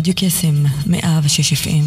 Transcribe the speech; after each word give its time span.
רדיו 0.00 0.14
קסם, 0.16 0.54
מאה 0.86 1.20
ושש 1.24 1.52
אפים. 1.52 1.84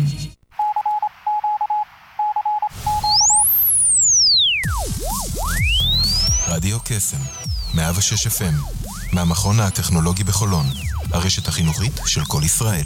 רדיו 6.48 6.78
קסם, 6.86 7.18
106 7.74 8.28
FM, 8.28 8.54
מהמכון 9.14 9.60
הטכנולוגי 9.60 10.24
בחולון, 10.24 10.66
הרשת 11.12 11.48
החינוכית 11.48 12.02
של 12.06 12.22
כל 12.26 12.42
ישראל. 12.46 12.86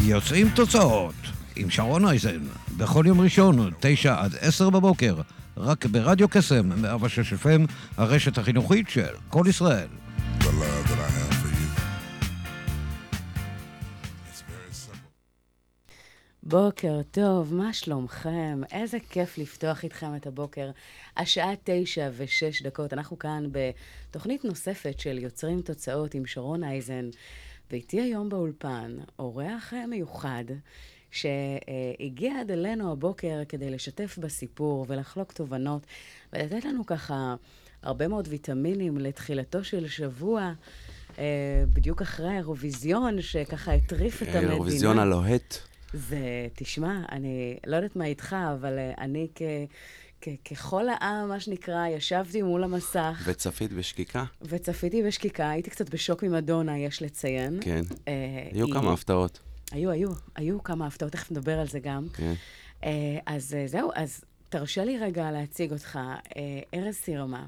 יוצאים 0.00 0.50
תוצאות 0.54 1.14
עם 1.56 1.70
שרון 1.70 2.04
אייזן, 2.04 2.40
בכל 2.76 3.04
יום 3.06 3.20
ראשון, 3.20 3.70
תשע 3.80 4.22
עד 4.22 4.34
עשר 4.40 4.70
בבוקר, 4.70 5.14
רק 5.56 5.86
ברדיו 5.86 6.28
קסם, 6.28 6.82
106 6.82 7.32
FM, 7.32 7.72
הרשת 7.96 8.38
החינוכית 8.38 8.88
של 8.88 9.14
כל 9.28 9.44
ישראל. 9.48 9.88
בוקר 16.42 17.02
טוב, 17.10 17.54
מה 17.54 17.72
שלומכם? 17.72 18.60
איזה 18.72 18.98
כיף 19.10 19.38
לפתוח 19.38 19.84
איתכם 19.84 20.16
את 20.16 20.26
הבוקר. 20.26 20.70
השעה 21.16 21.52
תשע 21.64 22.10
ושש 22.16 22.62
דקות. 22.62 22.92
אנחנו 22.92 23.18
כאן 23.18 23.44
בתוכנית 23.52 24.44
נוספת 24.44 25.00
של 25.00 25.18
יוצרים 25.18 25.62
תוצאות 25.62 26.14
עם 26.14 26.26
שרון 26.26 26.64
אייזן, 26.64 27.08
ואיתי 27.70 28.00
היום 28.00 28.28
באולפן 28.28 28.96
אורח 29.18 29.72
מיוחד. 29.88 30.44
שהגיע 31.10 32.40
עד 32.40 32.50
אלינו 32.50 32.92
הבוקר 32.92 33.40
כדי 33.48 33.70
לשתף 33.70 34.18
בסיפור 34.20 34.86
ולחלוק 34.88 35.32
תובנות 35.32 35.86
ולתת 36.32 36.64
לנו 36.64 36.86
ככה 36.86 37.34
הרבה 37.82 38.08
מאוד 38.08 38.28
ויטמינים 38.30 38.98
לתחילתו 38.98 39.64
של 39.64 39.88
שבוע, 39.88 40.52
אה, 41.18 41.24
בדיוק 41.72 42.02
אחרי 42.02 42.28
האירוויזיון 42.28 43.22
שככה 43.22 43.72
הטריף 43.72 44.22
את 44.22 44.28
המדינה. 44.28 44.48
האירוויזיון 44.50 44.98
הלוהט. 44.98 45.54
זה, 45.92 46.18
תשמע, 46.54 47.02
אני 47.12 47.56
לא 47.66 47.76
יודעת 47.76 47.96
מה 47.96 48.04
איתך, 48.04 48.36
אבל 48.54 48.78
אה, 48.78 48.92
אני 48.98 49.28
כ... 49.34 49.42
כ- 50.20 50.48
ככל 50.50 50.88
העם, 50.88 51.28
מה 51.28 51.40
שנקרא, 51.40 51.86
ישבתי 51.86 52.42
מול 52.42 52.64
המסך 52.64 53.22
וצפית 53.24 53.72
בשקיקה? 53.72 54.24
וצפיתי 54.42 55.02
בשקיקה, 55.02 55.50
הייתי 55.50 55.70
קצת 55.70 55.90
בשוק 55.94 56.22
ממדונה, 56.22 56.78
יש 56.78 57.02
לציין. 57.02 57.58
כן. 57.62 57.82
אה, 58.08 58.12
היו 58.52 58.66
היא- 58.66 58.74
כמה 58.74 58.92
הפתעות. 58.92 59.40
היו, 59.70 59.90
היו, 59.90 60.08
היו 60.36 60.62
כמה 60.62 60.86
הפתעות, 60.86 61.12
תכף 61.12 61.30
נדבר 61.30 61.58
על 61.60 61.66
זה 61.66 61.80
גם. 61.80 62.06
כן. 62.14 62.32
אה, 62.84 63.18
אז 63.26 63.54
אה, 63.54 63.66
זהו, 63.66 63.90
אז 63.94 64.24
תרשה 64.50 64.84
לי 64.84 64.98
רגע 64.98 65.30
להציג 65.30 65.72
אותך. 65.72 65.98
אה, 66.36 66.60
ארז 66.74 66.94
סירמה, 66.94 67.46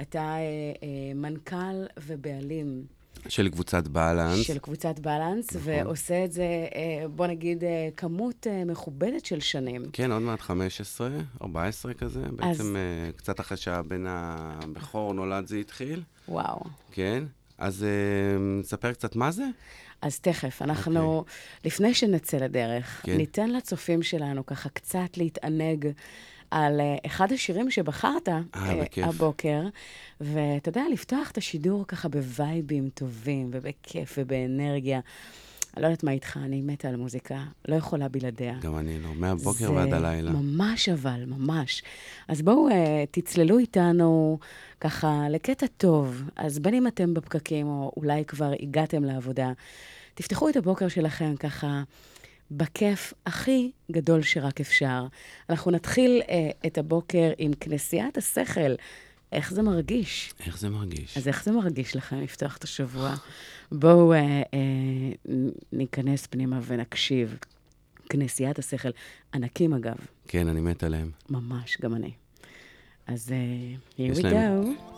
אתה 0.00 0.18
אה, 0.18 0.38
אה, 0.82 1.14
מנכ"ל 1.14 1.86
ובעלים 2.06 2.84
של 3.28 3.48
קבוצת 3.48 3.88
בלנס. 3.88 4.46
של 4.46 4.58
קבוצת 4.58 4.98
בלנס, 4.98 5.56
נכון. 5.56 5.62
ועושה 5.66 6.24
את 6.24 6.32
זה, 6.32 6.46
בוא 7.16 7.26
נגיד, 7.26 7.64
כמות 7.96 8.46
מכובדת 8.66 9.24
של 9.24 9.40
שנים. 9.40 9.82
כן, 9.92 10.12
עוד 10.12 10.22
מעט 10.22 10.40
15, 10.40 11.08
14 11.42 11.94
כזה. 11.94 12.22
בעצם 12.36 12.76
אה, 12.76 13.12
קצת 13.16 13.40
אחרי 13.40 13.56
שהבן 13.56 14.04
הבכור 14.06 15.14
נולד 15.14 15.46
זה 15.46 15.56
התחיל. 15.56 16.02
וואו. 16.28 16.60
כן. 16.92 17.24
אז 17.58 17.86
נספר 18.60 18.92
קצת 18.92 19.16
מה 19.16 19.30
זה? 19.30 19.44
אז 20.02 20.20
תכף, 20.20 20.62
אנחנו, 20.62 21.24
לפני 21.64 21.94
שנצא 21.94 22.36
לדרך, 22.36 23.00
כן. 23.04 23.16
ניתן 23.16 23.50
לצופים 23.50 24.02
שלנו 24.02 24.46
ככה 24.46 24.68
קצת 24.68 25.16
להתענג 25.16 25.88
על 26.50 26.80
אה, 26.80 26.96
אחד 27.06 27.32
השירים 27.32 27.70
שבחרת 27.70 28.28
אה, 28.28 28.40
בכיף. 28.82 29.04
הבוקר, 29.04 29.62
ואתה 30.20 30.68
יודע, 30.68 30.82
לפתוח 30.92 31.30
את 31.30 31.38
השידור 31.38 31.84
ככה 31.88 32.08
בווייבים 32.08 32.88
טובים 32.94 33.50
ובכיף 33.52 34.18
ובאנרגיה. 34.18 35.00
אני 35.76 35.82
לא 35.82 35.86
יודעת 35.86 36.04
מה 36.04 36.10
איתך, 36.10 36.38
אני 36.44 36.62
מתה 36.62 36.88
על 36.88 36.96
מוזיקה, 36.96 37.44
לא 37.68 37.76
יכולה 37.76 38.08
בלעדיה. 38.08 38.54
גם 38.60 38.78
אני 38.78 38.98
לא, 38.98 39.14
מהבוקר 39.14 39.72
ועד 39.72 39.92
הלילה. 39.92 40.30
ממש 40.30 40.88
אבל, 40.88 41.24
ממש. 41.26 41.82
אז 42.28 42.42
בואו 42.42 42.68
uh, 42.68 42.72
תצללו 43.10 43.58
איתנו 43.58 44.38
ככה 44.80 45.26
לקטע 45.30 45.66
טוב. 45.76 46.22
אז 46.36 46.58
בין 46.58 46.74
אם 46.74 46.86
אתם 46.86 47.14
בפקקים, 47.14 47.66
או 47.66 47.92
אולי 47.96 48.24
כבר 48.24 48.52
הגעתם 48.60 49.04
לעבודה, 49.04 49.52
תפתחו 50.14 50.48
את 50.48 50.56
הבוקר 50.56 50.88
שלכם 50.88 51.36
ככה 51.36 51.82
בכיף 52.50 53.14
הכי 53.26 53.70
גדול 53.92 54.22
שרק 54.22 54.60
אפשר. 54.60 55.06
אנחנו 55.50 55.70
נתחיל 55.70 56.22
uh, 56.22 56.30
את 56.66 56.78
הבוקר 56.78 57.32
עם 57.38 57.52
כנסיית 57.60 58.18
השכל. 58.18 58.74
איך 59.32 59.52
זה 59.52 59.62
מרגיש? 59.62 60.34
איך 60.46 60.58
זה 60.58 60.68
מרגיש? 60.68 61.16
אז 61.16 61.28
איך 61.28 61.44
זה 61.44 61.52
מרגיש 61.52 61.96
לכם 61.96 62.20
לפתוח 62.20 62.56
את 62.56 62.64
השבוע? 62.64 63.14
בואו 63.72 64.12
אה, 64.12 64.18
אה, 64.18 65.32
ניכנס 65.72 66.26
פנימה 66.26 66.60
ונקשיב. 66.66 67.36
כנסיית 68.10 68.58
השכל, 68.58 68.88
ענקים 69.34 69.74
אגב, 69.74 69.96
כן, 70.28 70.48
אני 70.48 70.60
מת 70.60 70.84
עליהם. 70.84 71.10
ממש, 71.30 71.78
גם 71.80 71.94
אני. 71.94 72.10
אז 73.06 73.28
uh, 73.28 73.98
here 73.98 74.18
we 74.18 74.22
go. 74.22 74.97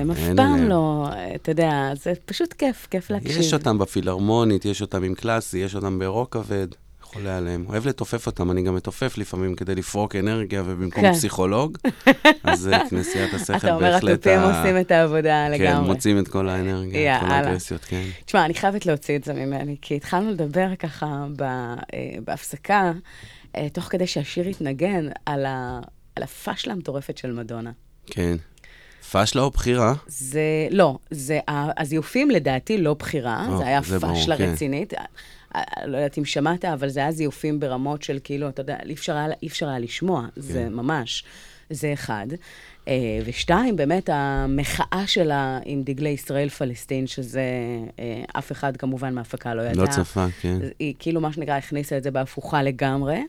הם 0.00 0.10
אף 0.10 0.36
פעם. 0.36 0.68
לא, 0.68 1.08
אתה 1.34 1.50
יודע, 1.50 1.92
זה 2.02 2.12
פשוט 2.24 2.52
כיף, 2.52 2.86
כיף 2.90 3.10
להקשיב. 3.10 3.40
יש 3.40 3.54
אותם 3.54 3.78
בפילהרמונית, 3.78 4.64
יש 4.64 4.82
אותם 4.82 5.02
עם 5.02 5.14
קלאסי, 5.14 5.58
יש 5.58 5.74
אותם 5.74 5.98
ברוק 5.98 6.32
כבד. 6.32 6.66
חולה 7.12 7.38
עליהם. 7.38 7.64
אוהב 7.68 7.88
לתופף 7.88 8.26
אותם, 8.26 8.50
אני 8.50 8.62
גם 8.62 8.74
מתופף 8.74 9.18
לפעמים 9.18 9.54
כדי 9.54 9.74
לפרוק 9.74 10.16
אנרגיה, 10.16 10.62
ובמקום 10.66 11.02
כן. 11.02 11.12
פסיכולוג, 11.12 11.78
אז 12.44 12.68
אה, 12.68 12.88
כנסיית 12.90 13.34
השכל 13.34 13.56
אתה 13.56 13.74
אומר, 13.74 13.90
בהחלט... 13.90 14.12
התופים 14.12 14.38
ה- 14.38 14.60
עושים 14.60 14.80
את 14.80 14.90
העבודה 14.90 15.46
כן, 15.46 15.52
לגמרי. 15.52 15.86
מוצאים 15.86 16.18
את 16.18 16.28
כל 16.28 16.48
האנרגיה, 16.48 17.16
את 17.16 17.22
כל. 17.22 17.30
האגרסיות, 17.30 17.84
כן. 17.84 18.02
תשמע, 18.24 18.44
אני 18.44 18.54
חייבת 18.54 18.86
להוציא 18.86 19.16
את 19.16 19.24
זה 19.24 19.32
ממני, 19.32 19.76
כי 19.82 19.96
התחלנו 19.96 20.30
לדבר 20.30 20.76
ככה 20.78 21.26
ב, 21.36 21.42
אה, 21.42 21.76
בהפסקה, 22.26 22.92
אה, 23.56 23.68
תוך 23.72 23.84
כדי 23.84 24.06
שהשיר 24.06 24.48
התנגן, 24.48 25.08
על, 25.26 25.46
ה, 25.46 25.80
על 26.16 26.22
הפשלה 26.22 26.72
המטורפת 26.72 27.18
של 27.18 27.32
מדונה. 27.32 27.70
כן. 28.06 28.36
פשלה 29.10 29.42
או 29.42 29.50
בחירה? 29.50 29.94
זה, 30.06 30.40
לא, 30.70 30.98
זה, 31.10 31.40
הזיופים 31.48 32.30
לדעתי 32.30 32.78
לא 32.78 32.94
בחירה, 32.94 33.46
או, 33.48 33.58
זה 33.58 33.66
היה 33.66 33.80
זה 33.82 33.98
ברור, 33.98 34.14
פשלה 34.14 34.36
כן. 34.36 34.52
רצינית. 34.52 34.94
אה, 34.94 35.04
אה, 35.54 35.86
לא 35.86 35.96
יודעת 35.96 36.18
אם 36.18 36.24
שמעת, 36.24 36.64
אבל 36.64 36.88
זה 36.88 37.00
היה 37.00 37.12
זיופים 37.12 37.60
ברמות 37.60 38.02
של 38.02 38.18
כאילו, 38.24 38.48
אתה 38.48 38.60
יודע, 38.60 38.76
אי 38.88 38.94
אפשר 38.94 39.16
היה, 39.16 39.26
אי 39.42 39.46
אפשר 39.46 39.68
היה 39.68 39.78
לשמוע, 39.78 40.26
זה 40.36 40.64
כן. 40.68 40.72
ממש, 40.72 41.24
זה 41.70 41.92
אחד. 41.92 42.26
אה, 42.88 42.94
ושתיים, 43.24 43.76
באמת, 43.76 44.10
המחאה 44.12 45.06
שלה 45.06 45.58
עם 45.64 45.82
דגלי 45.82 46.08
ישראל-פלסטין, 46.08 47.06
שזה 47.06 47.42
אה, 47.98 48.22
אף 48.38 48.52
אחד 48.52 48.76
כמובן 48.76 49.14
מההפקה 49.14 49.54
לא 49.54 49.62
ידע. 49.62 49.82
לא 49.82 49.86
צפה, 49.86 50.26
כן. 50.40 50.58
היא 50.78 50.94
כאילו, 50.98 51.20
מה 51.20 51.32
שנקרא, 51.32 51.54
הכניסה 51.54 51.96
את 51.96 52.02
זה 52.02 52.10
בהפוכה 52.10 52.62
לגמרי. 52.62 53.20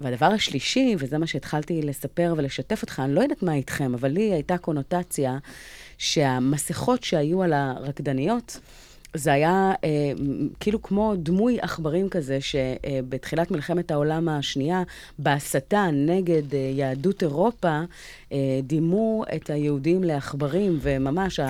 והדבר 0.00 0.26
השלישי, 0.26 0.96
וזה 0.98 1.18
מה 1.18 1.26
שהתחלתי 1.26 1.82
לספר 1.82 2.34
ולשתף 2.36 2.82
אותך, 2.82 3.00
אני 3.04 3.14
לא 3.14 3.20
יודעת 3.20 3.42
מה 3.42 3.54
איתכם, 3.54 3.94
אבל 3.94 4.08
לי 4.08 4.32
הייתה 4.32 4.58
קונוטציה 4.58 5.38
שהמסכות 5.98 7.04
שהיו 7.04 7.42
על 7.42 7.52
הרקדניות, 7.52 8.60
זה 9.14 9.32
היה 9.32 9.72
אה, 9.84 10.12
כאילו 10.60 10.82
כמו 10.82 11.14
דמוי 11.16 11.60
עכברים 11.60 12.08
כזה, 12.08 12.38
שבתחילת 12.40 13.50
מלחמת 13.50 13.90
העולם 13.90 14.28
השנייה, 14.28 14.82
בהסתה 15.18 15.88
נגד 15.92 16.54
אה, 16.54 16.70
יהדות 16.74 17.22
אירופה, 17.22 17.68
אה, 17.68 17.84
דימו 18.62 19.24
את 19.36 19.50
היהודים 19.50 20.04
לעכברים, 20.04 20.78
וממש 20.82 21.40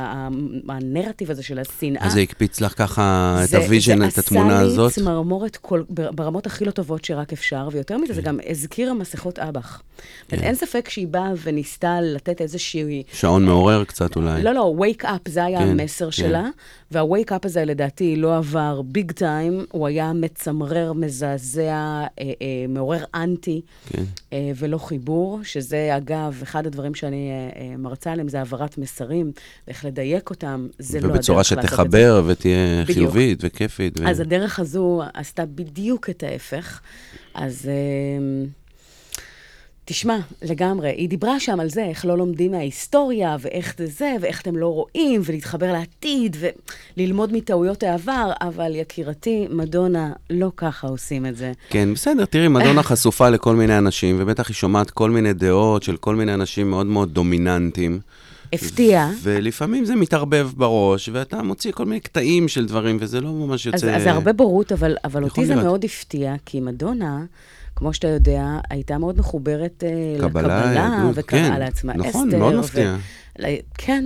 הנרטיב 0.68 1.30
הזה 1.30 1.42
של 1.42 1.58
השנאה. 1.58 2.06
אז 2.06 2.12
זה 2.12 2.20
הקפיץ 2.20 2.60
לך 2.60 2.78
ככה 2.78 3.36
את 3.44 3.48
זה- 3.48 3.58
ה 3.58 3.64
vision, 3.64 4.02
את 4.08 4.18
התמונה 4.18 4.56
זה 4.58 4.64
הזאת? 4.64 4.90
עשה 4.90 5.00
לי 5.00 5.04
צמרמורת 5.06 5.56
כל, 5.56 5.82
ברמות 5.88 6.46
הכי 6.46 6.64
לא 6.64 6.70
טובות 6.70 7.04
שרק 7.04 7.32
אפשר, 7.32 7.68
ויותר 7.72 7.98
מזה, 7.98 8.14
זה 8.14 8.22
גם 8.22 8.38
הזכירה 8.50 8.94
מסכות 8.94 9.38
אב"ח. 9.38 9.82
כן. 10.28 10.38
אין 10.38 10.54
ספק 10.54 10.88
שהיא 10.88 11.08
באה 11.08 11.32
וניסתה 11.42 12.00
לתת 12.00 12.40
איזושהי... 12.40 13.02
שעון 13.12 13.44
מעורר 13.44 13.84
קצת 13.84 14.16
אולי. 14.16 14.42
לא, 14.42 14.52
לא, 14.52 14.74
wake 14.78 15.04
up, 15.04 15.28
זה 15.28 15.44
היה 15.44 15.58
כן, 15.58 15.68
המסר 15.80 16.04
כן. 16.06 16.10
שלה, 16.12 16.48
וה-wake 16.90 17.30
up 17.30 17.38
הזה 17.44 17.64
לדעתי 17.64 18.16
לא 18.16 18.36
עבר 18.36 18.82
ביג 18.82 19.12
טיים, 19.12 19.64
הוא 19.72 19.86
היה 19.86 20.12
מצמרר, 20.12 20.92
מזעזע, 20.92 21.62
אה, 21.62 22.06
אה, 22.18 22.24
מעורר 22.68 23.04
אנטי, 23.14 23.60
כן. 23.88 24.02
אה, 24.32 24.50
ולא 24.56 24.78
חיבור, 24.78 25.40
שזה 25.42 25.96
אגב, 25.96 26.40
אחד 26.42 26.66
הדברים 26.68 26.94
שאני 26.94 27.30
אה, 27.30 27.60
אה, 27.60 27.76
מרצה 27.76 28.12
עליהם 28.12 28.28
זה 28.28 28.38
העברת 28.38 28.78
מסרים, 28.78 29.32
ואיך 29.66 29.84
לדייק 29.84 30.30
אותם, 30.30 30.68
זה 30.78 31.00
לא 31.00 31.04
הדרך 31.04 31.16
ובצורה 31.16 31.38
לעשות 31.38 31.58
את 31.58 31.62
זה. 31.62 31.68
שתחבר 31.68 32.22
ותהיה 32.26 32.82
בדיוק. 32.82 32.98
חיובית 32.98 33.38
וכיפית. 33.42 34.00
ו- 34.00 34.08
אז 34.08 34.20
הדרך 34.20 34.58
הזו 34.58 35.02
עשתה 35.14 35.46
בדיוק 35.46 36.10
את 36.10 36.22
ההפך. 36.22 36.80
אז 37.34 37.68
אמ, 38.18 38.46
תשמע, 39.90 40.18
לגמרי, 40.42 40.88
היא 40.88 41.08
דיברה 41.08 41.40
שם 41.40 41.60
על 41.60 41.68
זה, 41.68 41.84
איך 41.84 42.06
לא 42.06 42.18
לומדים 42.18 42.50
מההיסטוריה, 42.50 43.36
ואיך 43.40 43.74
זה 43.78 43.86
זה, 43.86 44.14
ואיך 44.20 44.40
אתם 44.40 44.56
לא 44.56 44.66
רואים, 44.66 45.20
ולהתחבר 45.24 45.72
לעתיד, 45.72 46.36
וללמוד 46.96 47.32
מטעויות 47.32 47.82
העבר, 47.82 48.32
אבל 48.40 48.74
יקירתי, 48.74 49.46
מדונה, 49.50 50.12
לא 50.30 50.52
ככה 50.56 50.88
עושים 50.88 51.26
את 51.26 51.36
זה. 51.36 51.52
כן, 51.70 51.94
בסדר, 51.94 52.24
תראי, 52.24 52.48
מדונה 52.48 52.82
חשופה 52.90 53.28
לכל 53.28 53.56
מיני 53.56 53.78
אנשים, 53.78 54.16
ובטח 54.18 54.48
היא 54.48 54.54
שומעת 54.54 54.90
כל 54.90 55.10
מיני 55.10 55.32
דעות 55.32 55.82
של 55.82 55.96
כל 55.96 56.14
מיני 56.14 56.34
אנשים 56.34 56.70
מאוד 56.70 56.86
מאוד 56.86 57.14
דומיננטיים. 57.14 58.00
הפתיע. 58.52 59.08
ולפעמים 59.22 59.84
זה 59.84 59.96
מתערבב 59.96 60.50
בראש, 60.56 61.08
ואתה 61.12 61.42
מוציא 61.42 61.72
כל 61.72 61.84
מיני 61.84 62.00
קטעים 62.00 62.48
של 62.48 62.66
דברים, 62.66 62.96
וזה 63.00 63.20
לא 63.20 63.32
ממש 63.32 63.66
אז, 63.66 63.74
יוצא... 63.74 63.96
אז 63.96 64.02
זה 64.02 64.12
הרבה 64.12 64.32
בורות, 64.32 64.72
אבל, 64.72 64.96
אבל 65.04 65.24
אותי 65.24 65.46
זה. 65.46 65.56
מאוד 65.56 65.84
הפתיע, 65.84 66.34
כי 66.46 66.60
מדונה, 66.60 67.24
כמו 67.78 67.94
שאתה 67.94 68.08
יודע, 68.08 68.44
הייתה 68.70 68.98
מאוד 68.98 69.18
מחוברת 69.18 69.84
אה, 69.86 70.18
קבלה, 70.28 70.42
לקבלה, 70.42 70.72
יהדות, 70.74 71.12
וקראה 71.14 71.48
כן. 71.48 71.58
לעצמה 71.60 71.92
נכון, 71.94 72.26
אסתר. 72.28 72.38
מאוד 72.38 72.54
ו- 72.54 72.58
מפתיע. 72.58 72.96
ל- 73.38 73.46
כן. 73.74 74.04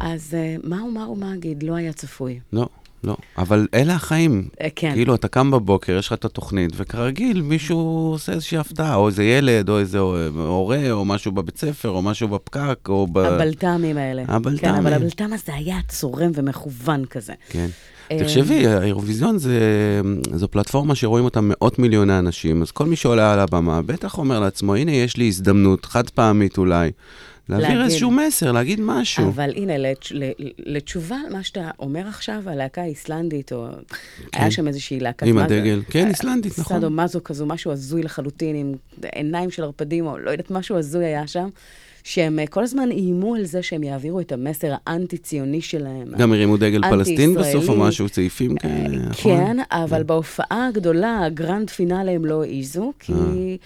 אז 0.00 0.34
אה, 0.34 0.56
מה 0.64 0.80
הוא, 0.80 0.92
מה 0.92 1.04
הוא, 1.04 1.18
מה 1.18 1.34
אגיד? 1.34 1.62
לא 1.62 1.74
היה 1.74 1.92
צפוי. 1.92 2.40
לא, 2.52 2.68
לא. 3.04 3.16
אבל 3.38 3.66
אלה 3.74 3.94
החיים. 3.94 4.48
אה, 4.60 4.68
כן. 4.76 4.92
כאילו, 4.94 5.14
אתה 5.14 5.28
קם 5.28 5.50
בבוקר, 5.50 5.96
יש 5.98 6.06
לך 6.06 6.12
את 6.12 6.24
התוכנית, 6.24 6.70
וכרגיל, 6.76 7.42
מישהו 7.42 7.78
עושה 8.12 8.32
איזושהי 8.32 8.58
הפתעה, 8.58 8.94
או 8.94 9.06
איזה 9.08 9.24
ילד, 9.24 9.68
או 9.68 9.78
איזה 9.78 9.98
הורה, 9.98 10.90
או 10.90 11.04
משהו 11.04 11.32
בבית 11.32 11.58
ספר, 11.58 11.88
או 11.88 12.02
משהו 12.02 12.28
בפקק, 12.28 12.78
או 12.88 13.06
ב... 13.12 13.18
הבלת"מים 13.18 13.96
האלה. 13.96 14.22
הבלת"מים. 14.28 14.72
כן, 14.74 14.78
אבל 14.78 14.92
הבלת"ם 14.92 15.32
הזה 15.32 15.54
היה 15.54 15.76
צורם 15.88 16.30
ומכוון 16.34 17.04
כזה. 17.04 17.32
כן. 17.48 17.66
אה, 18.10 18.18
תחשבי, 18.18 18.66
האירוויזיון 18.66 19.38
זה, 19.38 19.60
זו 20.34 20.48
פלטפורמה 20.48 20.94
שרואים 20.94 21.24
אותה 21.24 21.40
מאות 21.42 21.78
מיליוני 21.78 22.18
אנשים, 22.18 22.62
אז 22.62 22.70
כל 22.70 22.86
מי 22.86 22.96
שעולה 22.96 23.32
על 23.32 23.38
הבמה 23.38 23.82
בטח 23.82 24.18
אומר 24.18 24.40
לעצמו, 24.40 24.74
הנה, 24.74 24.92
יש 24.92 25.16
לי 25.16 25.28
הזדמנות, 25.28 25.84
חד 25.84 26.10
פעמית 26.10 26.58
אולי, 26.58 26.90
להעביר 27.48 27.68
להגיד. 27.68 27.82
איזשהו 27.84 28.10
מסר, 28.10 28.52
להגיד 28.52 28.80
משהו. 28.82 29.28
אבל 29.28 29.50
הנה, 29.56 29.72
לתש- 29.78 30.12
לתשובה 30.58 31.16
על 31.26 31.32
מה 31.32 31.42
שאתה 31.42 31.70
אומר 31.78 32.08
עכשיו, 32.08 32.42
הלהקה 32.46 32.82
האיסלנדית, 32.82 33.52
או... 33.52 33.66
היה 34.32 34.50
שם 34.50 34.68
איזושהי 34.68 35.00
להקת... 35.00 35.26
עם 35.26 35.34
מה- 35.34 35.44
הדגל. 35.44 35.82
כן, 35.90 36.04
אה, 36.04 36.08
איסלנדית, 36.10 36.58
נכון. 36.58 36.76
סאדו 36.76 36.90
מזו 36.90 37.20
כזו, 37.24 37.46
משהו 37.46 37.72
הזוי 37.72 38.02
לחלוטין, 38.02 38.56
עם 38.56 38.72
עיניים 39.14 39.50
של 39.50 39.62
ערפדים, 39.62 40.06
או 40.06 40.18
לא 40.18 40.30
יודעת, 40.30 40.50
משהו 40.50 40.78
הזוי 40.78 41.04
היה 41.04 41.26
שם. 41.26 41.48
שהם 42.06 42.38
אה, 42.38 42.46
כל 42.46 42.62
הזמן 42.62 42.90
איימו 42.90 43.34
על 43.34 43.44
זה 43.44 43.62
שהם 43.62 43.82
יעבירו 43.82 44.20
את 44.20 44.32
המסר 44.32 44.74
האנטי-ציוני 44.86 45.60
שלהם. 45.60 46.08
גם 46.18 46.32
הרימו 46.32 46.56
דגל 46.56 46.80
פלסטין 46.90 47.34
בסוף 47.34 47.68
או. 47.68 47.76
משהו, 47.76 48.08
סעיפים 48.08 48.56
כאלה, 48.56 48.98
נכון? 48.98 49.36
כן, 49.36 49.56
אבל 49.70 50.02
בהופעה 50.02 50.66
הגדולה, 50.68 51.24
הגרנד 51.24 51.70
פינאלה, 51.70 52.12
הם 52.12 52.24
לא 52.24 52.42
העיזו, 52.42 52.92
כי 52.98 53.12
אה. 53.12 53.56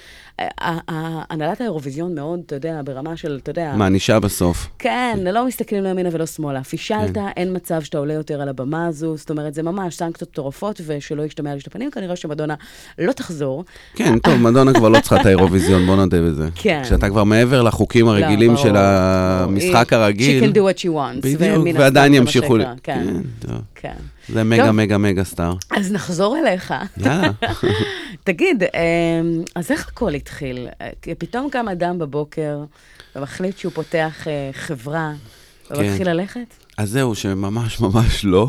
הנהלת 1.31 1.61
האירוויזיון 1.61 2.15
מאוד, 2.15 2.41
אתה 2.47 2.55
יודע, 2.55 2.81
ברמה 2.85 3.17
של, 3.17 3.39
אתה 3.43 3.51
יודע... 3.51 3.73
מענישה 3.77 4.21
בסוף. 4.21 4.69
כן, 4.79 5.19
לא 5.23 5.47
מסתכלים 5.47 5.85
לא 5.85 5.89
ימינה 5.89 6.09
ולא 6.13 6.27
שמאלה. 6.27 6.65
פישלת, 6.65 7.15
כן. 7.15 7.27
אין 7.37 7.57
מצב 7.57 7.83
שאתה 7.83 7.99
עולה 7.99 8.15
יותר 8.15 8.41
על 8.43 8.49
הבמה 8.49 8.87
הזו, 8.87 9.17
זאת 9.17 9.31
אומרת, 9.31 9.55
זה 9.55 9.63
ממש 9.63 9.97
סנקציות 9.97 10.31
מטורפות, 10.31 10.81
ושלא 10.87 11.23
ישתמע 11.23 11.55
לי 11.55 11.61
הפנים, 11.67 11.91
כנראה 11.91 12.17
שמדונה 12.17 12.55
לא 12.99 13.13
תחזור. 13.13 13.65
כן, 13.95 14.19
טוב, 14.19 14.35
מדונה 14.35 14.73
כבר 14.73 14.89
לא 14.89 15.01
צריכה 15.01 15.21
את 15.21 15.27
האירוויזיון, 15.27 15.87
בוא 15.87 15.97
נודה 15.97 16.23
בזה. 16.23 16.49
כן. 16.55 16.81
כשאתה 16.85 17.09
כבר 17.09 17.25
מעבר 17.25 17.63
לחוקים 17.63 18.09
הרגילים 18.09 18.51
לא, 18.51 18.57
של 18.57 18.73
ברור, 18.73 18.85
המשחק. 18.85 19.93
הרגיל. 19.93 20.45
She 20.45 20.47
can 20.47 20.55
do 20.55 20.59
what 20.59 20.81
she 20.81 20.87
wants. 20.87 21.23
בדיוק, 21.23 21.67
ועדיין 21.75 22.15
ימשיכו... 22.15 22.57
כן, 22.57 22.75
כן, 22.83 23.07
טוב. 23.39 23.61
כן. 23.75 23.95
זה 24.29 24.45
מגה 24.45 24.67
טוב. 24.67 24.73
מגה 24.73 24.99
מגה 24.99 25.25
סטאר. 25.25 25.55
אז 25.71 25.93
נחזור 25.93 26.39
אליך. 26.39 26.75
יאללה. 26.97 27.31
תגיד, 28.25 28.63
אמ, 28.63 29.43
אז 29.55 29.71
איך 29.71 29.89
הכל 29.89 30.15
התחיל? 30.15 30.69
אה, 30.81 31.15
פתאום 31.19 31.51
קם 31.51 31.69
אדם 31.69 31.99
בבוקר 31.99 32.59
ומחליט 33.17 33.59
שהוא 33.59 33.73
פותח 33.73 34.29
אה, 34.29 34.51
חברה 34.53 35.13
ומתחיל 35.71 36.05
כן. 36.05 36.17
ללכת? 36.17 36.55
אז 36.77 36.91
זהו, 36.91 37.15
שממש 37.15 37.81
ממש 37.81 38.25
לא. 38.25 38.49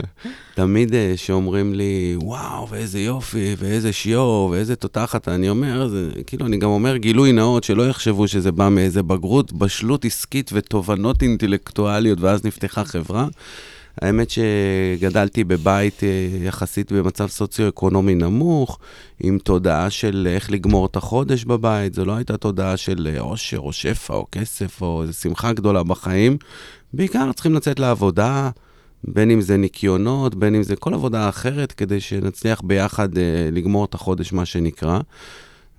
תמיד 0.54 0.94
אה, 0.94 1.12
שאומרים 1.16 1.74
לי, 1.74 2.16
וואו, 2.22 2.68
ואיזה 2.68 3.00
יופי, 3.00 3.54
ואיזה 3.58 3.92
שיור, 3.92 4.50
ואיזה 4.50 4.76
תותחת, 4.76 5.28
אני 5.28 5.48
אומר, 5.48 5.88
זה, 5.88 6.08
כאילו, 6.26 6.46
אני 6.46 6.56
גם 6.56 6.70
אומר 6.70 6.96
גילוי 6.96 7.32
נאות, 7.32 7.64
שלא 7.64 7.88
יחשבו 7.88 8.28
שזה 8.28 8.52
בא 8.52 8.68
מאיזה 8.68 9.02
בגרות, 9.02 9.52
בשלות 9.52 10.04
עסקית 10.04 10.50
ותובנות 10.54 11.22
אינטלקטואליות, 11.22 12.20
ואז 12.20 12.44
נפתחה 12.44 12.84
חברה. 12.84 13.26
האמת 14.00 14.28
שגדלתי 14.30 15.44
בבית 15.44 16.04
אה, 16.04 16.28
יחסית 16.44 16.92
במצב 16.92 17.26
סוציו-אקונומי 17.26 18.14
נמוך, 18.14 18.78
עם 19.20 19.38
תודעה 19.38 19.90
של 19.90 20.28
איך 20.30 20.50
לגמור 20.50 20.86
את 20.86 20.96
החודש 20.96 21.44
בבית, 21.44 21.94
זו 21.94 22.04
לא 22.04 22.16
הייתה 22.16 22.36
תודעה 22.36 22.76
של 22.76 23.08
אה, 23.14 23.20
עושר 23.20 23.58
או 23.58 23.72
שפע 23.72 24.14
או 24.14 24.26
כסף 24.32 24.82
או 24.82 25.02
איזו 25.02 25.12
שמחה 25.12 25.52
גדולה 25.52 25.82
בחיים. 25.82 26.36
בעיקר 26.92 27.32
צריכים 27.32 27.54
לצאת 27.54 27.80
לעבודה, 27.80 28.50
בין 29.04 29.30
אם 29.30 29.40
זה 29.40 29.56
ניקיונות, 29.56 30.34
בין 30.34 30.54
אם 30.54 30.62
זה 30.62 30.76
כל 30.76 30.94
עבודה 30.94 31.28
אחרת, 31.28 31.72
כדי 31.72 32.00
שנצליח 32.00 32.60
ביחד 32.64 33.18
אה, 33.18 33.48
לגמור 33.52 33.84
את 33.84 33.94
החודש, 33.94 34.32
מה 34.32 34.44
שנקרא. 34.44 35.00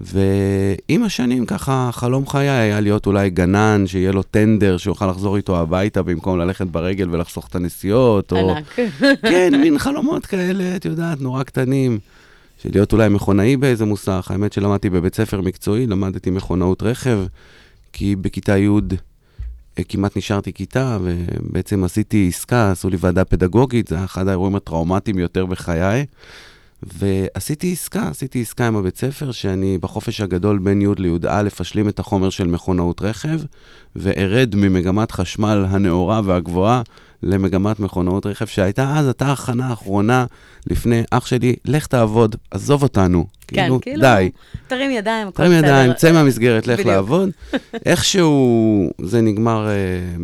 ועם 0.02 1.04
השנים, 1.04 1.46
ככה, 1.46 1.90
חלום 1.94 2.28
חיי 2.28 2.50
היה 2.50 2.80
להיות 2.80 3.06
אולי 3.06 3.30
גנן, 3.30 3.84
שיהיה 3.88 4.12
לו 4.12 4.24
טנדר, 4.24 4.78
שיוכל 4.78 5.08
לחזור 5.08 5.38
איתו 5.38 5.60
הביתה 5.60 6.04
במקום 6.04 6.40
ללכת 6.40 6.68
ברגל 6.68 7.08
ולחסוך 7.12 7.48
את 7.48 7.56
הנסיעות. 7.56 8.32
או... 8.32 8.52
ענק. 8.52 8.80
כן, 9.32 9.62
מין 9.62 9.80
חלומות 9.80 10.26
כאלה, 10.26 10.76
את 10.76 10.86
יודעת, 10.86 11.22
נורא 11.22 11.44
קטנים. 11.44 12.00
של 12.64 12.70
להיות 12.74 12.94
אולי 12.94 13.10
מכונאי 13.10 13.58
באיזה 13.58 13.86
מוסך. 13.86 14.28
האמת 14.32 14.54
שלמדתי 14.54 14.90
בבית 14.90 15.16
ספר 15.16 15.42
מקצועי, 15.42 15.88
למדתי 15.88 16.30
מכונאות 16.30 16.84
רכב, 16.84 17.20
כי 17.94 18.16
בכיתה 18.16 18.58
י' 18.58 18.70
כמעט 19.90 20.18
נשארתי 20.18 20.54
כיתה, 20.54 20.98
ובעצם 21.02 21.84
עשיתי 21.84 22.28
עסקה, 22.28 22.72
עשו 22.72 22.90
לי 22.90 22.98
ועדה 23.00 23.26
פדגוגית, 23.26 23.88
זה 23.88 23.96
היה 23.96 24.06
אחד 24.06 24.28
האירועים 24.28 24.56
הטראומטיים 24.56 25.20
יותר 25.20 25.46
בחיי. 25.46 26.06
ועשיתי 26.98 27.72
עסקה, 27.72 28.08
עשיתי 28.08 28.42
עסקה 28.42 28.68
עם 28.68 28.76
הבית 28.76 28.98
ספר, 28.98 29.32
שאני 29.32 29.78
בחופש 29.78 30.22
הגדול 30.22 30.58
בין 30.58 30.82
י' 30.82 30.88
לי"א 30.98 31.48
אשלים 31.62 31.90
את 31.90 32.00
החומר 32.00 32.30
של 32.30 32.48
מכונאות 32.48 33.02
רכב, 33.02 33.40
וארד 33.96 34.56
ממגמת 34.56 35.12
חשמל 35.12 35.66
הנאורה 35.70 36.22
והגבוהה 36.26 36.82
למגמת 37.24 37.80
מכונאות 37.80 38.26
רכב, 38.26 38.46
שהייתה 38.46 38.98
אז, 38.98 39.06
הייתה 39.06 39.32
הכנה 39.32 39.68
האחרונה 39.68 40.26
לפני 40.68 41.04
אח 41.12 41.26
שלי, 41.26 41.56
לך 41.66 41.88
תעבוד, 41.88 42.36
עזוב 42.52 42.84
אותנו. 42.84 43.26
כן, 43.54 43.62
כאילו, 43.62 43.82
כאילו, 43.82 44.02
די. 44.02 44.30
תרים 44.68 44.92
ידיים, 44.92 45.28
הכל 45.28 45.38
תרים 45.38 45.52
בסדר. 45.52 45.68
ידיים, 45.68 45.94
צא 45.94 46.12
מהמסגרת, 46.12 46.68
לך. 46.68 46.86
לעבוד. 46.86 47.30
איכשהו 47.86 48.90
זה 49.02 49.22
נגמר 49.22 49.68
אה, 49.68 49.74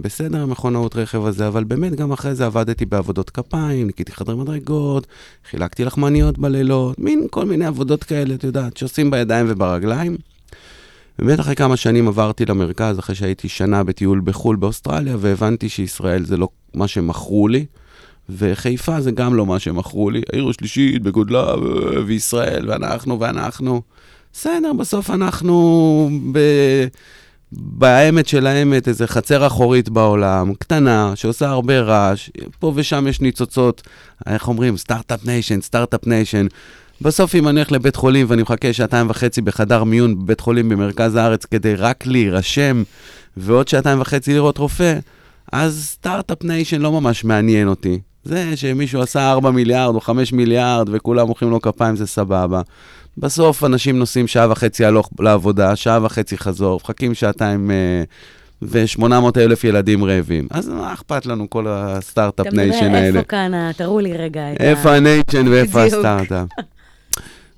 בסדר, 0.02 0.42
המכונאות 0.42 0.96
רכב 0.96 1.26
הזה, 1.26 1.48
אבל 1.48 1.64
באמת 1.64 1.96
גם 1.96 2.12
אחרי 2.12 2.36
זה 2.36 2.46
עבדתי 2.46 2.86
בעבודות 2.86 3.30
כפיים, 3.30 3.88
ניקיתי 3.88 4.12
חדרי 4.12 4.36
מדרגות, 4.36 5.08
חילקתי 5.50 5.86
לחמניות 5.86 6.38
בלילות, 6.38 7.00
מין 7.00 7.28
כל 7.30 7.46
מיני 7.46 7.66
עבודות 7.66 8.04
כאלה, 8.04 8.34
את 8.36 8.44
יודעת, 8.44 8.78
שעושים 8.78 9.12
בידיים 9.12 9.46
וברגליים. 9.50 10.18
באמת 11.20 11.40
אחרי 11.40 11.56
כמה 11.56 11.78
שנים 11.78 12.08
עברתי 12.08 12.46
למרכז, 12.46 13.00
אחרי 13.00 13.16
שהייתי 13.16 13.50
שנה 13.50 13.84
בטיול 13.84 14.22
בחו"ל 14.24 14.56
באוסטרליה, 14.56 15.16
והבנתי 15.20 15.70
שישראל 15.70 16.26
זה 16.26 16.38
לא 16.38 16.48
מה 16.74 16.88
שמכרו 16.88 17.48
לי, 17.48 17.66
וחיפה 18.38 19.02
זה 19.02 19.12
גם 19.12 19.34
לא 19.36 19.46
מה 19.46 19.60
שמכרו 19.60 20.10
לי. 20.10 20.22
העיר 20.34 20.50
השלישית 20.50 21.02
בגודלה, 21.02 21.60
ו- 21.60 22.06
וישראל, 22.06 22.70
ואנחנו, 22.70 23.20
ואנחנו. 23.20 23.82
בסדר, 24.34 24.74
בסוף 24.74 25.10
אנחנו 25.10 26.10
ב... 26.32 26.40
באמת 27.52 28.28
של 28.28 28.48
האמת, 28.48 28.88
איזה 28.88 29.08
חצר 29.08 29.48
אחורית 29.48 29.90
בעולם, 29.90 30.54
קטנה, 30.54 31.12
שעושה 31.16 31.50
הרבה 31.50 31.80
רעש, 31.80 32.30
פה 32.60 32.74
ושם 32.76 33.08
יש 33.08 33.22
ניצוצות, 33.22 33.82
איך 34.26 34.48
אומרים? 34.48 34.78
start-up 34.78 35.26
nation, 35.26 35.62
start-up 35.62 36.08
nation. 36.08 36.48
בסוף 37.02 37.36
אם 37.36 37.48
אני 37.48 37.60
הולך 37.60 37.72
לבית 37.72 37.96
חולים 37.96 38.26
ואני 38.30 38.42
מחכה 38.42 38.74
שעתיים 38.74 39.10
וחצי 39.10 39.42
בחדר 39.42 39.84
מיון 39.84 40.20
בבית 40.20 40.40
חולים 40.40 40.70
במרכז 40.70 41.16
הארץ 41.16 41.46
כדי 41.46 41.76
רק 41.76 42.08
להירשם, 42.08 42.84
ועוד 43.38 43.68
שעתיים 43.68 44.02
וחצי 44.02 44.34
לראות 44.34 44.58
רופא, 44.58 45.00
אז 45.52 45.84
start-up 45.86 46.44
nation 46.44 46.82
לא 46.82 46.92
ממש 46.92 47.24
מעניין 47.24 47.68
אותי. 47.68 48.00
זה 48.24 48.58
שמישהו 48.58 49.02
עשה 49.02 49.32
4 49.32 49.52
מיליארד 49.52 49.96
או 49.96 50.02
5 50.02 50.34
מיליארד 50.34 50.90
וכולם 50.92 51.28
מוחאים 51.28 51.52
לו 51.52 51.62
כפיים 51.62 51.96
זה 51.96 52.08
סבבה. 52.08 52.62
בסוף 53.18 53.64
אנשים 53.64 54.00
נוסעים 54.00 54.28
שעה 54.28 54.52
וחצי 54.52 54.86
הלוך 54.86 55.10
לעבודה, 55.20 55.76
שעה 55.76 56.00
וחצי 56.06 56.38
חזור, 56.38 56.80
מחכים 56.84 57.14
שעתיים 57.14 57.72
אה, 57.72 58.04
ו-800 58.62 59.04
אלף 59.40 59.64
ילדים 59.64 60.04
רעבים. 60.06 60.48
אז 60.52 60.70
מה 60.70 60.94
אכפת 60.94 61.26
לנו 61.26 61.50
כל 61.50 61.66
ה 61.70 61.79
start-up 61.79 62.54
nation 62.54 62.86
האלה? 62.96 63.20
איפה 63.20 63.28
כאן, 63.28 63.54
ה- 63.54 63.72
תראו 63.74 64.00
לי 64.00 64.14
רגע 64.18 64.54
את 64.54 64.62
ה... 64.62 64.64
איפה 64.64 64.96
ה 64.96 65.03
nation 65.03 65.48
ואיפה. 65.48 65.84
הסטארט-אפ. 65.84 66.48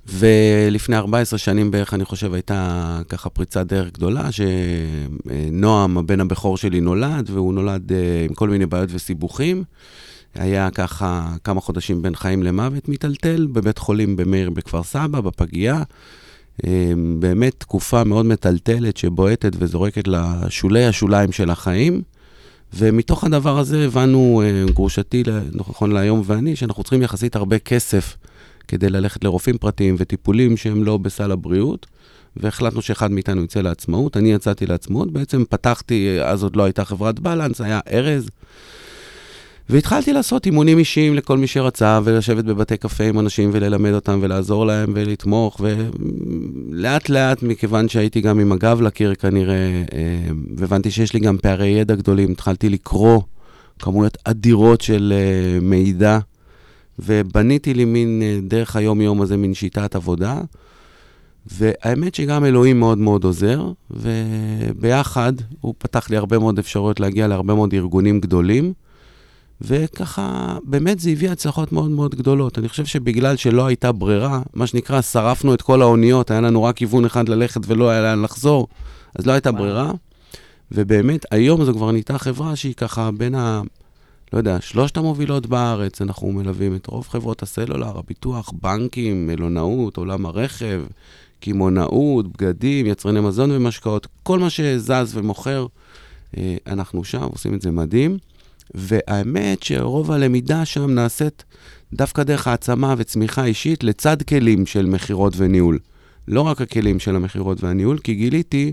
ולפני 0.08 0.96
14 0.96 1.38
שנים 1.38 1.70
בערך, 1.70 1.94
אני 1.94 2.04
חושב, 2.04 2.34
הייתה 2.34 2.98
ככה 3.08 3.30
פריצת 3.30 3.66
דרך 3.66 3.92
גדולה, 3.92 4.28
שנועם, 4.32 5.98
הבן 5.98 6.20
הבכור 6.20 6.56
שלי, 6.56 6.80
נולד, 6.80 7.30
והוא 7.32 7.54
נולד 7.54 7.92
אה, 7.92 7.96
עם 8.28 8.34
כל 8.34 8.48
מיני 8.48 8.66
בעיות 8.66 8.90
וסיבוכים. 8.92 9.64
היה 10.34 10.70
ככה 10.70 11.32
כמה 11.44 11.60
חודשים 11.60 12.02
בין 12.02 12.14
חיים 12.14 12.42
למוות 12.42 12.88
מיטלטל, 12.88 13.46
בבית 13.52 13.78
חולים 13.78 14.16
במאיר 14.16 14.50
בכפר 14.50 14.82
סבא, 14.82 15.20
בפגייה. 15.20 15.82
אה, 16.66 16.92
באמת 17.18 17.54
תקופה 17.58 18.04
מאוד 18.04 18.26
מטלטלת 18.26 18.96
שבועטת 18.96 19.52
וזורקת 19.58 20.08
לשולי 20.08 20.84
השוליים 20.84 21.32
של 21.32 21.50
החיים. 21.50 22.02
ומתוך 22.74 23.24
הדבר 23.24 23.58
הזה 23.58 23.84
הבנו, 23.84 24.42
אה, 24.44 24.72
גרושתי, 24.74 25.22
נכון 25.52 25.90
להיום 25.90 26.22
ואני, 26.24 26.56
שאנחנו 26.56 26.82
צריכים 26.82 27.02
יחסית 27.02 27.36
הרבה 27.36 27.58
כסף 27.58 28.16
כדי 28.68 28.90
ללכת 28.90 29.24
לרופאים 29.24 29.58
פרטיים 29.58 29.94
וטיפולים 29.98 30.56
שהם 30.56 30.84
לא 30.84 30.96
בסל 30.96 31.32
הבריאות, 31.32 31.86
והחלטנו 32.36 32.82
שאחד 32.82 33.10
מאיתנו 33.10 33.42
יצא 33.44 33.60
לעצמאות. 33.60 34.16
אני 34.16 34.32
יצאתי 34.32 34.66
לעצמאות, 34.66 35.12
בעצם 35.12 35.44
פתחתי, 35.48 36.18
אז 36.24 36.42
עוד 36.42 36.56
לא 36.56 36.62
הייתה 36.62 36.84
חברת 36.84 37.20
בלנס, 37.20 37.60
היה 37.60 37.80
ארז. 37.92 38.28
והתחלתי 39.68 40.12
לעשות 40.12 40.46
אימונים 40.46 40.78
אישיים 40.78 41.14
לכל 41.14 41.38
מי 41.38 41.46
שרצה, 41.46 42.00
ולשבת 42.04 42.44
בבתי 42.44 42.76
קפה 42.76 43.04
עם 43.04 43.18
אנשים 43.18 43.50
וללמד 43.52 43.92
אותם 43.92 44.18
ולעזור 44.22 44.66
להם 44.66 44.92
ולתמוך, 44.94 45.60
ולאט 45.60 47.08
לאט, 47.08 47.42
מכיוון 47.42 47.88
שהייתי 47.88 48.20
גם 48.20 48.40
עם 48.40 48.52
הגב 48.52 48.80
לקיר 48.80 49.14
כנראה, 49.14 49.54
אה, 49.92 50.30
והבנתי 50.56 50.90
שיש 50.90 51.14
לי 51.14 51.20
גם 51.20 51.38
פערי 51.38 51.68
ידע 51.68 51.94
גדולים, 51.94 52.32
התחלתי 52.32 52.68
לקרוא 52.68 53.20
כמויות 53.78 54.18
אדירות 54.24 54.80
של 54.80 55.12
אה, 55.16 55.60
מידע, 55.60 56.18
ובניתי 56.98 57.74
לי 57.74 57.84
מין, 57.84 58.22
אה, 58.22 58.38
דרך 58.42 58.76
היום-יום 58.76 59.22
הזה, 59.22 59.36
מין 59.36 59.54
שיטת 59.54 59.94
עבודה. 59.94 60.40
והאמת 61.46 62.14
שגם 62.14 62.44
אלוהים 62.44 62.80
מאוד 62.80 62.98
מאוד 62.98 63.24
עוזר, 63.24 63.72
וביחד 63.90 65.32
הוא 65.60 65.74
פתח 65.78 66.10
לי 66.10 66.16
הרבה 66.16 66.38
מאוד 66.38 66.58
אפשרויות 66.58 67.00
להגיע 67.00 67.28
להרבה 67.28 67.54
מאוד 67.54 67.74
ארגונים 67.74 68.20
גדולים, 68.20 68.72
וככה, 69.64 70.56
באמת 70.64 71.00
זה 71.00 71.10
הביא 71.10 71.30
הצלחות 71.30 71.72
מאוד 71.72 71.90
מאוד 71.90 72.14
גדולות. 72.14 72.58
אני 72.58 72.68
חושב 72.68 72.84
שבגלל 72.84 73.36
שלא 73.36 73.66
הייתה 73.66 73.92
ברירה, 73.92 74.42
מה 74.54 74.66
שנקרא, 74.66 75.00
שרפנו 75.00 75.54
את 75.54 75.62
כל 75.62 75.82
האוניות, 75.82 76.30
היה 76.30 76.40
לנו 76.40 76.62
רק 76.62 76.76
כיוון 76.76 77.04
אחד 77.04 77.28
ללכת 77.28 77.60
ולא 77.66 77.90
היה 77.90 78.02
לאן 78.02 78.22
לחזור, 78.22 78.68
אז 79.14 79.26
לא 79.26 79.32
הייתה 79.32 79.50
וואו. 79.50 79.62
ברירה. 79.62 79.92
ובאמת, 80.72 81.26
היום 81.30 81.64
זו 81.64 81.72
כבר 81.74 81.90
נהייתה 81.90 82.18
חברה 82.18 82.56
שהיא 82.56 82.74
ככה 82.74 83.10
בין 83.10 83.34
ה... 83.34 83.62
לא 84.32 84.38
יודע, 84.38 84.60
שלושת 84.60 84.96
המובילות 84.96 85.46
בארץ, 85.46 86.02
אנחנו 86.02 86.32
מלווים 86.32 86.76
את 86.76 86.86
רוב 86.86 87.08
חברות 87.08 87.42
הסלולר, 87.42 87.98
הביטוח, 87.98 88.52
בנקים, 88.62 89.26
מלונאות, 89.26 89.96
עולם 89.96 90.26
הרכב, 90.26 90.82
קמעונאות, 91.40 92.26
בגדים, 92.28 92.86
יצרני 92.86 93.20
מזון 93.20 93.50
ומשקאות, 93.50 94.06
כל 94.22 94.38
מה 94.38 94.50
שזז 94.50 95.16
ומוכר, 95.16 95.66
אה, 96.36 96.56
אנחנו 96.66 97.04
שם, 97.04 97.22
עושים 97.22 97.54
את 97.54 97.62
זה 97.62 97.70
מדהים. 97.70 98.18
והאמת 98.74 99.62
שרוב 99.62 100.12
הלמידה 100.12 100.64
שם 100.64 100.90
נעשית 100.90 101.44
דווקא 101.92 102.22
דרך 102.22 102.46
העצמה 102.46 102.94
וצמיחה 102.98 103.44
אישית 103.44 103.84
לצד 103.84 104.22
כלים 104.22 104.66
של 104.66 104.86
מכירות 104.86 105.32
וניהול. 105.36 105.78
לא 106.28 106.40
רק 106.40 106.60
הכלים 106.60 106.98
של 106.98 107.16
המכירות 107.16 107.64
והניהול, 107.64 107.98
כי 107.98 108.14
גיליתי, 108.14 108.72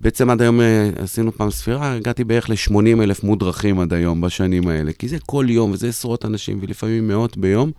בעצם 0.00 0.30
עד 0.30 0.42
היום 0.42 0.60
אה, 0.60 0.90
עשינו 0.96 1.32
פעם 1.32 1.50
ספירה, 1.50 1.94
הגעתי 1.94 2.24
בערך 2.24 2.50
ל-80 2.50 3.02
אלף 3.02 3.24
מודרכים 3.24 3.80
עד 3.80 3.92
היום 3.92 4.20
בשנים 4.20 4.68
האלה, 4.68 4.92
כי 4.92 5.08
זה 5.08 5.16
כל 5.26 5.46
יום 5.48 5.70
וזה 5.70 5.88
עשרות 5.88 6.24
אנשים 6.24 6.58
ולפעמים 6.62 7.08
מאות 7.08 7.36
ביום. 7.36 7.70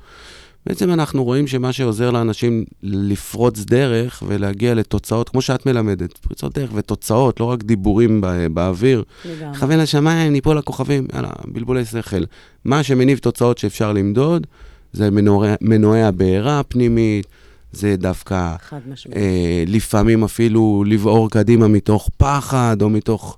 בעצם 0.65 0.91
אנחנו 0.91 1.23
רואים 1.23 1.47
שמה 1.47 1.73
שעוזר 1.73 2.11
לאנשים 2.11 2.65
לפרוץ 2.83 3.59
דרך 3.59 4.23
ולהגיע 4.27 4.73
לתוצאות, 4.73 5.29
כמו 5.29 5.41
שאת 5.41 5.65
מלמדת, 5.65 6.17
פריצות 6.17 6.57
דרך 6.57 6.69
ותוצאות, 6.73 7.39
לא 7.39 7.45
רק 7.45 7.63
דיבורים 7.63 8.21
בא, 8.21 8.47
באוויר, 8.47 9.03
לגמרי. 9.25 9.57
לכוון 9.57 9.79
לשמיים, 9.79 10.33
ניפול 10.33 10.57
לכוכבים, 10.57 11.07
יאללה, 11.13 11.29
בלבולי 11.47 11.85
שכל. 11.85 12.23
מה 12.65 12.83
שמניב 12.83 13.17
תוצאות 13.17 13.57
שאפשר 13.57 13.93
למדוד, 13.93 14.47
זה 14.93 15.11
מנועי, 15.11 15.51
מנועי 15.61 16.03
הבעירה 16.03 16.59
הפנימית, 16.59 17.27
זה 17.71 17.95
דווקא 17.97 18.55
חד 18.61 18.79
משמעית. 18.91 19.17
אה, 19.17 19.63
לפעמים 19.67 20.23
אפילו 20.23 20.83
לבעור 20.87 21.29
קדימה 21.29 21.67
מתוך 21.67 22.09
פחד, 22.17 22.77
או 22.81 22.89
מתוך 22.89 23.37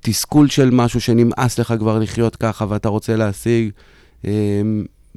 תסכול 0.00 0.48
של 0.48 0.70
משהו 0.70 1.00
שנמאס 1.00 1.58
לך 1.58 1.74
כבר 1.78 1.98
לחיות 1.98 2.36
ככה 2.36 2.66
ואתה 2.68 2.88
רוצה 2.88 3.16
להשיג. 3.16 3.70
אה, 4.24 4.32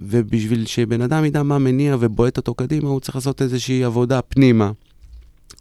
ובשביל 0.02 0.66
שבן 0.66 1.02
אדם 1.02 1.26
ידע 1.26 1.44
מה 1.44 1.60
מניע 1.60 1.96
ובועט 2.00 2.38
אותו 2.38 2.54
קדימה, 2.54 2.90
הוא 2.90 3.00
צריך 3.00 3.16
לעשות 3.16 3.42
איזושהי 3.42 3.84
עבודה 3.84 4.22
פנימה. 4.22 4.72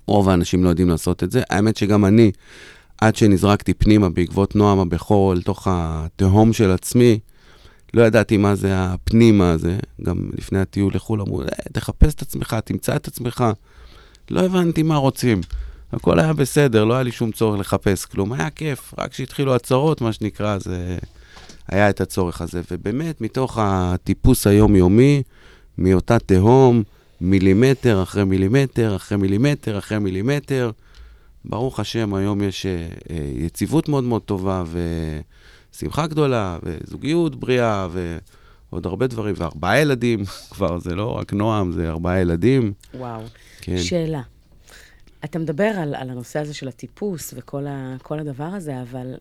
רוב 0.07 0.29
האנשים 0.29 0.65
לא 0.65 0.69
יודעים 0.69 0.89
לעשות 0.89 1.23
את 1.23 1.31
זה. 1.31 1.43
האמת 1.51 1.77
שגם 1.77 2.05
אני, 2.05 2.33
עד 2.99 3.17
שנזרקתי 3.17 3.75
פנימה 3.75 4.09
בעקבות 4.09 4.57
נועם 4.57 4.79
הבכור 4.79 5.33
אל 5.33 5.43
תוך 5.43 5.69
התהום 5.71 6.53
של 6.53 6.71
עצמי, 6.71 7.19
לא 7.95 8.03
ידעתי 8.03 8.37
מה 8.37 8.55
זה 8.55 8.69
הפנימה 8.75 9.51
הזה. 9.51 9.79
גם 10.03 10.31
לפני 10.39 10.59
הטיול 10.59 10.93
לחו"ל 10.95 11.21
אמרו, 11.21 11.43
אה, 11.43 11.47
תחפש 11.73 12.15
את 12.15 12.23
עצמך, 12.23 12.57
תמצא 12.65 12.97
את 12.97 13.09
עצמך. 13.09 13.45
לא 14.31 14.41
הבנתי 14.41 14.83
מה 14.83 14.97
רוצים. 14.97 15.41
הכל 15.93 16.19
היה 16.19 16.33
בסדר, 16.33 16.85
לא 16.85 16.95
היה 16.95 17.03
לי 17.03 17.13
שום 17.13 17.33
צורך 17.33 17.61
לחפש 17.61 18.05
כלום. 18.05 18.33
היה 18.33 18.51
כיף, 18.51 18.95
רק 18.99 19.11
כשהתחילו 19.11 19.55
הצהרות, 19.55 20.01
מה 20.01 20.13
שנקרא, 20.13 20.59
זה... 20.59 20.99
היה 21.69 21.91
את 21.91 22.01
הצורך 22.01 22.41
הזה. 22.41 22.61
ובאמת, 22.71 23.21
מתוך 23.21 23.59
הטיפוס 23.63 24.47
היומיומי, 24.47 25.23
מאותה 25.79 26.19
תהום, 26.19 26.83
מילימטר 27.21 28.03
אחרי 28.03 28.25
מילימטר, 28.25 28.97
אחרי 28.97 29.19
מילימטר, 29.19 29.79
אחרי 29.79 29.99
מילימטר, 29.99 30.71
ברוך 31.45 31.81
השם, 31.81 32.15
היום 32.15 32.43
יש 32.43 32.67
אה, 32.67 32.89
אה, 33.11 33.33
יציבות 33.37 33.89
מאוד 33.89 34.05
מאוד 34.05 34.23
טובה, 34.23 34.65
ושמחה 35.73 36.07
גדולה, 36.07 36.59
וזוגיות 36.63 37.37
בריאה, 37.37 37.89
ועוד 38.71 38.87
הרבה 38.87 39.07
דברים, 39.07 39.35
וארבעה 39.39 39.81
ילדים, 39.81 40.25
כבר 40.51 40.79
זה 40.79 40.95
לא 40.95 41.17
רק 41.19 41.33
נועם, 41.33 41.73
זה 41.73 41.89
ארבעה 41.89 42.21
ילדים. 42.21 42.73
וואו. 42.95 43.23
כן. 43.61 43.79
שאלה. 43.79 44.23
אתה 45.25 45.39
מדבר 45.39 45.65
על, 45.65 45.95
על 45.95 46.11
הנושא 46.11 46.39
הזה 46.39 46.55
של 46.55 46.69
הטיפוס 46.69 47.35
וכל 47.37 47.67
ה, 47.67 47.97
הדבר 48.11 48.45
הזה, 48.45 48.83
אבל 48.83 49.15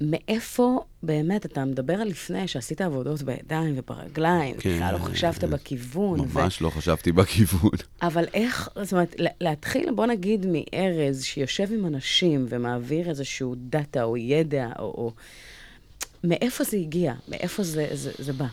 מאיפה 0.00 0.80
באמת, 1.02 1.46
אתה 1.46 1.64
מדבר 1.64 1.94
על 1.94 2.08
לפני 2.08 2.48
שעשית 2.48 2.80
עבודות 2.80 3.22
בידיים 3.22 3.74
וברגליים, 3.78 4.56
כן. 4.56 4.76
בכלל 4.76 4.92
לא 4.94 4.98
חשבת 4.98 5.44
בכיוון. 5.44 6.20
ו- 6.20 6.24
ממש 6.38 6.62
לא 6.62 6.70
חשבתי 6.70 7.12
בכיוון. 7.12 7.70
אבל 8.02 8.24
איך, 8.34 8.68
זאת 8.82 8.92
אומרת, 8.92 9.14
לה- 9.18 9.30
להתחיל, 9.40 9.90
בוא 9.94 10.06
נגיד, 10.06 10.46
מארז 10.48 11.22
שיושב 11.24 11.72
עם 11.72 11.86
אנשים 11.86 12.46
ומעביר 12.48 13.08
איזשהו 13.10 13.54
דאטה 13.58 14.02
או 14.04 14.16
ידע, 14.16 14.68
או... 14.78 14.84
או... 14.84 15.12
מאיפה 16.24 16.64
זה 16.64 16.76
הגיע? 16.76 17.14
מאיפה 17.28 17.62
זה, 17.62 17.88
זה, 17.92 18.10
זה 18.18 18.32
בא? 18.32 18.46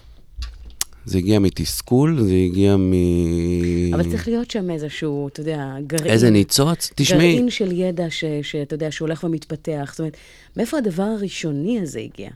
זה 1.05 1.17
הגיע 1.17 1.39
מתסכול, 1.39 2.22
זה 2.22 2.34
הגיע 2.46 2.77
מ... 2.77 2.93
אבל 3.93 4.12
צריך 4.12 4.27
להיות 4.27 4.51
שם 4.51 4.70
איזשהו, 4.70 5.27
אתה 5.27 5.41
יודע, 5.41 5.75
גרעין. 5.88 6.12
איזה 6.13 6.29
ניצוץ? 6.29 6.91
תשמעי, 6.96 7.34
גרעין 7.34 7.50
של 7.50 7.72
ידע 7.72 8.10
ש, 8.10 8.23
שאתה 8.41 8.73
יודע, 8.73 8.91
שהולך 8.91 9.23
ומתפתח. 9.23 9.89
זאת 9.91 9.99
אומרת, 9.99 10.17
מאיפה 10.58 10.78
הדבר 10.78 11.04
הראשוני 11.04 11.80
הזה 11.80 11.99
הגיע? 11.99 12.30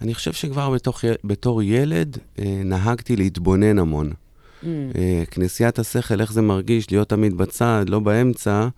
אני 0.00 0.14
חושב 0.14 0.32
שכבר 0.32 0.70
בתוך, 0.70 1.04
בתור 1.24 1.62
ילד 1.62 2.18
אה, 2.38 2.60
נהגתי 2.64 3.16
להתבונן 3.16 3.78
המון. 3.78 4.10
Mm. 4.10 4.66
אה, 4.98 5.22
כנסיית 5.30 5.78
השכל, 5.78 6.20
איך 6.20 6.32
זה 6.32 6.42
מרגיש 6.42 6.90
להיות 6.90 7.08
תמיד 7.08 7.36
בצד, 7.36 7.84
לא 7.88 8.00
באמצע, 8.00 8.68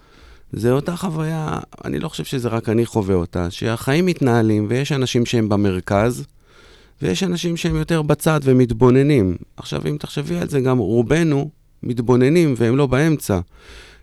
זה 0.52 0.72
אותה 0.72 0.96
חוויה, 0.96 1.58
אני 1.84 1.98
לא 1.98 2.08
חושב 2.08 2.24
שזה 2.24 2.48
רק 2.48 2.68
אני 2.68 2.86
חווה 2.86 3.14
אותה, 3.14 3.50
שהחיים 3.50 4.06
מתנהלים 4.06 4.66
ויש 4.68 4.92
אנשים 4.92 5.26
שהם 5.26 5.48
במרכז, 5.48 6.26
ויש 7.04 7.22
אנשים 7.22 7.56
שהם 7.56 7.76
יותר 7.76 8.02
בצד 8.02 8.40
ומתבוננים. 8.44 9.36
עכשיו, 9.56 9.82
אם 9.86 9.96
תחשבי 10.00 10.36
על 10.36 10.48
זה, 10.48 10.60
גם 10.60 10.78
רובנו 10.78 11.50
מתבוננים 11.82 12.54
והם 12.56 12.76
לא 12.76 12.86
באמצע. 12.86 13.40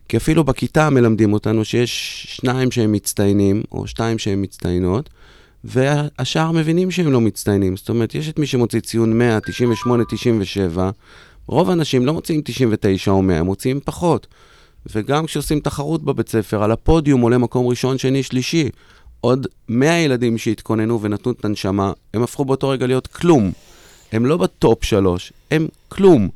כי 0.10 0.18
אפילו 0.18 0.44
בכיתה 0.44 0.90
מלמדים 0.90 1.34
אותנו 1.34 1.66
שיש 1.66 2.24
שניים 2.30 2.72
שהם 2.72 2.92
מצטיינים, 2.92 3.64
או 3.72 3.88
שתיים 3.88 4.20
שהם 4.20 4.42
מצטיינות, 4.42 5.10
והשאר 5.64 6.52
מבינים 6.52 6.92
שהם 6.92 7.12
לא 7.12 7.22
מצטיינים. 7.22 7.78
זאת 7.78 7.90
אומרת, 7.90 8.16
יש 8.16 8.30
את 8.30 8.40
מי 8.40 8.46
שמוציא 8.46 8.80
ציון 8.80 9.18
100, 9.18 9.40
98, 9.40 10.04
97, 10.10 10.90
רוב 11.48 11.70
האנשים 11.70 12.06
לא 12.06 12.14
מוציאים 12.14 12.42
99 12.46 13.12
או 13.12 13.22
100, 13.22 13.38
הם 13.38 13.46
מוציאים 13.46 13.80
פחות. 13.86 14.28
וגם 14.96 15.26
כשעושים 15.26 15.60
תחרות 15.60 16.04
בבית 16.04 16.30
ספר, 16.30 16.64
על 16.64 16.72
הפודיום 16.72 17.22
עולה 17.22 17.38
מקום 17.38 17.68
ראשון, 17.68 17.98
שני, 17.98 18.24
שלישי. 18.24 18.70
עוד 19.22 19.48
100 19.70 20.00
ילדים 20.00 20.38
שהתכוננו 20.38 21.02
ונתנו 21.02 21.32
את 21.32 21.46
הנשמה, 21.46 21.92
הם 22.14 22.24
הפכו 22.24 22.46
באותו 22.46 22.70
רגע 22.70 22.88
להיות 22.88 23.08
כלום. 23.08 23.52
הם 24.12 24.26
לא 24.26 24.38
בטופ 24.38 24.84
שלוש, 24.84 25.34
הם 25.52 25.68
כלום. 25.90 26.30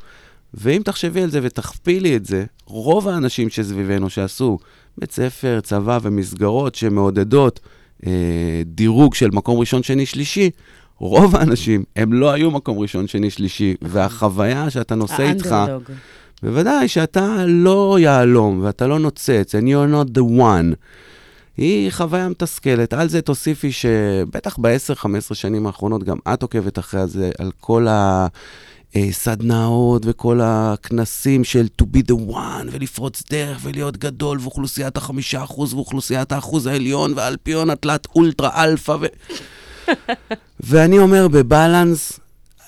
ואם 0.53 0.81
תחשבי 0.85 1.21
על 1.21 1.29
זה 1.29 1.39
ותכפילי 1.43 2.15
את 2.15 2.25
זה, 2.25 2.45
רוב 2.65 3.07
האנשים 3.07 3.49
שסביבנו 3.49 4.09
שעשו 4.09 4.57
בית 4.97 5.11
ספר, 5.11 5.59
צבא 5.63 5.99
ומסגרות 6.01 6.75
שמעודדות 6.75 7.59
אה, 8.05 8.61
דירוג 8.65 9.15
של 9.15 9.29
מקום 9.31 9.59
ראשון, 9.59 9.83
שני, 9.83 10.05
שלישי, 10.05 10.49
רוב 10.99 11.35
האנשים 11.35 11.83
הם 11.95 12.13
לא 12.13 12.31
היו 12.31 12.51
מקום 12.51 12.79
ראשון, 12.79 13.07
שני, 13.07 13.29
שלישי, 13.29 13.75
והחוויה 13.81 14.69
שאתה 14.69 14.95
נושא 14.95 15.29
איתך. 15.29 15.55
בוודאי 16.43 16.87
שאתה 16.87 17.45
לא 17.47 17.97
יהלום 17.99 18.59
ואתה 18.63 18.87
לא 18.87 18.99
נוצץ, 18.99 19.55
and 19.55 19.63
you're 19.63 19.91
not 19.93 20.17
the 20.17 20.21
one. 20.21 20.75
היא 21.57 21.91
חוויה 21.91 22.29
מתסכלת. 22.29 22.93
על 22.93 23.09
זה 23.09 23.21
תוסיפי 23.21 23.71
שבטח 23.71 24.57
ב-10-15 24.61 25.33
שנים 25.33 25.67
האחרונות, 25.67 26.03
גם 26.03 26.17
את 26.33 26.41
עוקבת 26.41 26.79
אחרי 26.79 27.07
זה, 27.07 27.31
על 27.37 27.51
כל 27.59 27.87
הסדנאות 28.95 30.01
וכל 30.05 30.39
הכנסים 30.43 31.43
של 31.43 31.67
to 31.81 31.85
be 31.85 32.11
the 32.11 32.31
one, 32.31 32.67
ולפרוץ 32.71 33.23
דרך 33.31 33.59
ולהיות 33.61 33.97
גדול, 33.97 34.37
ואוכלוסיית 34.41 34.97
החמישה 34.97 35.43
אחוז, 35.43 35.73
ואוכלוסיית 35.73 36.31
האחוז 36.31 36.67
העליון, 36.67 37.13
והאלפיון 37.15 37.69
התלת 37.69 38.07
אולטרה 38.15 38.63
אלפא, 38.63 38.97
ו... 39.01 39.05
ואני 40.69 40.99
אומר, 40.99 41.27
ב 41.27 41.38
balance, 41.38 42.19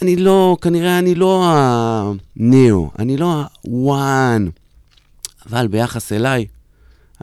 אני 0.02 0.16
לא, 0.16 0.58
כנראה 0.62 1.00
אני 1.00 1.16
לא 1.16 1.46
ה-new, 1.46 3.00
אני 3.00 3.18
לא 3.18 3.34
ה-one, 3.34 4.50
אבל 5.50 5.68
ביחס 5.68 6.12
אליי, 6.12 6.46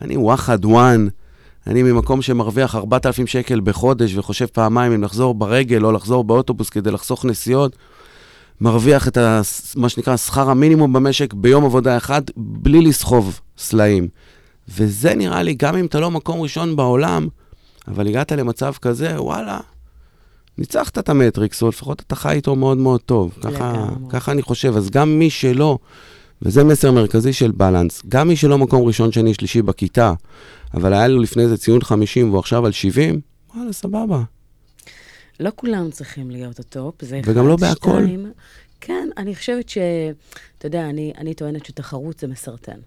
אני 0.03 0.17
וואחד 0.17 0.65
one. 0.65 1.24
אני 1.67 1.83
ממקום 1.83 2.23
שמרוויח 2.23 2.75
4,000 2.75 3.27
שקל 3.27 3.61
בחודש 3.61 4.17
וחושב 4.17 4.47
פעמיים 4.47 4.93
אם 4.93 5.03
לחזור 5.03 5.35
ברגל 5.35 5.85
או 5.85 5.93
לחזור 5.93 6.25
באוטובוס 6.25 6.71
כדי 6.71 6.91
לחסוך 6.91 7.25
נסיעות, 7.25 7.77
מרוויח 8.61 9.09
את 9.09 9.17
ה, 9.17 9.41
מה 9.77 9.89
שנקרא 9.89 10.17
שכר 10.17 10.51
המינימום 10.51 10.93
במשק 10.93 11.33
ביום 11.33 11.65
עבודה 11.65 11.97
אחד 11.97 12.23
בלי 12.37 12.81
לסחוב 12.81 13.41
סלעים. 13.59 14.09
וזה 14.69 15.15
נראה 15.15 15.43
לי, 15.43 15.55
גם 15.55 15.77
אם 15.77 15.87
אתה 15.87 16.01
לא 16.01 16.11
מקום 16.11 16.41
ראשון 16.41 16.77
בעולם, 16.77 17.29
אבל 17.89 18.09
הגעת 18.09 18.33
למצב 18.33 18.73
כזה, 18.83 19.23
וואלה, 19.23 19.61
ניצחת 20.59 20.99
את 20.99 21.09
המטריקס, 21.09 21.63
או 21.63 21.69
לפחות 21.69 22.03
אתה 22.07 22.17
חי 22.17 22.33
איתו 22.33 22.57
מאוד 22.57 22.79
מאוד 22.79 23.01
טוב. 23.01 23.35
ככה. 23.43 23.87
ככה 24.09 24.33
אני 24.33 24.43
חושב. 24.43 24.77
אז 24.77 24.91
גם 24.91 25.19
מי 25.19 25.31
שלא, 25.31 25.79
וזה 26.43 26.65
מסר 26.65 26.93
מרכזי 26.93 27.33
של 27.33 27.51
בלנס, 27.51 28.03
גם 28.09 28.29
מי 28.29 28.37
שלא 28.37 28.59
מקום 28.59 28.83
ראשון, 28.83 29.13
שני, 29.13 29.35
שלישי 29.35 29.63
בכיתה, 29.63 30.13
אבל 30.75 30.93
היה 30.93 31.09
לו 31.09 31.23
לפני 31.23 31.49
זה 31.49 31.57
ציון 31.57 31.83
50 31.83 32.29
והוא 32.31 32.39
עכשיו 32.39 32.67
על 32.67 32.73
70, 32.73 33.21
וואלה, 33.55 33.73
סבבה. 33.73 34.23
לא 35.41 35.51
כולם 35.57 35.91
צריכים 35.91 36.31
להיות 36.31 36.59
ה 36.61 36.67
top, 36.67 36.95
זה 37.05 37.21
אחד. 37.21 37.31
וגם 37.31 37.49
לא 37.49 37.57
בהכל. 37.57 37.91
שתיים, 38.03 38.33
כן, 38.81 39.09
אני 39.17 39.35
חושבת 39.35 39.69
ש... 39.69 39.79
אתה 40.59 40.67
יודע, 40.67 40.89
אני, 40.91 41.13
אני 41.19 41.35
טוענת 41.35 41.67
שתחרות 41.67 42.19
זה 42.19 42.27
מסרטן. 42.27 42.79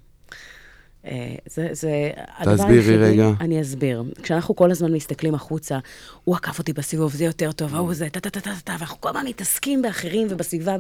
אה, 1.06 1.36
זה, 1.46 1.70
זה 1.72 1.90
הדבר 2.38 2.56
תסבירי 2.56 2.80
היחידי- 2.80 2.98
רגע. 3.04 3.30
אני 3.42 3.62
אסביר. 3.62 4.04
כשאנחנו 4.24 4.56
כל 4.56 4.72
הזמן 4.72 4.92
מסתכלים 4.94 5.36
החוצה, 5.36 5.80
הוא 6.24 6.36
עקף 6.36 6.60
אותי 6.60 6.74
בסיבוב, 6.74 7.14
זה 7.14 7.26
יותר 7.26 7.52
טוב, 7.52 7.76
ההוא 7.76 7.94
זה, 7.94 8.10
טה-טה-טה-טה, 8.10 8.52
ואנחנו 8.80 9.02
כל 9.02 9.10
הזמן 9.10 9.26
מתעסקים 9.28 9.82
באחרים 9.82 10.28
ובסביבה. 10.30 10.76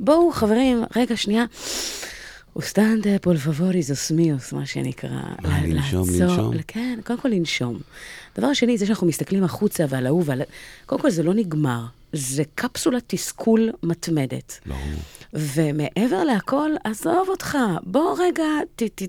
בואו, 0.00 0.32
חברים, 0.32 0.84
רגע, 0.96 1.16
שנייה. 1.16 1.44
אוסטנדה 2.56 3.18
por 3.18 3.36
favor 3.36 3.73
hijos 3.73 4.10
míos, 4.10 4.52
מה 4.52 4.66
שנקרא. 4.66 5.10
מה, 5.42 5.62
ל- 5.66 5.66
לנשום, 5.76 6.08
לנשום? 6.20 6.54
כן, 6.66 6.98
קודם 7.04 7.20
כל 7.20 7.28
לנשום. 7.28 7.78
דבר 8.38 8.52
שני, 8.54 8.78
זה 8.78 8.86
שאנחנו 8.86 9.06
מסתכלים 9.06 9.44
החוצה 9.44 9.84
ועל 9.88 10.06
ההוא 10.06 10.22
ועל... 10.26 10.42
קודם 10.86 11.00
כל, 11.00 11.10
זה 11.10 11.22
לא 11.22 11.34
נגמר. 11.34 11.84
זה 12.12 12.42
קפסולת 12.54 13.02
תסכול 13.06 13.70
מתמדת. 13.82 14.60
ברור. 14.66 14.80
ומעבר 15.32 16.24
להכל, 16.24 16.70
עזוב 16.84 17.28
אותך. 17.28 17.58
בוא 17.82 18.16
רגע, 18.18 18.44
ת, 18.76 18.82
ת, 18.82 19.02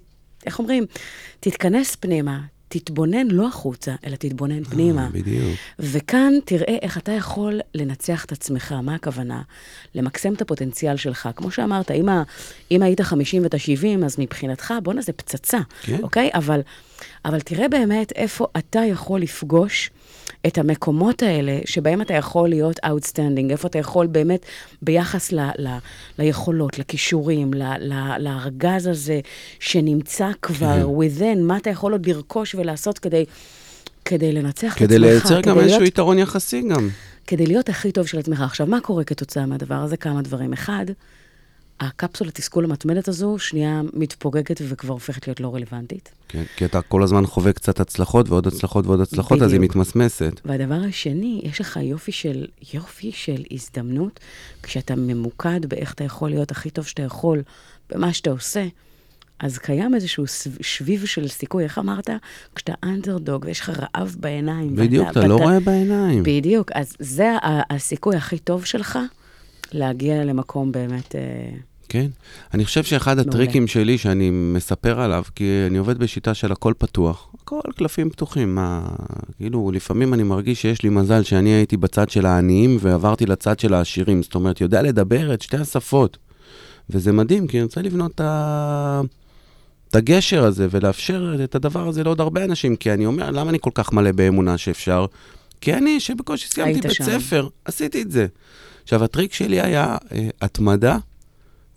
איך 0.45 0.59
אומרים? 0.59 0.85
תתכנס 1.39 1.95
פנימה. 1.95 2.39
תתבונן 2.67 3.27
לא 3.27 3.47
החוצה, 3.47 3.95
אלא 4.05 4.15
תתבונן 4.15 4.63
פנימה. 4.63 5.03
אה, 5.03 5.09
בדיוק. 5.09 5.57
וכאן 5.79 6.33
תראה 6.45 6.77
איך 6.81 6.97
אתה 6.97 7.11
יכול 7.11 7.61
לנצח 7.75 8.25
את 8.25 8.31
עצמך. 8.31 8.71
מה 8.83 8.95
הכוונה? 8.95 9.41
למקסם 9.95 10.33
את 10.33 10.41
הפוטנציאל 10.41 10.97
שלך. 10.97 11.29
כמו 11.35 11.51
שאמרת, 11.51 11.91
אם, 11.91 12.09
ה, 12.09 12.23
אם 12.71 12.83
היית 12.83 13.01
50 13.01 13.43
ואת 13.43 13.53
ה-70, 13.53 14.05
אז 14.05 14.15
מבחינתך, 14.19 14.73
בואנה, 14.83 15.01
זה 15.01 15.13
פצצה, 15.13 15.59
כן. 15.81 16.03
אוקיי? 16.03 16.29
אבל, 16.33 16.61
אבל 17.25 17.39
תראה 17.39 17.67
באמת 17.67 18.11
איפה 18.11 18.47
אתה 18.57 18.79
יכול 18.79 19.21
לפגוש 19.21 19.89
את 20.47 20.57
המקומות 20.57 21.23
האלה 21.23 21.59
שבהם 21.65 22.01
אתה 22.01 22.13
יכול 22.13 22.49
להיות 22.49 22.79
outstanding, 22.85 23.49
איפה 23.51 23.67
אתה 23.67 23.79
יכול 23.79 24.07
באמת 24.07 24.45
ביחס 24.81 25.31
ל, 25.31 25.39
ל, 25.57 25.67
ליכולות, 26.19 26.79
לכישורים, 26.79 27.53
ל, 27.53 27.63
ל, 27.79 27.93
לארגז 28.19 28.87
הזה 28.87 29.19
שנמצא 29.59 30.29
כבר 30.41 30.87
within, 30.99 31.37
מה 31.39 31.57
אתה 31.57 31.69
יכול 31.69 31.91
עוד 31.91 32.05
לרכוש 32.09 32.55
ולעשות 32.55 32.99
כדי... 32.99 33.25
כדי 34.05 34.31
לנצח 34.31 34.67
את 34.67 34.81
עצמך. 34.81 34.87
כדי 34.87 34.99
לייצר 34.99 35.41
גם 35.41 35.59
איזשהו 35.59 35.79
להיות- 35.79 35.87
יתרון 35.93 36.19
יחסי 36.19 36.61
גם. 36.61 36.89
כדי 37.27 37.45
להיות 37.45 37.69
הכי 37.69 37.91
טוב 37.91 38.07
של 38.07 38.19
עצמך. 38.19 38.41
עכשיו, 38.41 38.67
מה 38.67 38.81
קורה 38.81 39.03
כתוצאה 39.03 39.45
מהדבר 39.45 39.75
הזה? 39.75 39.97
כמה 39.97 40.21
דברים. 40.21 40.53
אחד, 40.53 40.85
הקפסולת 41.79 42.35
תסכול 42.35 42.63
המתמדת 42.65 43.07
הזו, 43.07 43.39
שנייה 43.39 43.81
מתפוגגת 43.93 44.61
וכבר 44.67 44.93
הופכת 44.93 45.27
להיות 45.27 45.39
לא 45.39 45.55
רלוונטית. 45.55 46.09
כן, 46.27 46.43
כי 46.55 46.65
אתה 46.65 46.81
כל 46.81 47.03
הזמן 47.03 47.25
חווה 47.25 47.53
קצת 47.53 47.79
הצלחות 47.79 48.29
ועוד 48.29 48.47
הצלחות 48.47 48.85
ועוד 48.85 49.01
הצלחות, 49.01 49.41
אז 49.41 49.51
היא 49.51 49.59
בדיוק. 49.59 49.75
מתמסמסת. 49.75 50.41
והדבר 50.45 50.81
השני, 50.89 51.41
יש 51.43 51.61
לך 51.61 51.79
יופי 51.81 52.11
של, 52.11 52.45
יופי 52.73 53.11
של 53.11 53.43
הזדמנות, 53.51 54.19
כשאתה 54.63 54.95
ממוקד 54.95 55.65
באיך 55.65 55.93
אתה 55.93 56.03
יכול 56.03 56.29
להיות 56.29 56.51
הכי 56.51 56.69
טוב 56.69 56.85
שאתה 56.85 57.01
יכול 57.03 57.41
במה 57.89 58.13
שאתה 58.13 58.29
עושה, 58.31 58.67
אז 59.39 59.57
קיים 59.57 59.95
איזשהו 59.95 60.23
שביב 60.61 61.05
של 61.05 61.27
סיכוי, 61.27 61.63
איך 61.63 61.77
אמרת? 61.77 62.09
כשאתה 62.55 62.73
אנדרדוג 62.83 63.45
ויש 63.45 63.59
לך 63.59 63.69
רעב 63.69 64.15
בעיניים. 64.19 64.75
בדיוק, 64.75 65.07
ואתה- 65.07 65.19
אתה 65.19 65.27
לא 65.27 65.33
ואתה- 65.33 65.43
רואה 65.45 65.59
בעיניים. 65.59 66.23
בדיוק, 66.23 66.71
אז 66.75 66.95
זה 66.99 67.35
הסיכוי 67.69 68.15
הכי 68.15 68.39
טוב 68.39 68.65
שלך 68.65 68.99
להגיע 69.71 70.23
למקום 70.23 70.71
באמת... 70.71 71.15
אה, 71.15 71.49
כן. 71.89 72.07
אני 72.53 72.65
חושב 72.65 72.83
שאחד 72.83 73.19
הטריקים 73.19 73.67
שלי 73.67 73.97
שאני 73.97 74.29
מספר 74.29 74.99
עליו, 75.01 75.23
כי 75.35 75.63
אני 75.67 75.77
עובד 75.77 75.97
בשיטה 75.97 76.33
של 76.33 76.51
הכל 76.51 76.73
פתוח, 76.77 77.29
הכל 77.41 77.59
קלפים 77.75 78.09
פתוחים, 78.09 78.55
מה... 78.55 78.87
כאילו, 79.37 79.71
לפעמים 79.73 80.13
אני 80.13 80.23
מרגיש 80.23 80.61
שיש 80.61 80.83
לי 80.83 80.89
מזל 80.89 81.23
שאני 81.23 81.49
הייתי 81.49 81.77
בצד 81.77 82.09
של 82.09 82.25
העניים 82.25 82.77
ועברתי 82.81 83.25
לצד 83.25 83.59
של 83.59 83.73
העשירים. 83.73 84.23
זאת 84.23 84.35
אומרת, 84.35 84.61
יודע 84.61 84.81
לדבר 84.81 85.33
את 85.33 85.41
שתי 85.41 85.57
השפות. 85.57 86.17
וזה 86.89 87.11
מדהים, 87.11 87.47
כי 87.47 87.57
אני 87.57 87.63
רוצה 87.63 87.81
לבנות 87.81 88.11
את 88.15 88.21
ה... 88.21 89.01
את 89.89 89.95
הגשר 89.95 90.43
הזה 90.43 90.67
ולאפשר 90.71 91.35
את 91.43 91.55
הדבר 91.55 91.87
הזה 91.87 92.03
לעוד 92.03 92.21
הרבה 92.21 92.43
אנשים, 92.43 92.75
כי 92.75 92.93
אני 92.93 93.05
אומר, 93.05 93.31
למה 93.31 93.49
אני 93.49 93.57
כל 93.61 93.69
כך 93.73 93.93
מלא 93.93 94.11
באמונה 94.11 94.57
שאפשר? 94.57 95.05
כי 95.61 95.73
אני, 95.73 95.99
שבקושי 95.99 96.47
סיימתי 96.47 96.81
בית 96.81 96.91
שם. 96.91 97.03
ספר, 97.03 97.47
עשיתי 97.65 98.01
את 98.01 98.11
זה. 98.11 98.27
עכשיו, 98.87 99.03
הטריק 99.03 99.33
שלי 99.33 99.61
היה 99.61 99.97
אה, 100.11 100.29
התמדה 100.41 100.97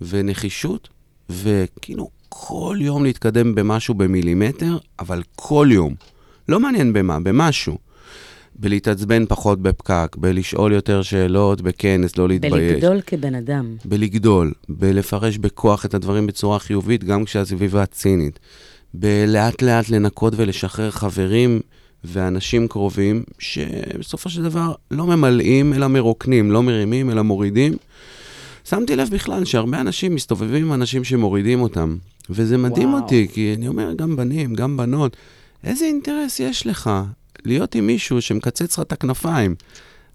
ונחישות, 0.01 0.89
וכאילו 1.31 2.09
כל 2.29 2.77
יום 2.81 3.05
להתקדם 3.05 3.55
במשהו 3.55 3.95
במילימטר, 3.95 4.79
אבל 4.99 5.23
כל 5.37 5.69
יום. 5.71 5.95
לא 6.49 6.61
מעניין 6.61 6.93
במה, 6.93 7.21
במשהו. 7.21 7.79
בלהתעצבן 8.57 9.27
פחות 9.27 9.63
בפקק, 9.63 10.17
בלשאול 10.17 10.73
יותר 10.73 11.03
שאלות, 11.03 11.61
בכנס, 11.61 12.17
לא 12.17 12.29
להתבייש. 12.29 12.73
בלגדול 12.73 13.01
כבן 13.07 13.35
אדם. 13.35 13.77
בלגדול, 13.85 14.53
בלפרש 14.69 15.39
בכוח 15.39 15.87
את 15.87 15.95
הדברים 15.95 16.27
בצורה 16.27 16.59
חיובית, 16.59 17.05
גם 17.05 17.25
כשהסביבה 17.25 17.87
צינית. 17.87 18.39
בלאט 18.95 19.63
לאט 19.63 19.89
לנקות 19.89 20.33
ולשחרר 20.37 20.91
חברים 20.91 21.61
ואנשים 22.05 22.69
קרובים, 22.69 23.23
שבסופו 23.39 24.31
של 24.31 24.43
דבר 24.43 24.73
לא 24.91 25.07
ממלאים 25.07 25.73
אלא 25.73 25.89
מרוקנים, 25.89 26.51
לא 26.51 26.63
מרימים 26.63 27.11
אלא 27.11 27.23
מורידים. 27.23 27.77
שמתי 28.65 28.97
לב 28.97 29.09
בכלל 29.13 29.45
שהרבה 29.45 29.81
אנשים 29.81 30.15
מסתובבים 30.15 30.65
עם 30.65 30.73
אנשים 30.73 31.05
שמורידים 31.05 31.61
אותם, 31.61 31.97
וזה 32.31 32.59
מדהים 32.59 32.93
וואו. 32.93 33.03
אותי, 33.03 33.29
כי 33.33 33.55
אני 33.57 33.69
אומר, 33.69 33.93
גם 33.93 34.17
בנים, 34.17 34.55
גם 34.55 34.77
בנות, 34.77 35.17
איזה 35.65 35.85
אינטרס 35.85 36.41
יש 36.41 36.67
לך 36.67 36.91
להיות 37.45 37.75
עם 37.75 37.87
מישהו 37.87 38.23
שמקצץ 38.23 38.79
לך 38.79 38.81
את 38.81 38.93
הכנפיים? 38.93 39.55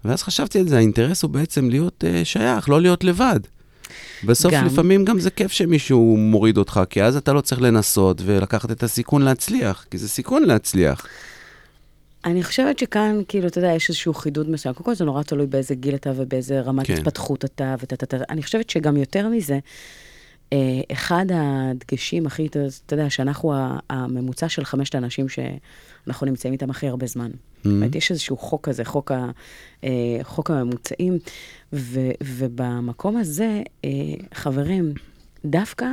ואז 0.04 0.22
חשבתי 0.22 0.58
על 0.58 0.68
זה, 0.68 0.76
האינטרס 0.76 1.22
הוא 1.22 1.30
בעצם 1.30 1.70
להיות 1.70 2.04
uh, 2.04 2.24
שייך, 2.24 2.68
לא 2.68 2.80
להיות 2.80 3.04
לבד. 3.04 3.40
בסוף 4.24 4.52
גם. 4.52 4.66
לפעמים 4.66 5.04
גם 5.04 5.20
זה 5.20 5.30
כיף 5.30 5.52
שמישהו 5.52 6.16
מוריד 6.16 6.58
אותך, 6.58 6.80
כי 6.90 7.02
אז 7.02 7.16
אתה 7.16 7.32
לא 7.32 7.40
צריך 7.40 7.60
לנסות 7.60 8.22
ולקחת 8.24 8.70
את 8.70 8.82
הסיכון 8.82 9.22
להצליח, 9.22 9.86
כי 9.90 9.98
זה 9.98 10.08
סיכון 10.08 10.44
להצליח. 10.44 11.06
אני 12.26 12.42
חושבת 12.42 12.78
שכאן, 12.78 13.20
כאילו, 13.28 13.48
אתה 13.48 13.58
יודע, 13.58 13.72
יש 13.72 13.88
איזשהו 13.88 14.14
חידוד 14.14 14.50
מסוים. 14.50 14.74
קודם 14.74 14.84
כל, 14.84 14.94
זה 14.94 15.04
נורא 15.04 15.22
תלוי 15.22 15.46
באיזה 15.46 15.74
גיל 15.74 15.94
אתה 15.94 16.12
ובאיזה 16.16 16.60
רמת 16.60 16.86
כן. 16.86 16.94
התפתחות 16.94 17.44
אתה, 17.44 17.74
וטה-טה-טה. 17.78 18.16
אני 18.30 18.42
חושבת 18.42 18.70
שגם 18.70 18.96
יותר 18.96 19.28
מזה, 19.28 19.58
אה, 20.52 20.80
אחד 20.92 21.26
הדגשים 21.34 22.26
הכי, 22.26 22.46
אתה 22.46 22.94
יודע, 22.94 23.10
שאנחנו 23.10 23.54
הממוצע 23.90 24.48
של 24.48 24.64
חמשת 24.64 24.94
האנשים 24.94 25.26
שאנחנו 25.28 26.26
נמצאים 26.26 26.52
איתם 26.52 26.70
הכי 26.70 26.88
הרבה 26.88 27.06
זמן. 27.06 27.30
זאת 27.56 27.66
אומרת, 27.66 27.94
יש 27.94 28.10
איזשהו 28.10 28.36
חוק 28.36 28.68
כזה, 28.68 28.84
חוק, 28.84 29.12
ה, 29.12 29.30
אה, 29.84 29.90
חוק 30.22 30.50
הממוצעים, 30.50 31.18
ו, 31.72 32.00
ובמקום 32.22 33.16
הזה, 33.16 33.62
אה, 33.84 33.90
חברים, 34.34 34.94
דווקא, 35.44 35.86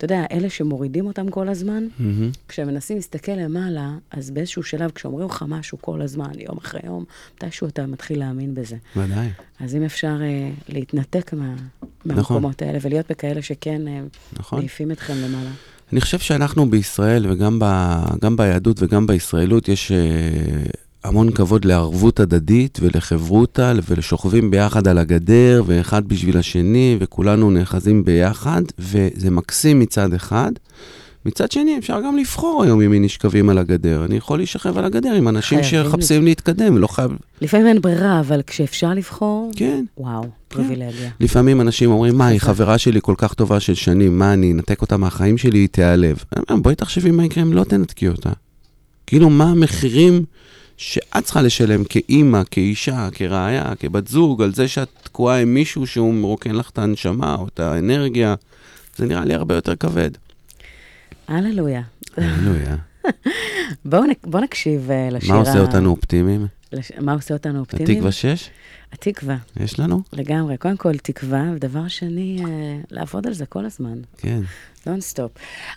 אתה 0.00 0.04
יודע, 0.04 0.24
אלה 0.32 0.50
שמורידים 0.50 1.06
אותם 1.06 1.28
כל 1.30 1.48
הזמן, 1.48 1.86
מהמם. 1.98 2.30
כשהם 2.48 2.68
מנסים 2.68 2.96
להסתכל 2.96 3.32
למעלה, 3.32 3.90
אז 4.10 4.30
באיזשהו 4.30 4.62
שלב, 4.62 4.90
כשאומרים 4.90 5.26
לך 5.26 5.44
משהו 5.48 5.78
כל 5.80 6.02
הזמן, 6.02 6.30
יום 6.38 6.58
אחרי 6.58 6.80
יום, 6.84 7.04
מתישהו 7.36 7.66
אתה 7.66 7.86
מתחיל 7.86 8.18
להאמין 8.18 8.54
בזה. 8.54 8.76
ודאי. 8.96 9.28
אז 9.60 9.74
אם 9.76 9.82
אפשר 9.82 10.16
אה, 10.22 10.50
להתנתק 10.68 11.32
מה, 11.32 11.54
נכון. 11.54 11.66
מהמקומות 12.04 12.62
האלה 12.62 12.78
ולהיות 12.82 13.10
בכאלה 13.10 13.42
שכן 13.42 13.88
אה, 13.88 14.00
נכון. 14.32 14.58
מעיפים 14.58 14.90
אתכם 14.90 15.14
למעלה. 15.16 15.50
אני 15.92 16.00
חושב 16.00 16.18
שאנחנו 16.18 16.70
בישראל, 16.70 17.32
וגם 17.32 17.58
ב, 17.58 17.66
ביהדות 18.36 18.82
וגם 18.82 19.06
בישראלות, 19.06 19.68
יש 19.68 19.92
uh, 19.92 20.76
המון 21.04 21.30
כבוד 21.30 21.64
לערבות 21.64 22.20
הדדית 22.20 22.78
ולחברותה, 22.82 23.72
ולשוכבים 23.88 24.50
ביחד 24.50 24.88
על 24.88 24.98
הגדר, 24.98 25.62
ואחד 25.66 26.08
בשביל 26.08 26.38
השני, 26.38 26.96
וכולנו 27.00 27.50
נאחזים 27.50 28.04
ביחד, 28.04 28.62
וזה 28.78 29.30
מקסים 29.30 29.80
מצד 29.80 30.14
אחד. 30.14 30.52
מצד 31.26 31.52
שני, 31.52 31.78
אפשר 31.78 32.00
גם 32.00 32.16
לבחור 32.16 32.62
היום 32.64 32.80
עם 32.80 32.90
מי 32.90 32.98
נשכבים 32.98 33.48
על 33.48 33.58
הגדר. 33.58 34.04
אני 34.04 34.16
יכול 34.16 34.38
להישכב 34.38 34.78
על 34.78 34.84
הגדר 34.84 35.12
עם 35.12 35.28
אנשים 35.28 35.62
שחפשים 35.62 36.24
להתקדם, 36.24 36.78
לא 36.78 36.86
חייב... 36.86 37.10
לפעמים 37.40 37.66
אין 37.66 37.80
ברירה, 37.80 38.20
אבל 38.20 38.42
כשאפשר 38.46 38.94
לבחור, 38.94 39.50
כן. 39.56 39.84
וואו, 39.98 40.24
פריבילגיה. 40.48 41.10
לפעמים 41.20 41.60
אנשים 41.60 41.90
אומרים, 41.90 42.18
מה, 42.18 42.26
היא. 42.26 42.40
חברה 42.40 42.78
שלי 42.78 43.00
כל 43.02 43.14
כך 43.18 43.34
טובה 43.34 43.60
של 43.60 43.74
שנים, 43.74 44.18
מה, 44.18 44.32
אני 44.32 44.52
אנתק 44.52 44.82
אותה 44.82 44.96
מהחיים 44.96 45.38
שלי, 45.38 45.58
היא 45.58 45.68
תיעלב. 45.68 46.24
בואי 46.50 46.74
תחשבי 46.74 47.10
מה 47.10 47.24
יקרה 47.24 47.42
אם 47.42 47.52
לא 47.52 47.64
תנתקי 47.64 48.08
אותה. 48.08 48.30
כאילו, 49.06 49.30
מה 49.30 49.50
המחירים 49.50 50.24
שאת 50.84 51.24
צריכה 51.24 51.42
לשלם 51.42 51.84
כאימא, 51.84 52.42
כאישה, 52.50 53.08
כרעיה, 53.12 53.72
כבת 53.80 54.08
זוג, 54.08 54.42
על 54.42 54.54
זה 54.54 54.68
שאת 54.68 54.88
תקועה 55.02 55.40
עם 55.40 55.54
מישהו 55.54 55.86
שהוא 55.86 56.14
מרוקן 56.14 56.50
לך 56.50 56.70
את 56.70 56.78
הנשמה 56.78 57.34
או 57.34 57.46
את 57.48 57.60
האנרגיה, 57.60 58.34
זה 58.96 59.06
נראה 59.06 59.24
לי 59.24 59.34
הרבה 59.34 59.54
יותר 59.54 59.76
כבד. 59.76 60.10
הללויה. 61.28 61.82
הללויה. 62.16 62.76
בואו 63.84 64.04
נק- 64.04 64.26
בואו 64.26 64.42
נקשיב 64.42 64.90
אה, 64.90 65.08
לשיר 65.10 65.32
מה 65.32 65.38
עושה 65.38 65.60
אותנו 65.60 65.90
אופטימיים? 65.90 66.46
מה 67.00 67.12
עושה 67.12 67.34
אותנו 67.34 67.60
אופטימיים? 67.60 67.90
התקווה 67.90 68.12
6? 68.12 68.50
התקווה, 68.92 69.36
יש 69.60 69.80
לנו? 69.80 70.02
לגמרי. 70.12 70.56
קודם 70.56 70.76
כל, 70.76 70.96
תקווה, 70.96 71.44
ודבר 71.54 71.88
שני, 71.88 72.42
אה, 72.44 72.76
לעבוד 72.90 73.26
על 73.26 73.32
זה 73.32 73.46
כל 73.46 73.64
הזמן. 73.64 73.98
כן. 74.16 74.40
נונסטופ. 74.86 75.30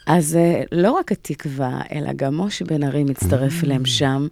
אז 0.08 0.36
אה, 0.36 0.64
לא 0.72 0.92
רק 0.92 1.12
התקווה, 1.12 1.82
אלא 1.94 2.14
גם 2.16 2.38
משה 2.38 2.66
בן 2.66 2.84
ארי 2.84 3.04
מצטרף 3.04 3.64
אליהם 3.64 3.86
שם. 3.86 4.28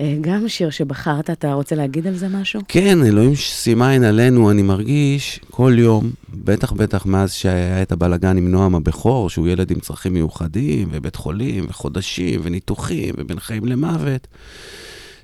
אה, 0.00 0.16
גם 0.20 0.48
שיר 0.48 0.70
שבחרת, 0.70 1.30
אתה 1.30 1.52
רוצה 1.52 1.74
להגיד 1.74 2.06
על 2.06 2.14
זה 2.16 2.28
משהו? 2.28 2.60
כן, 2.68 2.98
אלוהים 3.06 3.34
שימה 3.34 3.90
עין 3.90 4.04
עלינו, 4.04 4.50
אני 4.50 4.62
מרגיש 4.62 5.40
כל 5.50 5.74
יום, 5.78 6.10
בטח 6.28 6.72
בטח 6.72 7.06
מאז 7.06 7.32
שהיה 7.32 7.82
את 7.82 7.92
הבלגן 7.92 8.36
עם 8.36 8.50
נועם 8.50 8.74
הבכור, 8.74 9.30
שהוא 9.30 9.48
ילד 9.48 9.70
עם 9.70 9.80
צרכים 9.80 10.14
מיוחדים, 10.14 10.88
ובית 10.92 11.16
חולים, 11.16 11.64
וחודשים, 11.68 12.40
וניתוחים, 12.44 13.14
ובין 13.18 13.40
חיים 13.40 13.64
למוות, 13.64 14.26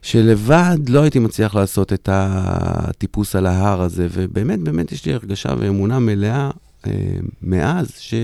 שלבד 0.07 0.77
לא 0.89 1.03
הייתי 1.03 1.19
מצליח 1.19 1.55
לעשות 1.55 1.93
את 1.93 2.09
הטיפוס 2.13 3.37
על 3.37 3.47
ההר 3.47 3.81
הזה, 3.81 4.07
ובאמת, 4.13 4.59
באמת 4.59 4.93
יש 4.93 5.07
לי 5.07 5.13
הרגשה 5.13 5.49
ואמונה 5.59 5.99
מלאה 5.99 6.51
אה, 6.87 6.93
מאז, 7.43 7.91
ש... 7.99 8.15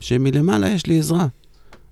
שמלמעלה 0.00 0.68
יש 0.68 0.86
לי 0.86 0.98
עזרה. 0.98 1.26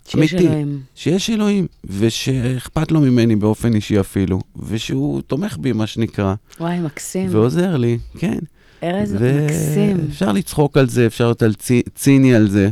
שיש 0.05 0.15
אמיתי. 0.15 0.49
אלוהים. 0.49 0.81
שיש 0.95 1.31
אלוהים, 1.31 1.67
ושאכפת 1.85 2.93
לו 2.93 3.01
ממני 3.01 3.37
באופן 3.37 3.75
אישי 3.75 4.01
אפילו, 4.01 4.41
ושהוא 4.69 5.23
תומך 5.23 5.57
בי, 5.57 5.73
מה 5.73 5.87
שנקרא. 5.87 6.35
וואי, 6.61 6.81
מקסים. 6.81 7.29
ועוזר 7.31 7.77
לי, 7.77 7.99
כן. 8.19 8.39
ארז, 8.83 9.13
מקסים. 9.13 9.97
אפשר 10.11 10.33
לצחוק 10.33 10.77
על 10.77 10.89
זה, 10.89 11.07
אפשר 11.07 11.25
להיות 11.25 11.43
על 11.43 11.55
צי, 11.55 11.83
ציני 11.95 12.35
על 12.35 12.49
זה, 12.49 12.71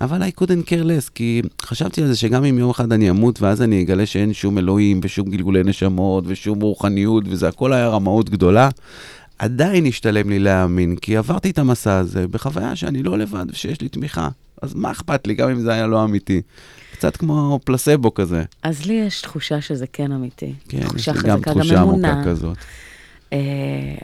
אבל 0.00 0.22
I 0.22 0.40
couldn't 0.40 0.68
care 0.68 0.84
less, 0.84 1.10
כי 1.14 1.42
חשבתי 1.62 2.02
על 2.02 2.08
זה 2.08 2.16
שגם 2.16 2.44
אם 2.44 2.58
יום 2.58 2.70
אחד 2.70 2.92
אני 2.92 3.10
אמות, 3.10 3.42
ואז 3.42 3.62
אני 3.62 3.82
אגלה 3.82 4.06
שאין 4.06 4.32
שום 4.32 4.58
אלוהים, 4.58 5.00
ושום 5.02 5.30
גלגולי 5.30 5.62
נשמות, 5.62 6.24
ושום 6.26 6.60
רוחניות, 6.60 7.24
וזה 7.26 7.48
הכל 7.48 7.72
היה 7.72 7.88
רמאות 7.88 8.30
גדולה, 8.30 8.68
עדיין 9.38 9.86
השתלם 9.86 10.30
לי 10.30 10.38
להאמין, 10.38 10.96
כי 10.96 11.16
עברתי 11.16 11.50
את 11.50 11.58
המסע 11.58 11.98
הזה 11.98 12.28
בחוויה 12.28 12.76
שאני 12.76 13.02
לא 13.02 13.18
לבד, 13.18 13.46
ושיש 13.48 13.80
לי 13.80 13.88
תמיכה. 13.88 14.28
אז 14.62 14.74
מה 14.74 14.90
אכפת 14.90 15.26
לי, 15.26 15.34
גם 15.34 15.50
אם 15.50 15.60
זה 15.60 15.72
היה 15.72 15.86
לא 15.86 16.04
אמיתי? 16.04 16.42
קצת 16.92 17.16
כמו 17.16 17.60
פלסבו 17.64 18.14
כזה. 18.14 18.44
אז 18.62 18.86
לי 18.86 18.94
יש 18.94 19.20
תחושה 19.20 19.60
שזה 19.60 19.86
כן 19.92 20.12
אמיתי. 20.12 20.54
כן, 20.68 20.78
יש 20.96 21.08
לי 21.08 21.14
חזקה, 21.14 21.28
גם 21.28 21.40
תחושה. 21.40 21.80
עמוקה 21.80 22.22
כזאת. 22.24 22.56
אה, 23.32 23.38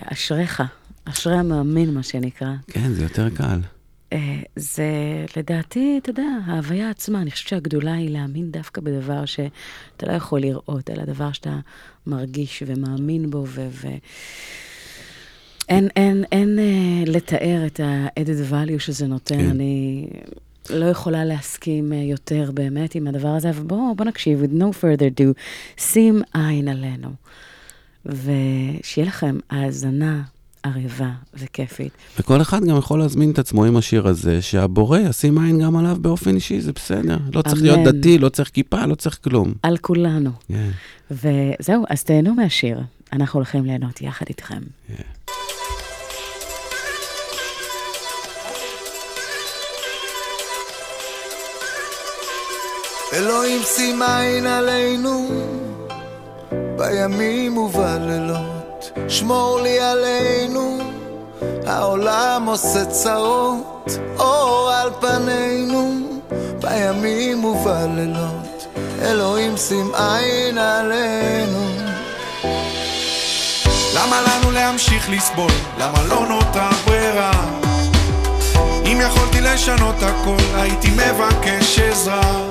אשריך, 0.05 0.62
אשרי 1.05 1.37
המאמין, 1.37 1.94
מה 1.94 2.02
שנקרא. 2.02 2.52
כן, 2.66 2.92
זה 2.92 3.02
יותר 3.02 3.28
קל. 3.31 3.61
אה, 4.12 4.42
זה 4.57 4.85
לדעתי, 5.37 5.98
אתה 6.03 6.11
יודע, 6.11 6.29
ההוויה 6.46 6.90
עצמה, 6.90 7.22
אני 7.22 7.31
חושבת 7.31 7.48
שהגדולה 7.48 7.94
היא 7.94 8.11
להאמין 8.11 8.51
דווקא 8.51 8.81
בדבר 8.81 9.25
שאתה 9.25 10.07
לא 10.07 10.12
יכול 10.12 10.40
לראות, 10.40 10.90
אלא 10.90 11.05
דבר 11.05 11.33
שאתה 11.33 11.59
מרגיש 12.07 12.62
ומאמין 12.66 13.31
בו, 13.31 13.44
ו... 13.46 13.68
ו... 13.70 13.88
אין, 15.68 15.88
אין, 15.96 16.25
אין 16.33 16.59
אה, 16.59 17.12
לתאר 17.12 17.66
את 17.66 17.81
ה-added 17.81 18.53
value 18.53 18.79
שזה 18.79 19.07
נותן. 19.07 19.38
כן. 19.38 19.51
אני 19.51 20.07
לא 20.70 20.85
יכולה 20.85 21.25
להסכים 21.25 21.92
אה, 21.92 21.98
יותר 21.98 22.51
באמת 22.55 22.94
עם 22.94 23.07
הדבר 23.07 23.29
הזה, 23.29 23.51
אבל 23.51 23.62
בואו 23.62 23.94
בוא 23.94 24.05
נקשיב, 24.05 24.42
with 24.42 24.61
no 24.61 24.64
further 24.83 25.20
ado, 25.20 25.40
שים 25.79 26.22
עין 26.35 26.68
עלינו. 26.68 27.09
ושיהיה 28.07 29.07
לכם 29.07 29.38
האזנה 29.51 30.22
ערבה 30.62 31.11
וכיפית. 31.35 31.92
וכל 32.18 32.40
אחד 32.40 32.64
גם 32.64 32.79
יכול 32.79 32.98
להזמין 32.98 33.31
את 33.31 33.38
עצמו 33.38 33.64
עם 33.64 33.77
השיר 33.77 34.09
הזה, 34.09 34.42
שהבורא 34.42 34.98
ישים 34.98 35.38
עין 35.38 35.62
גם 35.62 35.77
עליו 35.77 35.96
באופן 36.01 36.35
אישי, 36.35 36.61
זה 36.61 36.72
בסדר. 36.72 37.18
לא 37.33 37.42
צריך 37.42 37.62
להיות 37.62 37.79
אמן. 37.79 38.01
דתי, 38.01 38.18
לא 38.18 38.29
צריך 38.29 38.51
כיפה, 38.51 38.87
לא 38.87 38.94
צריך 38.94 39.18
כלום. 39.25 39.55
על 39.62 39.77
כולנו. 39.77 40.31
כן. 40.48 40.70
וזהו, 41.11 41.85
אז 41.88 42.05
תהנו 42.05 42.35
מהשיר. 42.35 42.81
אנחנו 43.12 43.38
הולכים 43.38 43.64
ליהנות 43.64 44.03
יחד 44.03 44.27
איתכם. 44.29 44.61
אלוהים 53.12 53.62
שים 53.62 54.03
עין 54.03 54.46
עלינו 54.46 55.29
בימים 56.79 57.57
ובלילות 57.57 58.72
שמור 59.09 59.61
לי 59.61 59.81
עלינו 59.81 60.78
העולם 61.66 62.46
עושה 62.46 62.85
צרות 62.85 63.90
אור 64.18 64.70
על 64.70 64.90
פנינו 65.00 66.00
בימים 66.61 67.44
ובלילות 67.44 68.66
אלוהים 69.02 69.57
שים 69.57 69.92
עין 69.94 70.59
עלינו 70.59 71.83
למה 73.94 74.20
לנו 74.20 74.50
להמשיך 74.50 75.11
לסבול? 75.11 75.50
למה 75.78 76.02
לא 76.02 76.26
נותרה 76.28 76.70
ברירה? 76.87 77.31
אם 78.87 78.98
יכולתי 79.00 79.40
לשנות 79.40 79.94
הכל, 80.02 80.37
הייתי 80.55 80.90
מבקש 80.90 81.78
עזרה. 81.78 82.48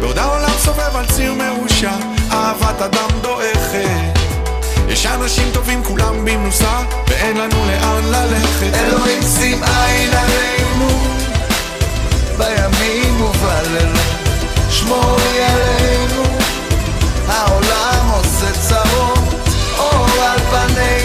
בעוד 0.00 0.18
העולם 0.18 0.50
סובב 0.58 0.96
על 0.96 1.06
ציר 1.06 1.34
מרושע, 1.34 1.92
אהבת 2.32 2.82
אדם 2.82 3.08
דועכת. 3.22 4.13
יש 5.04 5.10
אנשים 5.10 5.50
טובים 5.52 5.84
כולם 5.84 6.24
במנוסה, 6.24 6.80
ואין 7.08 7.36
לנו 7.36 7.64
לאן 7.66 8.04
ללכת. 8.04 8.74
אלוהים 8.74 9.22
שים 9.22 9.62
עין 9.62 10.10
עלינו, 10.12 10.88
בימים 12.38 13.20
ובלילות, 13.20 13.98
שמור 14.70 15.16
לי 15.16 15.44
עלינו, 15.44 16.22
העולם 17.28 18.10
עושה 18.12 18.52
צרות, 18.68 19.18
אור 19.78 20.06
על 20.22 20.38
פנינו, 20.38 21.03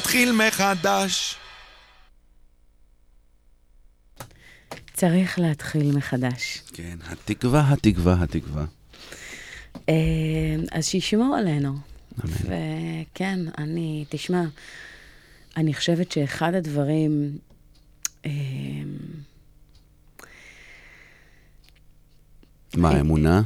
להתחיל 0.00 0.32
מחדש 0.32 1.36
צריך 4.94 5.38
להתחיל 5.38 5.96
מחדש. 5.96 6.62
כן, 6.72 6.98
התקווה, 7.04 7.72
התקווה, 7.72 8.22
התקווה. 8.22 8.64
אה, 9.88 9.94
אז 10.72 10.86
שישמור 10.86 11.36
עלינו. 11.36 11.68
אמן. 11.68 12.32
וכן, 12.42 13.38
אני, 13.58 14.04
תשמע, 14.08 14.42
אני 15.56 15.74
חושבת 15.74 16.12
שאחד 16.12 16.54
הדברים... 16.54 17.38
אה, 18.26 18.30
מה, 22.76 23.00
אמונה? 23.00 23.42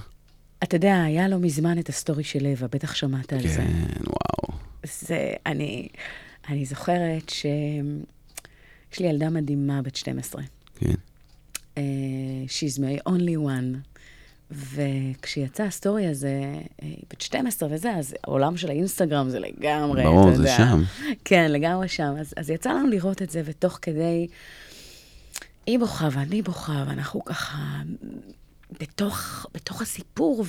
אתה 0.63 0.77
יודע, 0.77 1.03
היה 1.03 1.29
לא 1.29 1.39
מזמן 1.39 1.79
את 1.79 1.89
הסטורי 1.89 2.25
של 2.25 2.47
לבה, 2.47 2.67
בטח 2.67 2.95
שמעת 2.95 3.33
על 3.33 3.43
זה. 3.43 3.57
כן, 3.57 4.03
וואו. 4.07 4.59
זה, 4.85 5.33
אני, 5.47 5.89
אני 6.49 6.65
זוכרת 6.65 7.29
שיש 7.29 9.01
לי 9.01 9.07
ילדה 9.07 9.31
מדהימה 9.31 9.83
בת 9.83 9.97
12. 9.97 10.43
כן. 10.79 10.95
Uh, 11.75 11.79
she's 12.49 12.79
my 12.79 13.09
only 13.09 13.37
one. 13.47 13.95
וככשיצא 14.51 15.63
הסטורי 15.63 16.07
הזה, 16.07 16.29
אה, 16.29 16.61
היא 16.83 17.05
בת 17.11 17.21
12 17.21 17.69
וזה, 17.73 17.95
אז 17.95 18.15
העולם 18.25 18.57
של 18.57 18.71
האינסטגרם 18.71 19.31
זה 19.31 19.41
לגמרי, 19.41 20.05
ברור, 20.05 20.29
אתה 20.29 20.37
זה 20.37 20.43
יודע. 20.43 20.57
שם. 20.57 20.83
כן, 21.25 21.53
לגמרי 21.53 21.89
שם. 21.89 22.15
אז, 22.21 22.35
אז 22.37 22.51
יצא 22.51 22.71
לנו 22.71 22.89
לראות 22.89 23.23
את 23.23 23.31
זה, 23.31 23.43
ותוך 23.45 23.79
כדי, 23.83 24.27
היא 25.67 25.79
בוכה 25.79 26.09
ואני 26.13 26.43
בוכה, 26.43 26.85
ואנחנו 26.89 27.25
ככה 27.25 27.83
בתוך, 28.81 29.47
בתוך 29.55 29.83
הסיפור, 29.83 30.45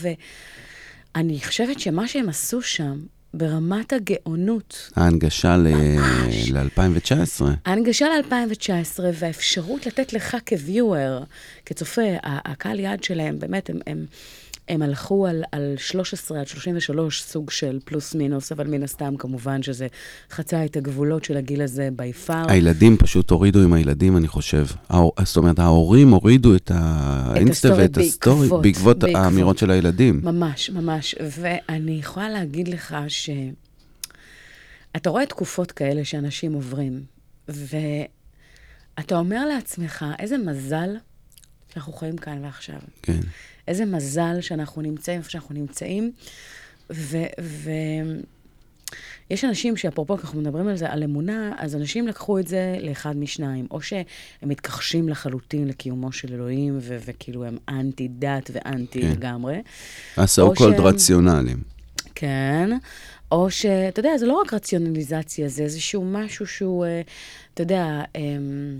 ואני 1.15 1.39
חושבת 1.41 1.79
שמה 1.79 2.07
שהם 2.07 2.29
עשו 2.29 2.61
שם, 2.61 3.05
ברמת 3.37 3.93
הגאונות, 3.93 4.91
ההנגשה 4.95 5.57
ממש. 5.57 6.51
ל-2019. 6.51 7.43
ההנגשה 7.65 8.07
ל-2019 8.09 8.99
והאפשרות 9.13 9.85
לתת 9.85 10.13
לך 10.13 10.37
כ 10.47 10.64
viewer, 10.64 11.23
כצופה, 11.65 12.01
הקהל 12.23 12.79
יעד 12.79 13.03
שלהם, 13.03 13.39
באמת, 13.39 13.69
הם, 13.69 13.79
הם, 13.87 14.05
הם 14.69 14.81
הלכו 14.81 15.27
על, 15.27 15.43
על 15.51 15.73
13 15.77 16.39
עד 16.39 16.47
33, 16.47 17.21
סוג 17.21 17.49
של 17.51 17.79
פלוס 17.85 18.15
מינוס, 18.15 18.51
אבל 18.51 18.67
מן 18.67 18.83
הסתם, 18.83 19.15
כמובן 19.17 19.63
שזה 19.63 19.87
חצה 20.31 20.65
את 20.65 20.77
הגבולות 20.77 21.23
של 21.23 21.37
הגיל 21.37 21.61
הזה 21.61 21.89
by 21.97 22.29
far. 22.29 22.51
הילדים 22.51 22.97
פשוט 22.97 23.29
הורידו 23.31 23.59
עם 23.63 23.73
הילדים, 23.73 24.17
אני 24.17 24.27
חושב. 24.27 24.65
ההור- 24.89 25.13
זאת 25.23 25.37
אומרת, 25.37 25.59
ההורים 25.59 26.09
הורידו 26.09 26.55
את 26.55 26.71
האינסטה 26.73 27.67
ה 27.67 27.70
story 27.70 27.83
ואת 27.83 27.97
ה 27.97 28.04
story 28.04 28.39
בעקבות- 28.41 28.61
בעקבות 28.61 28.97
בעקבות. 28.99 29.21
האמירות 29.23 29.57
של 29.57 29.71
הילדים. 29.71 30.21
ממש, 30.23 30.69
ממש. 30.69 31.15
ואני 31.39 31.91
יכולה 31.99 32.29
להגיד 32.29 32.67
לך 32.67 32.95
ש... 33.07 33.29
אתה 34.95 35.09
רואה 35.09 35.25
תקופות 35.25 35.71
כאלה 35.71 36.05
שאנשים 36.05 36.53
עוברים, 36.53 37.01
ואתה 37.47 39.15
אומר 39.17 39.45
לעצמך, 39.45 40.05
איזה 40.19 40.37
מזל 40.37 40.89
שאנחנו 41.75 41.93
חיים 41.93 42.17
כאן 42.17 42.43
ועכשיו. 42.43 42.79
כן. 43.01 43.19
איזה 43.67 43.85
מזל 43.85 44.41
שאנחנו 44.41 44.81
נמצאים 44.81 45.17
איפה 45.17 45.29
שאנחנו 45.29 45.55
נמצאים. 45.55 46.11
ו... 46.91 47.17
ו... 47.41 47.69
אנשים 49.43 49.77
שאפרופו, 49.77 50.15
אנחנו 50.15 50.41
מדברים 50.41 50.67
על 50.67 50.77
זה, 50.77 50.89
על 50.91 51.03
אמונה, 51.03 51.53
אז 51.57 51.75
אנשים 51.75 52.07
לקחו 52.07 52.39
את 52.39 52.47
זה 52.47 52.77
לאחד 52.81 53.17
משניים. 53.17 53.67
או 53.71 53.81
שהם 53.81 54.03
מתכחשים 54.43 55.09
לחלוטין 55.09 55.67
לקיומו 55.67 56.11
של 56.11 56.33
אלוהים, 56.33 56.77
ו- 56.81 56.97
וכאילו 57.05 57.45
הם 57.45 57.57
אנטי 57.69 58.07
דת 58.07 58.51
ואנטי 58.53 59.01
כן. 59.01 59.11
לגמרי. 59.11 59.61
או 60.17 60.23
called 60.53 60.59
שהם- 60.59 60.81
רציונליים. 60.81 61.61
כן. 62.15 62.69
או 63.31 63.51
שאתה 63.51 63.99
יודע, 63.99 64.17
זה 64.17 64.25
לא 64.25 64.41
רק 64.45 64.53
רציונליזציה, 64.53 65.47
זה 65.47 65.63
איזשהו 65.63 66.05
משהו 66.05 66.47
שהוא, 66.47 66.85
אה, 66.85 67.01
אתה 67.53 67.63
יודע, 67.63 68.01
אמ, 68.15 68.79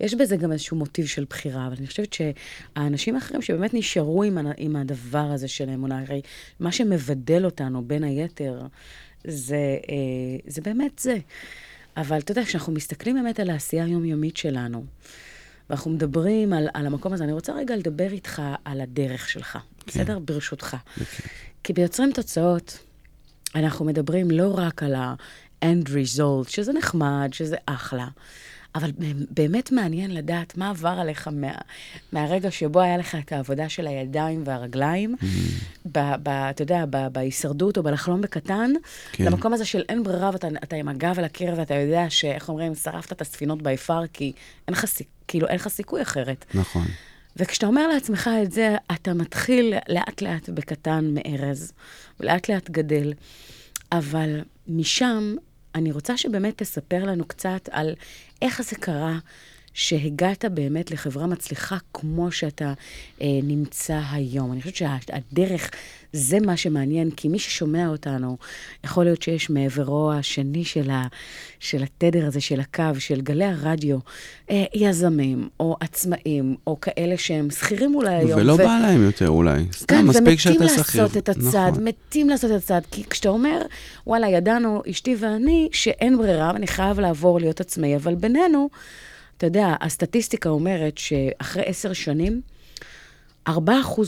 יש 0.00 0.14
בזה 0.14 0.36
גם 0.36 0.52
איזשהו 0.52 0.76
מוטיב 0.76 1.06
של 1.06 1.24
בחירה, 1.30 1.66
אבל 1.66 1.74
אני 1.78 1.86
חושבת 1.86 2.12
שהאנשים 2.12 3.14
האחרים 3.14 3.42
שבאמת 3.42 3.74
נשארו 3.74 4.22
עם, 4.22 4.38
עם 4.56 4.76
הדבר 4.76 5.18
הזה 5.18 5.48
של 5.48 5.68
האמונה, 5.68 6.00
הרי 6.00 6.20
מה 6.60 6.72
שמבדל 6.72 7.44
אותנו, 7.44 7.84
בין 7.84 8.04
היתר, 8.04 8.66
זה, 9.24 9.78
אה, 9.88 10.36
זה 10.46 10.62
באמת 10.62 10.98
זה. 10.98 11.18
אבל 11.96 12.18
אתה 12.18 12.32
יודע, 12.32 12.44
כשאנחנו 12.44 12.72
מסתכלים 12.72 13.16
באמת 13.16 13.40
על 13.40 13.50
העשייה 13.50 13.84
היומיומית 13.84 14.36
שלנו, 14.36 14.84
ואנחנו 15.70 15.90
מדברים 15.90 16.52
על, 16.52 16.68
על 16.74 16.86
המקום 16.86 17.12
הזה, 17.12 17.24
אני 17.24 17.32
רוצה 17.32 17.52
רגע 17.52 17.76
לדבר 17.76 18.12
איתך 18.12 18.42
על 18.64 18.80
הדרך 18.80 19.28
שלך, 19.28 19.58
בסדר? 19.86 20.18
ברשותך. 20.18 20.76
כי 21.64 21.72
ביוצרים 21.72 22.12
תוצאות, 22.12 22.78
אנחנו 23.54 23.84
מדברים 23.84 24.30
לא 24.30 24.54
רק 24.58 24.82
על 24.82 24.94
ה-end 24.94 25.88
result, 25.88 26.48
שזה 26.48 26.72
נחמד, 26.72 27.28
שזה 27.32 27.56
אחלה, 27.66 28.08
אבל 28.74 28.90
באמת 29.30 29.72
מעניין 29.72 30.14
לדעת 30.14 30.56
מה 30.56 30.70
עבר 30.70 30.88
עליך 30.88 31.28
מה, 31.28 31.52
מהרגע 32.12 32.50
שבו 32.50 32.80
היה 32.80 32.96
לך 32.96 33.14
את 33.14 33.32
העבודה 33.32 33.68
של 33.68 33.86
הידיים 33.86 34.42
והרגליים, 34.46 35.14
ב, 35.92 35.98
ב, 36.22 36.28
אתה 36.28 36.62
יודע, 36.62 36.84
ב, 36.90 37.08
בהישרדות 37.12 37.78
או 37.78 37.82
בלחלום 37.82 38.20
בקטן, 38.20 38.72
כן. 39.12 39.24
למקום 39.24 39.52
הזה 39.52 39.64
של 39.64 39.82
אין 39.88 40.02
ברירה 40.02 40.30
ואתה 40.32 40.48
אתה 40.62 40.76
עם 40.76 40.88
הגב 40.88 41.18
על 41.18 41.24
הקיר 41.24 41.54
ואתה 41.56 41.74
יודע 41.74 42.10
שאיך 42.10 42.48
אומרים, 42.48 42.74
שרפת 42.74 43.12
את 43.12 43.20
הספינות 43.20 43.62
ביפר, 43.62 44.06
כי 44.12 44.32
אין 44.68 44.74
לך, 44.74 44.84
כאילו, 45.28 45.48
אין 45.48 45.56
לך 45.56 45.68
סיכוי 45.68 46.02
אחרת. 46.02 46.44
נכון. 46.54 46.86
וכשאתה 47.36 47.66
אומר 47.66 47.88
לעצמך 47.88 48.30
את 48.42 48.52
זה, 48.52 48.76
אתה 48.92 49.14
מתחיל 49.14 49.74
לאט-לאט 49.88 50.48
בקטן 50.48 51.14
מארז, 51.14 51.72
ולאט-לאט 52.20 52.70
גדל. 52.70 53.12
אבל 53.92 54.40
משם, 54.68 55.34
אני 55.74 55.92
רוצה 55.92 56.16
שבאמת 56.16 56.62
תספר 56.62 57.04
לנו 57.04 57.24
קצת 57.24 57.68
על 57.72 57.94
איך 58.42 58.62
זה 58.62 58.76
קרה 58.76 59.18
שהגעת 59.74 60.44
באמת 60.44 60.90
לחברה 60.90 61.26
מצליחה 61.26 61.76
כמו 61.94 62.32
שאתה 62.32 62.72
אה, 63.20 63.26
נמצא 63.42 64.00
היום. 64.10 64.52
אני 64.52 64.62
חושבת 64.62 64.76
שהדרך, 64.76 65.70
זה 66.12 66.40
מה 66.40 66.56
שמעניין, 66.56 67.10
כי 67.10 67.28
מי 67.28 67.38
ששומע 67.38 67.88
אותנו, 67.88 68.36
יכול 68.84 69.04
להיות 69.04 69.22
שיש 69.22 69.50
מעברו 69.50 70.12
השני 70.12 70.64
של, 70.64 70.90
ה, 70.90 71.06
של 71.60 71.82
התדר 71.82 72.26
הזה, 72.26 72.40
של 72.40 72.60
הקו, 72.60 73.00
של 73.00 73.20
גלי 73.20 73.44
הרדיו, 73.44 73.98
אה, 74.50 74.64
יזמים, 74.74 75.48
או 75.60 75.76
עצמאים, 75.80 76.56
או 76.66 76.80
כאלה 76.80 77.18
שהם 77.18 77.50
שכירים 77.50 77.94
אולי 77.94 78.14
היום. 78.14 78.40
ולא 78.40 78.52
ו- 78.52 78.56
בא 78.56 78.78
להם 78.82 79.02
יותר 79.02 79.28
אולי. 79.28 79.64
סתם, 79.72 79.86
כן, 79.96 80.06
מספיק 80.06 80.38
שאתה 80.38 80.56
ומתים 80.60 80.68
שכיר. 80.68 81.02
לעשות 81.02 81.16
את 81.16 81.28
הצעד, 81.28 81.72
נכון. 81.72 81.84
מתים 81.84 82.28
לעשות 82.28 82.50
את 82.50 82.56
הצעד. 82.56 82.86
כי 82.90 83.04
כשאתה 83.04 83.28
אומר, 83.28 83.62
וואלה, 84.06 84.28
ידענו, 84.28 84.82
אשתי 84.90 85.16
ואני, 85.18 85.68
שאין 85.72 86.18
ברירה, 86.18 86.50
ואני 86.54 86.66
חייב 86.66 87.00
לעבור 87.00 87.40
להיות 87.40 87.60
עצמאי, 87.60 87.96
אבל 87.96 88.14
בינינו, 88.14 88.68
אתה 89.36 89.46
יודע, 89.46 89.74
הסטטיסטיקה 89.80 90.48
אומרת 90.48 90.98
שאחרי 90.98 91.62
עשר 91.66 91.92
שנים, 91.92 92.40
4% 93.48 93.52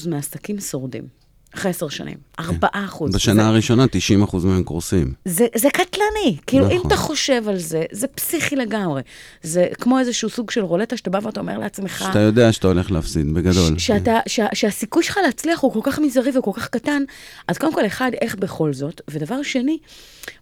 מהעסקים 0.08 0.60
שורדים. 0.60 1.15
אחרי 1.56 1.70
עשר 1.70 1.88
שנים. 1.88 2.16
4%. 2.40 2.42
כן. 2.42 3.10
בשנה 3.14 3.48
הראשונה 3.48 3.84
90% 4.32 4.36
מהם 4.46 4.62
קורסים. 4.62 5.12
זה, 5.24 5.46
זה 5.54 5.68
קטלני. 5.70 6.36
כאילו, 6.46 6.64
נכון. 6.66 6.76
אם. 6.78 6.82
אתה 6.86 6.96
חושב 6.96 7.42
על 7.48 7.58
זה, 7.58 7.84
זה 7.92 8.06
פסיכי 8.06 8.56
לגמרי. 8.56 9.02
זה 9.42 9.66
כמו 9.80 9.98
איזשהו 9.98 10.30
סוג 10.30 10.50
של 10.50 10.60
רולטה 10.60 10.96
שאתה 10.96 11.10
בא 11.10 11.18
ואתה 11.22 11.40
אומר 11.40 11.58
לעצמך... 11.58 11.98
שאתה 12.06 12.18
יודע 12.18 12.52
שאתה 12.52 12.66
הולך 12.68 12.90
להפסיד, 12.90 13.34
בגדול. 13.34 13.78
ש- 13.78 13.86
שאתה, 13.86 14.18
שה, 14.28 14.46
שהסיכוי 14.54 15.02
שלך 15.02 15.18
להצליח 15.26 15.60
הוא 15.60 15.72
כל 15.72 15.80
כך 15.82 15.98
מזערי 15.98 16.38
וכל 16.38 16.50
כך 16.54 16.68
קטן. 16.68 17.02
אז 17.48 17.58
קודם 17.58 17.74
כל, 17.74 17.86
אחד, 17.86 18.10
איך 18.20 18.34
בכל 18.36 18.72
זאת? 18.72 19.00
ודבר 19.10 19.42
שני, 19.42 19.78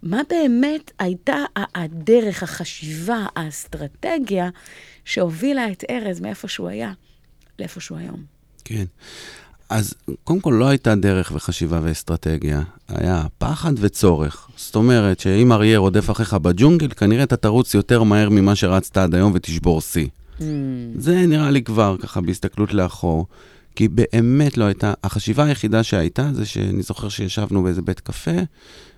מה 0.02 0.20
באמת 0.30 0.90
הייתה 0.98 1.36
הדרך, 1.74 2.42
החשיבה, 2.42 3.26
האסטרטגיה 3.36 4.48
שהובילה 5.04 5.70
את 5.72 5.84
ארז 5.90 6.20
מאיפה 6.20 6.48
שהוא 6.48 6.68
היה 6.68 6.92
לאיפה 7.58 7.80
שהוא 7.80 7.98
היום? 7.98 8.22
כן. 8.64 8.84
אז 9.68 9.94
קודם 10.24 10.40
כל 10.40 10.56
לא 10.58 10.68
הייתה 10.68 10.94
דרך 10.94 11.32
וחשיבה 11.34 11.80
ואסטרטגיה, 11.82 12.62
היה 12.88 13.22
פחד 13.38 13.72
וצורך. 13.76 14.48
זאת 14.56 14.74
אומרת 14.74 15.20
שאם 15.20 15.52
אריה 15.52 15.78
רודף 15.78 16.10
אחריך 16.10 16.34
בג'ונגל, 16.34 16.88
כנראה 16.88 17.22
אתה 17.22 17.36
תרוץ 17.36 17.74
יותר 17.74 18.02
מהר 18.02 18.28
ממה 18.28 18.54
שרצת 18.54 18.96
עד 18.96 19.14
היום 19.14 19.32
ותשבור 19.34 19.80
שיא. 19.80 20.06
זה 20.98 21.26
נראה 21.26 21.50
לי 21.50 21.62
כבר 21.62 21.96
ככה 22.00 22.20
בהסתכלות 22.20 22.74
לאחור, 22.74 23.26
כי 23.76 23.88
באמת 23.88 24.56
לא 24.56 24.64
הייתה, 24.64 24.94
החשיבה 25.04 25.44
היחידה 25.44 25.82
שהייתה 25.82 26.30
זה 26.32 26.46
שאני 26.46 26.82
זוכר 26.82 27.08
שישבנו 27.08 27.62
באיזה 27.62 27.82
בית 27.82 28.00
קפה, 28.00 28.30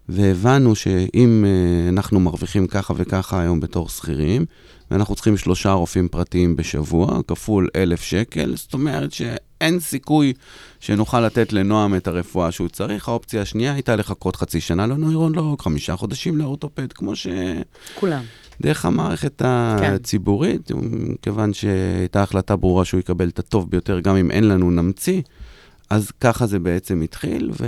והבנו 0.09 0.75
שאם 0.75 1.45
אה, 1.47 1.89
אנחנו 1.89 2.21
מרוויחים 2.21 2.67
ככה 2.67 2.95
וככה 2.97 3.41
היום 3.41 3.61
בתור 3.61 3.89
שכירים, 3.89 4.45
ואנחנו 4.91 5.15
צריכים 5.15 5.37
שלושה 5.37 5.73
רופאים 5.73 6.09
פרטיים 6.09 6.57
בשבוע, 6.57 7.19
כפול 7.27 7.69
אלף 7.77 8.03
שקל, 8.03 8.57
זאת 8.57 8.75
אומרת 8.75 9.13
שאין 9.61 9.81
סיכוי 9.81 10.33
שנוכל 10.81 11.21
לתת 11.21 11.53
לנועם 11.53 11.95
את 11.95 12.09
הרפואה 12.09 12.53
שהוא 12.53 12.69
צריך. 12.69 13.09
האופציה 13.09 13.43
השנייה 13.43 13.73
הייתה 13.73 13.97
לחכות 13.97 14.37
חצי 14.37 14.61
שנה 14.61 14.87
לנוירולוג, 14.87 15.63
חמישה 15.63 15.97
חודשים 15.97 16.39
לאורתופד, 16.39 16.93
כמו 16.93 17.17
ש... 17.17 17.27
כולם. 17.95 18.23
דרך 18.61 18.85
המערכת 18.85 19.39
כן. 19.39 19.93
הציבורית, 19.95 20.71
כיוון 21.23 21.53
שהייתה 21.53 22.23
החלטה 22.23 22.57
ברורה 22.57 22.85
שהוא 22.85 23.01
יקבל 23.01 23.29
את 23.29 23.39
הטוב 23.39 23.71
ביותר, 23.71 24.01
גם 24.01 24.17
אם 24.17 24.31
אין 24.31 24.49
לנו 24.49 24.71
נמציא, 24.71 25.23
אז 25.91 26.11
ככה 26.21 26.47
זה 26.47 26.59
בעצם 26.59 27.03
התחיל, 27.03 27.51
ו... 27.61 27.67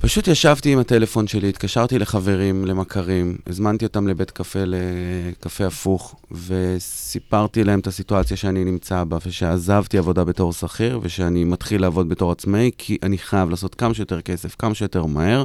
פשוט 0.00 0.28
ישבתי 0.28 0.72
עם 0.72 0.78
הטלפון 0.78 1.26
שלי, 1.26 1.48
התקשרתי 1.48 1.98
לחברים, 1.98 2.64
למכרים, 2.64 3.36
הזמנתי 3.46 3.84
אותם 3.84 4.08
לבית 4.08 4.30
קפה, 4.30 4.58
לקפה 4.66 5.66
הפוך, 5.66 6.14
וסיפרתי 6.30 7.64
להם 7.64 7.78
את 7.78 7.86
הסיטואציה 7.86 8.36
שאני 8.36 8.64
נמצא 8.64 9.04
בה, 9.04 9.18
ושעזבתי 9.26 9.98
עבודה 9.98 10.24
בתור 10.24 10.52
שכיר, 10.52 11.00
ושאני 11.02 11.44
מתחיל 11.44 11.80
לעבוד 11.80 12.08
בתור 12.08 12.32
עצמאי, 12.32 12.70
כי 12.78 12.98
אני 13.02 13.18
חייב 13.18 13.50
לעשות 13.50 13.74
כמה 13.74 13.94
שיותר 13.94 14.20
כסף, 14.20 14.54
כמה 14.54 14.74
שיותר 14.74 15.06
מהר, 15.06 15.44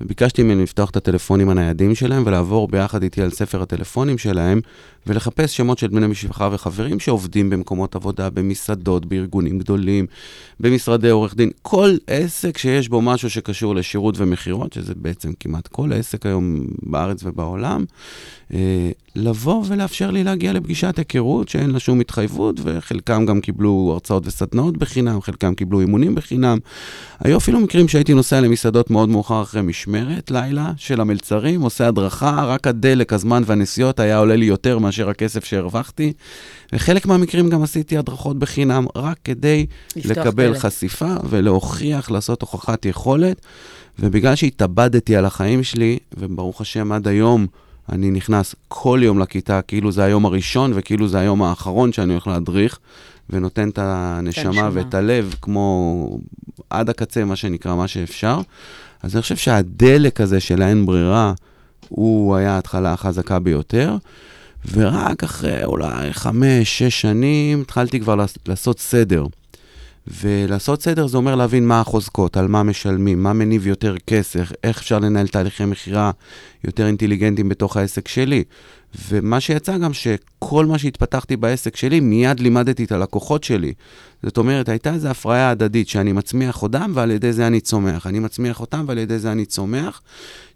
וביקשתי 0.00 0.42
ממנו 0.42 0.62
לפתוח 0.62 0.90
את 0.90 0.96
הטלפונים 0.96 1.48
הניידים 1.48 1.94
שלהם 1.94 2.22
ולעבור 2.26 2.68
ביחד 2.68 3.02
איתי 3.02 3.22
על 3.22 3.30
ספר 3.30 3.62
הטלפונים 3.62 4.18
שלהם 4.18 4.60
ולחפש 5.06 5.56
שמות 5.56 5.78
של 5.78 5.86
בני 5.86 6.06
משפחה 6.06 6.48
וחברים 6.52 7.00
שעובדים 7.00 7.50
במקומות 7.50 7.96
עבודה, 7.96 8.30
במסעדות, 8.30 9.06
בארגונים 9.06 9.58
גדולים, 9.58 10.06
במשרדי 10.60 11.10
עורך 11.10 11.34
דין, 11.34 11.50
כל 11.62 11.96
עסק 12.06 12.58
שיש 12.58 12.88
בו 12.88 13.02
משהו 13.02 13.30
שקשור 13.30 13.74
לשירות 13.74 14.14
ומכירות, 14.18 14.72
שזה 14.72 14.94
בעצם 14.94 15.32
כמעט 15.40 15.68
כל 15.68 15.92
עסק 15.92 16.26
היום 16.26 16.66
בארץ 16.82 17.20
ובעולם, 17.24 17.84
לבוא 19.16 19.64
ולאפשר 19.68 20.10
לי 20.10 20.24
להגיע 20.24 20.52
לפגישת 20.52 20.98
היכרות 20.98 21.48
שאין 21.48 21.70
לה 21.70 21.78
שום 21.78 22.00
התחייבות, 22.00 22.60
וחלקם 22.62 23.26
גם 23.26 23.40
קיבלו 23.40 23.90
הרצאות 23.92 24.26
וסדנאות 24.26 24.76
בחינם, 24.76 25.20
חלקם 25.20 25.54
קיבלו 25.54 25.80
אימונים 25.80 26.14
בחינם. 26.14 26.58
היו 27.20 27.36
אפילו 27.38 27.60
מקרים 27.60 27.88
שהייתי 27.88 28.14
נוסע 28.14 28.40
למסעדות 28.40 28.90
מאוד 28.90 29.08
מאוחר 29.08 29.42
אחרי 29.42 29.62
משמרת, 29.62 30.30
לילה, 30.30 30.72
של 30.76 31.00
המלצרים, 31.00 31.60
עושה 31.60 31.88
הדרכה, 31.88 32.44
רק 32.44 32.66
הדלק, 32.66 33.12
הזמן 33.12 33.42
והנסיעות 33.46 34.00
היה 34.00 34.18
עולה 34.18 34.36
לי 34.36 34.44
יותר 34.44 34.78
מאשר 34.78 35.10
הכסף 35.10 35.44
שהרווחתי. 35.44 36.12
וחלק 36.72 37.06
מהמקרים 37.06 37.50
גם 37.50 37.62
עשיתי 37.62 37.98
הדרכות 37.98 38.38
בחינם, 38.38 38.86
רק 38.96 39.18
כדי 39.24 39.66
לקבל 39.96 40.50
דלת. 40.50 40.58
חשיפה 40.58 41.14
ולהוכיח, 41.28 42.10
לעשות 42.10 42.42
הוכחת 42.42 42.86
יכולת. 42.86 43.40
ובגלל 43.98 44.34
שהתאבדתי 44.34 45.16
על 45.16 45.24
החיים 45.24 45.62
שלי, 45.62 45.98
וברוך 46.16 46.60
השם 46.60 46.92
עד 46.92 47.08
היום, 47.08 47.46
אני 47.92 48.10
נכנס 48.10 48.54
כל 48.68 49.00
יום 49.02 49.18
לכיתה, 49.18 49.62
כאילו 49.62 49.92
זה 49.92 50.04
היום 50.04 50.26
הראשון 50.26 50.72
וכאילו 50.74 51.08
זה 51.08 51.18
היום 51.18 51.42
האחרון 51.42 51.92
שאני 51.92 52.12
הולך 52.12 52.26
להדריך, 52.26 52.78
ונותן 53.30 53.68
את 53.68 53.78
הנשמה 53.82 54.48
הנשמה. 54.48 54.70
ואת 54.72 54.94
הלב 54.94 55.34
כמו 55.42 56.18
עד 56.70 56.90
הקצה, 56.90 57.24
מה 57.24 57.36
שנקרא, 57.36 57.74
מה 57.74 57.88
שאפשר. 57.88 58.40
אז 59.02 59.14
אני 59.16 59.22
חושב 59.22 59.36
שהדלק 59.36 60.20
הזה 60.20 60.40
של 60.40 60.62
האין 60.62 60.86
ברירה, 60.86 61.32
הוא 61.88 62.36
היה 62.36 62.54
ההתחלה 62.54 62.92
החזקה 62.92 63.38
ביותר. 63.38 63.96
ורק 64.72 65.24
אחרי 65.24 65.64
אולי 65.64 66.12
חמש, 66.12 66.78
שש 66.78 67.00
שנים, 67.00 67.60
התחלתי 67.60 68.00
כבר 68.00 68.16
לעש- 68.16 68.38
לעשות 68.46 68.78
סדר. 68.80 69.26
ולעשות 70.06 70.82
סדר 70.82 71.06
זה 71.06 71.16
אומר 71.16 71.34
להבין 71.34 71.66
מה 71.66 71.80
החוזקות, 71.80 72.36
על 72.36 72.48
מה 72.48 72.62
משלמים, 72.62 73.22
מה 73.22 73.32
מניב 73.32 73.66
יותר 73.66 73.94
כסף, 74.06 74.52
איך 74.64 74.78
אפשר 74.78 74.98
לנהל 74.98 75.28
תהליכי 75.28 75.64
מכירה 75.64 76.10
יותר 76.64 76.86
אינטליגנטיים 76.86 77.48
בתוך 77.48 77.76
העסק 77.76 78.08
שלי. 78.08 78.44
ומה 79.08 79.40
שיצא 79.40 79.78
גם 79.78 79.92
שכל 79.92 80.66
מה 80.66 80.78
שהתפתחתי 80.78 81.36
בעסק 81.36 81.76
שלי, 81.76 82.00
מיד 82.00 82.40
לימדתי 82.40 82.84
את 82.84 82.92
הלקוחות 82.92 83.44
שלי. 83.44 83.72
זאת 84.22 84.38
אומרת, 84.38 84.68
הייתה 84.68 84.94
איזו 84.94 85.08
הפריה 85.08 85.50
הדדית 85.50 85.88
שאני 85.88 86.12
מצמיח 86.12 86.62
אותם 86.62 86.92
ועל 86.94 87.10
ידי 87.10 87.32
זה 87.32 87.46
אני 87.46 87.60
צומח. 87.60 88.06
אני 88.06 88.18
מצמיח 88.18 88.60
אותם 88.60 88.84
ועל 88.88 88.98
ידי 88.98 89.18
זה 89.18 89.32
אני 89.32 89.46
צומח. 89.46 90.02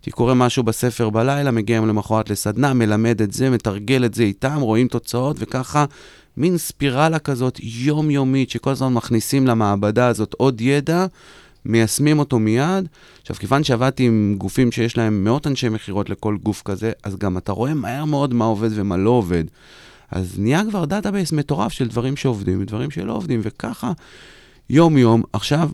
כי 0.03 0.11
קורה 0.11 0.35
משהו 0.35 0.63
בספר 0.63 1.11
בלילה, 1.11 1.51
מגיע 1.51 1.77
יום 1.77 1.89
למחרת 1.89 2.31
לסדנה, 2.31 2.75
מלמד 2.75 3.23
את 3.23 3.33
זה, 3.33 3.51
מתרגל 3.51 4.05
את 4.05 4.15
זה 4.15 4.23
איתם, 4.23 4.61
רואים 4.61 4.89
תוצאות, 4.89 5.37
וככה 5.39 5.85
מין 6.37 6.59
ספירלה 6.59 7.19
כזאת 7.19 7.61
יומיומית, 7.63 8.51
שכל 8.51 8.71
הזמן 8.71 8.93
מכניסים 8.93 9.47
למעבדה 9.47 10.07
הזאת 10.07 10.35
עוד 10.39 10.61
ידע, 10.61 11.07
מיישמים 11.65 12.19
אותו 12.19 12.39
מיד. 12.39 12.89
עכשיו, 13.21 13.37
כיוון 13.37 13.65
שעבדתי 13.65 14.07
עם 14.07 14.35
גופים 14.39 14.73
שיש 14.73 14.97
להם 14.97 15.25
מאות 15.25 15.47
אנשי 15.47 15.69
מכירות 15.69 16.11
לכל 16.11 16.37
גוף 16.43 16.63
כזה, 16.65 16.93
אז 17.03 17.17
גם 17.17 17.39
אתה 17.39 17.53
רואה 17.53 17.75
מהר 17.75 18.05
מאוד 18.05 18.35
מה 18.35 18.45
עובד 18.45 18.71
ומה 18.73 18.97
לא 18.97 19.11
עובד. 19.11 19.45
אז 20.11 20.39
נהיה 20.39 20.63
כבר 20.71 20.85
database 20.85 21.33
מטורף 21.33 21.73
של 21.73 21.89
דברים 21.89 22.17
שעובדים 22.17 22.63
ודברים 22.63 22.91
שלא 22.91 23.13
עובדים, 23.13 23.41
וככה 23.43 23.93
יום-יום. 24.71 25.23
עכשיו, 25.33 25.71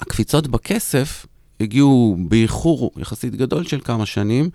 הקפיצות 0.00 0.46
בכסף 0.46 1.26
הגיעו 1.60 2.16
באיחור 2.28 2.90
יחסית 2.96 3.34
גדול 3.34 3.64
של 3.64 3.80
כמה 3.80 4.06
שנים, 4.06 4.50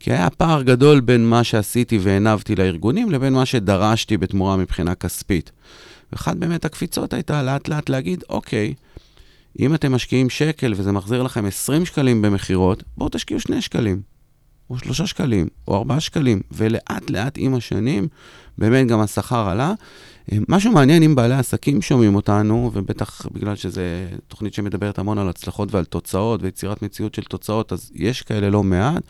כי 0.00 0.12
היה 0.12 0.30
פער 0.30 0.62
גדול 0.62 1.00
בין 1.00 1.26
מה 1.26 1.44
שעשיתי 1.44 1.98
והנבתי 1.98 2.54
לארגונים 2.54 3.10
לבין 3.10 3.32
מה 3.32 3.46
שדרשתי 3.46 4.16
בתמורה 4.16 4.56
מבחינה 4.56 4.94
כספית. 4.94 5.50
ואחת 6.12 6.36
באמת 6.36 6.64
הקפיצות 6.64 7.12
הייתה 7.12 7.42
לאט 7.42 7.68
לאט 7.68 7.88
להגיד, 7.88 8.24
אוקיי, 8.28 8.74
אם 9.60 9.74
אתם 9.74 9.92
משקיעים 9.92 10.30
שקל 10.30 10.72
וזה 10.76 10.92
מחזיר 10.92 11.22
לכם 11.22 11.46
20 11.46 11.86
שקלים 11.86 12.22
במכירות, 12.22 12.82
בואו 12.96 13.08
תשקיעו 13.12 13.40
2 13.40 13.60
שקלים, 13.60 14.02
או 14.70 14.78
3 14.78 15.00
שקלים, 15.00 15.48
או 15.68 15.76
4 15.76 16.00
שקלים, 16.00 16.40
ולאט 16.52 17.10
לאט 17.10 17.34
עם 17.36 17.54
השנים, 17.54 18.08
באמת 18.58 18.86
גם 18.86 19.00
השכר 19.00 19.48
עלה. 19.48 19.74
אה, 20.32 20.38
משהו 20.48 20.72
מעניין 20.72 21.02
אם 21.02 21.14
בעלי 21.14 21.34
עסקים 21.34 21.82
שומעים 21.82 22.14
אותנו, 22.14 22.70
ובטח 22.74 23.26
בגלל 23.32 23.56
שזו 23.56 23.80
תוכנית 24.28 24.54
שמדברת 24.54 24.98
המון 24.98 25.18
על 25.18 25.28
הצלחות 25.28 25.74
ועל 25.74 25.84
תוצאות 25.84 26.42
ויצירת 26.42 26.82
מציאות 26.82 27.14
של 27.14 27.22
תוצאות, 27.22 27.72
אז 27.72 27.90
יש 27.94 28.22
כאלה 28.22 28.50
לא 28.50 28.62
מעט. 28.62 29.02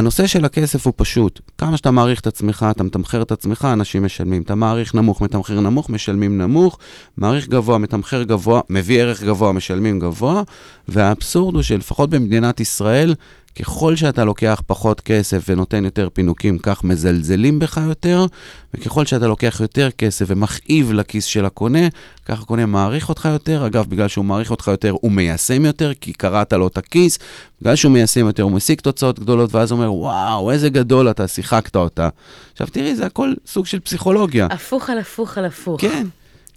הנושא 0.00 0.26
של 0.26 0.44
הכסף 0.44 0.86
הוא 0.86 0.92
פשוט. 0.96 1.40
כמה 1.58 1.76
שאתה 1.76 1.90
מעריך 1.90 2.20
את 2.20 2.26
עצמך, 2.26 2.66
אתה 2.70 2.84
מתמחר 2.84 3.22
את 3.22 3.32
עצמך, 3.32 3.68
אנשים 3.72 4.04
משלמים. 4.04 4.42
אתה 4.42 4.54
מעריך 4.54 4.94
נמוך, 4.94 5.20
מתמחר 5.20 5.60
נמוך, 5.60 5.90
משלמים 5.90 6.38
נמוך. 6.38 6.78
מעריך 7.16 7.48
גבוה, 7.48 7.78
מתמחר 7.78 8.22
גבוה, 8.22 8.60
מביא 8.70 9.00
ערך 9.00 9.22
גבוה, 9.22 9.52
משלמים 9.52 10.00
גבוה. 10.00 10.42
והאבסורד 10.88 11.54
הוא 11.54 11.62
שלפחות 11.62 12.10
במדינת 12.10 12.60
ישראל, 12.60 13.14
ככל 13.58 13.96
שאתה 13.96 14.24
לוקח 14.24 14.62
פחות 14.66 15.00
כסף 15.00 15.42
ונותן 15.48 15.84
יותר 15.84 16.08
פינוקים, 16.12 16.58
כך 16.58 16.84
מזלזלים 16.84 17.58
בך 17.58 17.80
יותר, 17.88 18.26
וככל 18.74 19.06
שאתה 19.06 19.26
לוקח 19.26 19.58
יותר 19.60 19.90
כסף 19.90 20.24
ומכאיב 20.28 20.92
לכיס 20.92 21.24
של 21.24 21.44
הקונה, 21.44 21.88
כך 22.24 22.42
הקונה 22.42 22.66
מעריך 22.66 23.08
אותך 23.08 23.28
יותר. 23.32 23.66
אגב, 23.66 23.86
בגלל 23.88 24.08
שהוא 24.08 24.24
מעריך 24.24 24.50
אותך 24.50 24.68
יותר, 24.68 24.94
הוא 25.00 25.12
מיישם 25.12 25.64
יותר, 25.64 25.92
כי 26.00 26.12
קראת 26.12 26.52
לו 26.52 26.66
את 26.66 26.78
הכיס. 26.78 27.18
בגלל 27.62 27.76
שהוא 27.76 27.92
מיישם 27.92 28.26
יותר, 28.26 28.42
הוא 28.42 28.52
משיג 28.52 28.80
תוצאות 28.80 29.18
גדולות, 29.18 29.54
ואז 29.54 29.72
אומר, 29.72 29.92
וואו, 29.92 30.50
איזה 30.50 30.68
גדול 30.68 31.10
אתה, 31.10 31.28
שיחקת 31.28 31.76
אותה. 31.76 32.08
עכשיו 32.52 32.66
תראי, 32.66 32.96
זה 32.96 33.06
הכל 33.06 33.32
סוג 33.46 33.66
של 33.66 33.80
פסיכולוגיה. 33.80 34.46
הפוך 34.50 34.90
על 34.90 34.98
הפוך 34.98 35.38
על 35.38 35.44
הפוך. 35.44 35.80
כן. 35.80 36.06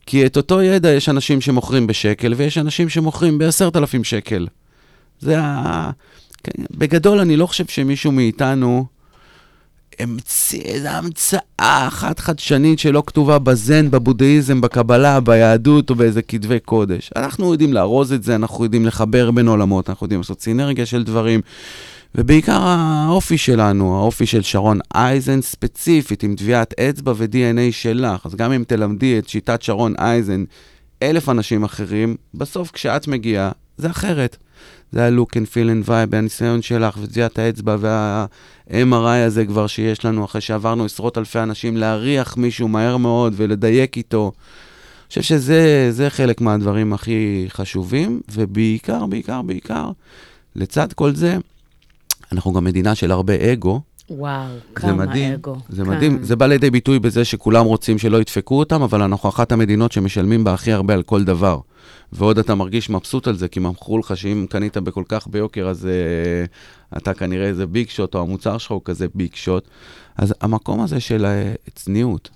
כי 0.05 0.25
את 0.25 0.37
אותו 0.37 0.61
ידע 0.61 0.89
יש 0.89 1.09
אנשים 1.09 1.41
שמוכרים 1.41 1.87
בשקל, 1.87 2.33
ויש 2.37 2.57
אנשים 2.57 2.89
שמוכרים 2.89 3.37
בעשרת 3.37 3.75
אלפים 3.75 4.03
שקל. 4.03 4.47
זה 5.19 5.39
ה... 5.39 5.91
כן, 6.43 6.63
בגדול, 6.71 7.19
אני 7.19 7.35
לא 7.35 7.47
חושב 7.47 7.65
שמישהו 7.67 8.11
מאיתנו 8.11 8.85
המציא 9.99 10.61
איזו 10.61 10.87
המצאה 10.87 11.87
אחת 11.87 12.19
חדשנית 12.19 12.79
שלא 12.79 13.03
כתובה 13.07 13.39
בזן, 13.39 13.91
בבודהיזם, 13.91 14.61
בקבלה, 14.61 15.19
ביהדות 15.19 15.89
או 15.89 15.95
באיזה 15.95 16.21
כתבי 16.21 16.59
קודש. 16.59 17.11
אנחנו 17.15 17.51
יודעים 17.51 17.73
לארוז 17.73 18.13
את 18.13 18.23
זה, 18.23 18.35
אנחנו 18.35 18.63
יודעים 18.63 18.85
לחבר 18.85 19.31
בין 19.31 19.47
עולמות, 19.47 19.89
אנחנו 19.89 20.05
יודעים 20.05 20.19
לעשות 20.19 20.41
סינרגיה 20.41 20.85
של 20.85 21.03
דברים. 21.03 21.41
ובעיקר 22.15 22.59
האופי 22.63 23.37
שלנו, 23.37 23.97
האופי 23.97 24.25
של 24.25 24.41
שרון 24.41 24.79
אייזן 24.95 25.41
ספציפית, 25.41 26.23
עם 26.23 26.35
טביעת 26.35 26.79
אצבע 26.79 27.13
ו-DNA 27.15 27.71
שלך. 27.71 28.25
אז 28.25 28.35
גם 28.35 28.51
אם 28.51 28.63
תלמדי 28.67 29.19
את 29.19 29.29
שיטת 29.29 29.61
שרון 29.61 29.93
אייזן 29.99 30.43
אלף 31.03 31.29
אנשים 31.29 31.63
אחרים, 31.63 32.15
בסוף 32.33 32.71
כשאת 32.71 33.07
מגיעה, 33.07 33.51
זה 33.77 33.89
אחרת. 33.89 34.37
זה 34.93 35.05
ה-look 35.07 35.29
and 35.29 35.47
feel 35.53 35.85
and 35.85 35.87
vibe, 35.87 36.15
הניסיון 36.15 36.61
שלך 36.61 36.97
וטביעת 37.01 37.39
האצבע 37.39 37.75
וה-MRI 37.79 39.25
הזה 39.25 39.45
כבר 39.45 39.67
שיש 39.67 40.05
לנו 40.05 40.25
אחרי 40.25 40.41
שעברנו 40.41 40.85
עשרות 40.85 41.17
אלפי 41.17 41.39
אנשים, 41.39 41.77
להריח 41.77 42.37
מישהו 42.37 42.67
מהר 42.67 42.97
מאוד 42.97 43.33
ולדייק 43.35 43.97
איתו. 43.97 44.31
אני 44.35 45.07
חושב 45.07 45.21
שזה 45.21 46.07
חלק 46.09 46.41
מהדברים 46.41 46.93
הכי 46.93 47.45
חשובים, 47.49 48.21
ובעיקר, 48.31 49.05
בעיקר, 49.05 49.41
בעיקר, 49.41 49.91
לצד 50.55 50.93
כל 50.93 51.15
זה, 51.15 51.37
אנחנו 52.31 52.53
גם 52.53 52.63
מדינה 52.63 52.95
של 52.95 53.11
הרבה 53.11 53.53
אגו. 53.53 53.81
וואו, 54.09 54.47
זה 54.53 54.59
כמה 54.75 54.93
מדהים, 54.93 55.33
אגו. 55.33 55.55
זה 55.69 55.83
כן. 55.83 55.89
מדהים. 55.89 56.23
זה 56.23 56.35
בא 56.35 56.45
לידי 56.45 56.69
ביטוי 56.69 56.99
בזה 56.99 57.25
שכולם 57.25 57.65
רוצים 57.65 57.97
שלא 57.97 58.17
ידפקו 58.17 58.59
אותם, 58.59 58.81
אבל 58.81 59.01
אנחנו 59.01 59.29
אחת 59.29 59.51
המדינות 59.51 59.91
שמשלמים 59.91 60.43
בה 60.43 60.53
הכי 60.53 60.71
הרבה 60.71 60.93
על 60.93 61.03
כל 61.03 61.23
דבר. 61.23 61.59
ועוד 62.13 62.39
אתה 62.39 62.55
מרגיש 62.55 62.89
מבסוט 62.89 63.27
על 63.27 63.35
זה, 63.35 63.47
כי 63.47 63.59
מכרו 63.59 63.97
לך 63.97 64.17
שאם 64.17 64.45
קנית 64.49 64.77
בכל 64.77 65.03
כך 65.07 65.27
ביוקר, 65.27 65.67
אז 65.67 65.87
uh, 65.87 66.97
אתה 66.97 67.13
כנראה 67.13 67.47
איזה 67.47 67.65
ביג 67.65 67.89
שוט, 67.89 68.15
או 68.15 68.21
המוצר 68.21 68.57
שלך 68.57 68.71
הוא 68.71 68.81
כזה 68.85 69.07
ביג 69.15 69.35
שוט. 69.35 69.67
אז 70.17 70.33
המקום 70.41 70.81
הזה 70.81 70.99
של 70.99 71.25
uh, 71.25 71.71
צניעות, 71.75 72.29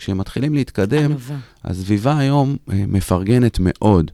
כשהם 0.00 0.18
מתחילים 0.18 0.54
להתקדם, 0.54 1.04
ענווה. 1.04 1.36
הסביבה 1.64 2.18
היום 2.18 2.56
אה, 2.72 2.84
מפרגנת 2.88 3.58
מאוד. 3.60 4.10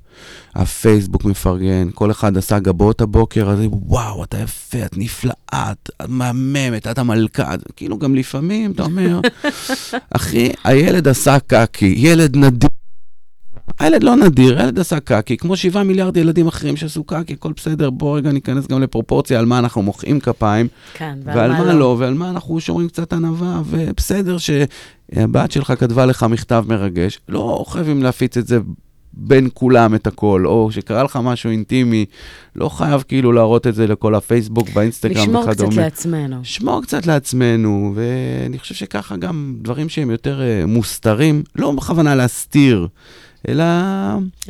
הפייסבוק 0.55 1.24
מפרגן, 1.24 1.89
כל 1.95 2.11
אחד 2.11 2.37
עשה 2.37 2.59
גבות 2.59 3.01
הבוקר, 3.01 3.51
אז 3.51 3.59
וואו, 3.70 4.24
אתה 4.24 4.39
יפה, 4.39 4.78
את 4.87 4.97
נפלאה, 4.97 5.34
את 5.55 5.91
מהממת, 6.09 6.87
את 6.87 6.99
המלכה. 6.99 7.55
כאילו 7.76 7.99
גם 7.99 8.14
לפעמים, 8.14 8.72
אתה 8.72 8.82
אומר, 8.82 9.20
אחי, 10.16 10.53
הילד 10.64 11.09
עשה 11.09 11.39
קקי, 11.47 11.95
ילד 11.97 12.37
נדיר. 12.37 12.68
הילד 13.78 14.02
לא 14.02 14.16
נדיר, 14.16 14.58
הילד 14.58 14.78
עשה 14.78 15.00
קקי, 15.00 15.36
כמו 15.36 15.56
שבעה 15.56 15.84
מיליארד 15.84 16.16
ילדים 16.16 16.46
אחרים 16.46 16.76
שעשו 16.76 17.04
קקי, 17.04 17.32
הכל 17.32 17.52
בסדר, 17.56 17.90
בוא 17.90 18.16
רגע 18.16 18.32
ניכנס 18.32 18.66
גם 18.66 18.82
לפרופורציה 18.82 19.38
על 19.38 19.46
מה 19.46 19.58
אנחנו 19.58 19.82
מוחאים 19.82 20.20
כפיים, 20.20 20.68
כן, 20.94 21.18
ועל 21.24 21.52
מה 21.52 21.74
לא, 21.74 21.96
ועל 21.98 22.14
מה 22.14 22.30
אנחנו 22.30 22.60
שומרים 22.60 22.88
קצת 22.88 23.12
ענווה, 23.12 23.62
ובסדר 23.66 24.36
שהבת 24.38 25.52
שלך 25.52 25.72
כתבה 25.78 26.06
לך 26.06 26.22
מכתב 26.22 26.64
מרגש, 26.68 27.20
לא 27.28 27.64
חייבים 27.68 28.02
להפיץ 28.02 28.36
את 28.36 28.46
זה 28.46 28.58
בין 29.16 29.48
כולם 29.54 29.94
את 29.94 30.06
הכל, 30.06 30.46
או 30.46 30.72
שקרה 30.72 31.02
לך 31.02 31.18
משהו 31.22 31.50
אינטימי, 31.50 32.04
לא 32.56 32.68
חייב 32.68 33.04
כאילו 33.08 33.32
להראות 33.32 33.66
את 33.66 33.74
זה 33.74 33.86
לכל 33.86 34.14
הפייסבוק, 34.14 34.70
באינסטגרם 34.70 35.22
לשמור 35.22 35.44
וכדומה. 35.44 35.70
קצת 35.70 35.76
לעצמנו. 35.76 36.40
לשמור 36.40 36.82
קצת 36.82 37.06
לעצמנו, 37.06 37.94
ואני 37.94 38.58
חושב 38.58 38.74
שככה 38.74 39.16
גם 39.16 39.54
דברים 39.62 39.88
שהם 39.88 40.10
יותר 40.10 40.40
uh, 40.40 40.66
מוסתרים, 40.66 41.42
לא 41.56 41.72
בכוונה 41.72 42.14
להסתיר, 42.14 42.88
אלא 43.49 43.64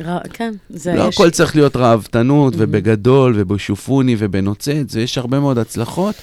ר... 0.03 0.17
כן, 0.33 0.53
זה 0.69 0.95
לא 0.95 1.03
יש... 1.03 1.15
הכל 1.15 1.29
צריך 1.29 1.55
להיות 1.55 1.75
ראוותנות 1.75 2.53
Mhm. 2.53 2.57
ובגדול 2.59 3.33
ובשופוני 3.35 4.15
ובנוצץ, 4.19 4.95
ויש 4.95 5.17
הרבה 5.17 5.39
מאוד 5.39 5.57
הצלחות 5.57 6.15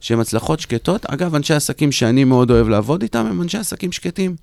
שהן 0.00 0.20
הצלחות 0.20 0.60
שקטות. 0.60 1.06
אגב, 1.06 1.34
אנשי 1.34 1.54
עסקים 1.54 1.92
שאני 1.92 2.24
מאוד 2.24 2.50
אוהב 2.50 2.68
לעבוד 2.68 3.02
איתם 3.02 3.26
הם 3.26 3.42
אנשי 3.42 3.58
עסקים 3.58 3.92
שקטים. 3.92 4.36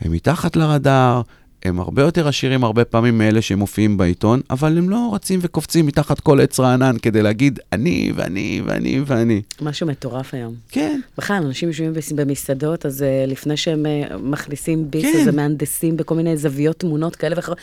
הם 0.00 0.12
מתחת 0.12 0.56
לרדאר, 0.56 1.20
הם 1.64 1.80
הרבה 1.80 2.02
יותר 2.02 2.28
עשירים 2.28 2.64
הרבה 2.64 2.84
פעמים 2.84 3.18
מאלה 3.18 3.42
שמופיעים 3.42 3.96
בעיתון, 3.96 4.40
אבל 4.50 4.78
הם 4.78 4.90
לא 4.90 5.10
רצים 5.14 5.40
וקופצים 5.42 5.86
מתחת 5.86 6.20
כל 6.20 6.40
עץ 6.40 6.60
רענן 6.60 6.96
כדי 7.02 7.22
להגיד 7.22 7.58
אני 7.72 8.12
ואני 8.14 8.62
ואני 8.64 9.00
ואני. 9.06 9.42
משהו 9.60 9.86
מטורף 9.86 10.34
היום. 10.34 10.54
כן. 10.68 11.00
בכלל, 11.18 11.36
אנשים 11.36 11.68
יושבים 11.68 11.92
במסעדות, 12.14 12.86
אז 12.86 13.02
uh, 13.02 13.30
לפני 13.30 13.56
שהם 13.56 13.86
uh, 13.86 14.16
מכניסים 14.16 14.90
ביס, 14.90 15.12
כן. 15.12 15.20
אז 15.20 15.26
הם 15.26 15.36
מהנדסים 15.36 15.96
בכל 15.96 16.14
מיני 16.14 16.36
זוויות 16.36 16.78
תמונות 16.78 17.16
כאלה 17.16 17.36
ואחרות. 17.36 17.58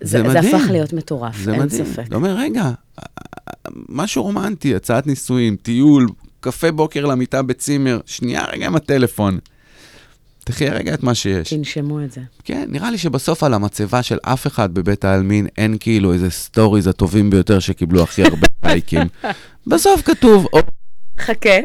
זה 0.00 0.22
זה, 0.22 0.30
זה. 0.32 0.38
הפך 0.38 0.70
להיות 0.70 0.92
מטורף, 0.92 1.36
זה 1.38 1.52
אין 1.52 1.62
מדהים. 1.62 1.84
ספק. 1.84 2.04
אתה 2.08 2.16
אומר, 2.16 2.36
רגע, 2.36 2.70
משהו 3.88 4.22
רומנטי, 4.22 4.74
הצעת 4.74 5.06
נישואים, 5.06 5.56
טיול, 5.56 6.06
קפה 6.40 6.72
בוקר 6.72 7.04
למיטה 7.04 7.42
בצימר, 7.42 8.00
שנייה 8.06 8.44
רגע 8.52 8.66
עם 8.66 8.76
הטלפון. 8.76 9.38
תחיה 10.44 10.72
רגע 10.72 10.94
את 10.94 11.02
מה 11.02 11.14
שיש. 11.14 11.52
תנשמו 11.52 12.00
את 12.04 12.12
זה. 12.12 12.20
כן, 12.44 12.64
נראה 12.68 12.90
לי 12.90 12.98
שבסוף 12.98 13.42
על 13.42 13.54
המצבה 13.54 14.02
של 14.02 14.18
אף 14.22 14.46
אחד 14.46 14.74
בבית 14.74 15.04
העלמין 15.04 15.46
אין 15.58 15.76
כאילו 15.80 16.12
איזה 16.12 16.30
stories 16.30 16.86
הטובים 16.86 17.30
ביותר 17.30 17.58
שקיבלו 17.58 18.02
הכי 18.02 18.22
הרבה 18.22 18.46
לייקים. 18.64 19.02
בסוף 19.66 20.02
כתוב, 20.02 20.46
"או, 20.52 20.58
חכה. 21.18 21.58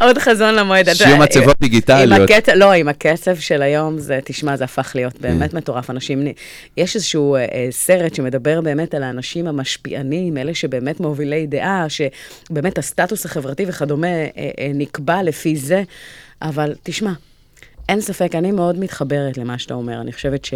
עוד 0.00 0.18
חזון 0.18 0.54
למועד. 0.54 0.92
שיהיו 0.94 1.16
מצבות 1.16 1.56
עם 1.60 1.68
דיגיטליות. 1.68 2.30
הקצב, 2.30 2.52
לא, 2.52 2.72
עם 2.72 2.88
הקצב 2.88 3.36
של 3.36 3.62
היום, 3.62 3.98
זה, 3.98 4.18
תשמע, 4.24 4.56
זה 4.56 4.64
הפך 4.64 4.92
להיות 4.94 5.20
באמת 5.20 5.54
מטורף. 5.54 5.90
אנשים, 5.90 6.26
יש 6.76 6.94
איזשהו 6.94 7.34
אה, 7.34 7.40
אה, 7.40 7.66
סרט 7.70 8.14
שמדבר 8.14 8.60
באמת 8.60 8.94
על 8.94 9.02
האנשים 9.02 9.46
המשפיענים, 9.46 10.36
אלה 10.38 10.54
שבאמת 10.54 11.00
מובילי 11.00 11.46
דעה, 11.46 11.86
שבאמת 11.88 12.78
הסטטוס 12.78 13.24
החברתי 13.26 13.64
וכדומה 13.68 14.06
אה, 14.06 14.26
אה, 14.36 14.70
נקבע 14.74 15.22
לפי 15.22 15.56
זה, 15.56 15.82
אבל 16.44 16.74
תשמע, 16.82 17.12
אין 17.88 18.00
ספק, 18.00 18.34
אני 18.34 18.52
מאוד 18.52 18.78
מתחברת 18.78 19.38
למה 19.38 19.58
שאתה 19.58 19.74
אומר, 19.74 20.00
אני 20.00 20.12
חושבת 20.12 20.44
ש... 20.44 20.54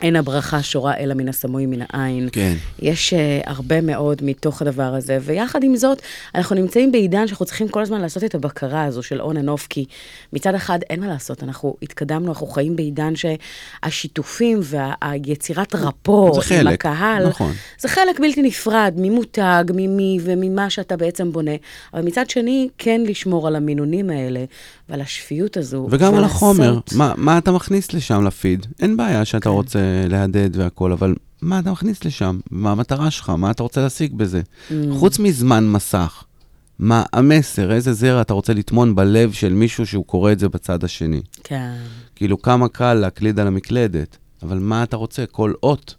אין 0.00 0.16
הברכה 0.16 0.62
שורה 0.62 0.96
אלא 0.96 1.14
מן 1.14 1.28
הסמוי 1.28 1.66
מן 1.66 1.86
העין. 1.90 2.28
כן. 2.32 2.54
יש 2.78 3.14
uh, 3.14 3.50
הרבה 3.50 3.80
מאוד 3.80 4.24
מתוך 4.24 4.62
הדבר 4.62 4.82
הזה, 4.94 5.18
ויחד 5.22 5.64
עם 5.64 5.76
זאת, 5.76 6.02
אנחנו 6.34 6.56
נמצאים 6.56 6.92
בעידן 6.92 7.26
שאנחנו 7.26 7.46
צריכים 7.46 7.68
כל 7.68 7.82
הזמן 7.82 8.00
לעשות 8.00 8.24
את 8.24 8.34
הבקרה 8.34 8.84
הזו 8.84 9.02
של 9.02 9.20
and 9.20 9.48
off, 9.48 9.66
כי 9.68 9.84
מצד 10.32 10.54
אחד 10.54 10.78
אין 10.90 11.00
מה 11.00 11.06
לעשות, 11.06 11.42
אנחנו 11.42 11.76
התקדמנו, 11.82 12.28
אנחנו 12.28 12.46
חיים 12.46 12.76
בעידן 12.76 13.12
שהשיתופים 13.16 14.60
והיצירת 14.62 15.74
רפור 15.74 16.42
זה 16.42 16.54
עם 16.54 16.62
חלק, 16.62 16.86
הקהל, 16.86 17.28
נכון. 17.28 17.52
זה 17.78 17.88
חלק 17.88 18.20
בלתי 18.20 18.42
נפרד 18.42 18.94
ממותג, 18.96 19.64
ממי 19.74 20.18
וממה 20.22 20.70
שאתה 20.70 20.96
בעצם 20.96 21.32
בונה, 21.32 21.54
אבל 21.94 22.02
מצד 22.02 22.30
שני, 22.30 22.68
כן 22.78 23.00
לשמור 23.06 23.46
על 23.46 23.56
המינונים 23.56 24.10
האלה 24.10 24.44
ועל 24.88 25.00
השפיות 25.00 25.56
הזו. 25.56 25.88
וגם 25.90 26.14
על 26.14 26.24
החומר, 26.24 26.78
מה, 26.94 27.12
מה 27.16 27.38
אתה 27.38 27.52
מכניס 27.52 27.92
לשם 27.92 28.24
לפיד? 28.24 28.66
אין 28.80 28.96
בעיה 28.96 29.24
שאתה 29.24 29.44
כן. 29.44 29.50
רוצה 29.50 29.78
להדד 30.08 30.50
והכל, 30.56 30.92
אבל 30.92 31.14
מה 31.42 31.58
אתה 31.58 31.72
מכניס 31.72 32.04
לשם? 32.04 32.38
מה 32.50 32.70
המטרה 32.70 33.10
שלך? 33.10 33.30
מה 33.30 33.50
אתה 33.50 33.62
רוצה 33.62 33.80
להשיג 33.80 34.14
בזה? 34.14 34.40
Mm. 34.40 34.72
חוץ 34.92 35.18
מזמן 35.18 35.68
מסך. 35.68 36.24
מה 36.78 37.02
המסר, 37.12 37.72
איזה 37.72 37.92
זרע 37.92 38.20
אתה 38.20 38.34
רוצה 38.34 38.54
לטמון 38.54 38.94
בלב 38.94 39.32
של 39.32 39.52
מישהו 39.52 39.86
שהוא 39.86 40.04
קורא 40.04 40.32
את 40.32 40.38
זה 40.38 40.48
בצד 40.48 40.84
השני. 40.84 41.22
כן. 41.44 41.76
כאילו, 42.16 42.42
כמה 42.42 42.68
קל 42.68 42.94
להקליד 42.94 43.40
על 43.40 43.46
המקלדת, 43.46 44.16
אבל 44.42 44.58
מה 44.58 44.82
אתה 44.82 44.96
רוצה? 44.96 45.26
כל 45.26 45.52
אות 45.62 45.94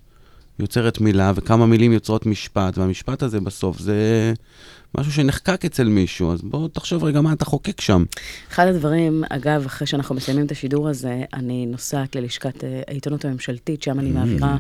יוצרת 0.60 1.02
מילה, 1.02 1.32
וכמה 1.36 1.66
מילים 1.66 1.92
יוצרות 1.94 2.26
משפט, 2.26 2.78
והמשפט 2.78 3.24
הזה 3.24 3.40
בסוף 3.40 3.80
זה 3.80 4.34
משהו 4.98 5.12
שנחקק 5.12 5.66
אצל 5.66 5.84
מישהו, 5.84 6.34
אז 6.34 6.42
בוא 6.42 6.68
תחשוב 6.68 7.04
רגע 7.04 7.22
מה 7.22 7.34
אתה 7.34 7.46
חוקק 7.46 7.82
שם. 7.82 8.04
אחד 8.52 8.68
הדברים, 8.68 9.24
אגב, 9.30 9.66
אחרי 9.66 9.88
שאנחנו 9.88 10.16
מסיימים 10.16 10.46
את 10.46 10.52
השידור 10.52 10.90
הזה, 10.90 11.24
אני 11.34 11.66
נוסעת 11.66 12.16
ללשכת 12.16 12.64
אה, 12.64 12.82
העיתונות 12.88 13.26
הממשלתית, 13.26 13.84
שם 13.84 14.00
אני 14.00 14.12
מעבירה 14.12 14.58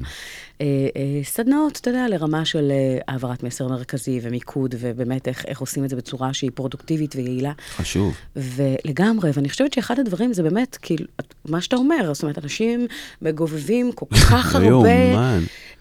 אה, 0.62 0.66
אה, 0.96 1.24
סדנאות, 1.24 1.78
אתה 1.82 1.90
יודע, 1.90 2.08
לרמה 2.08 2.46
של 2.46 2.72
אה, 2.72 2.98
העברת 3.08 3.44
מסר 3.44 3.68
מרכזי 3.68 4.20
ומיקוד, 4.24 4.76
ובאמת 4.80 5.28
איך, 5.28 5.46
איך 5.48 5.60
עושים 5.60 5.86
את 5.86 5.90
זה 5.90 5.96
בצורה 5.96 6.34
שהיא 6.34 6.52
פרודוקטיבית 6.54 7.16
ויעילה. 7.16 7.52
חשוב. 7.76 8.14
ולגמרי, 8.36 9.32
ואני 9.34 9.50
חושבת 9.50 9.74
שאחד 9.74 10.00
הדברים 10.00 10.34
זה 10.34 10.44
באמת, 10.44 10.78
כאילו, 10.82 11.06
מה 11.46 11.62
שאתה 11.62 11.76
אומר, 11.76 12.14
זאת 12.14 12.24
אומרת, 12.24 12.44
אנשים 12.44 12.88
מגובבים 13.22 13.92
כל 13.92 14.06
כך 14.16 14.56
הרבה. 14.56 14.90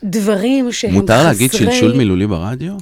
דברים 0.05 0.72
שהם 0.72 0.90
חסרי... 0.90 1.01
מותר 1.01 1.22
להגיד 1.22 1.53
שלשול 1.53 1.96
מילולי 1.96 2.26
ברדיו? 2.26 2.72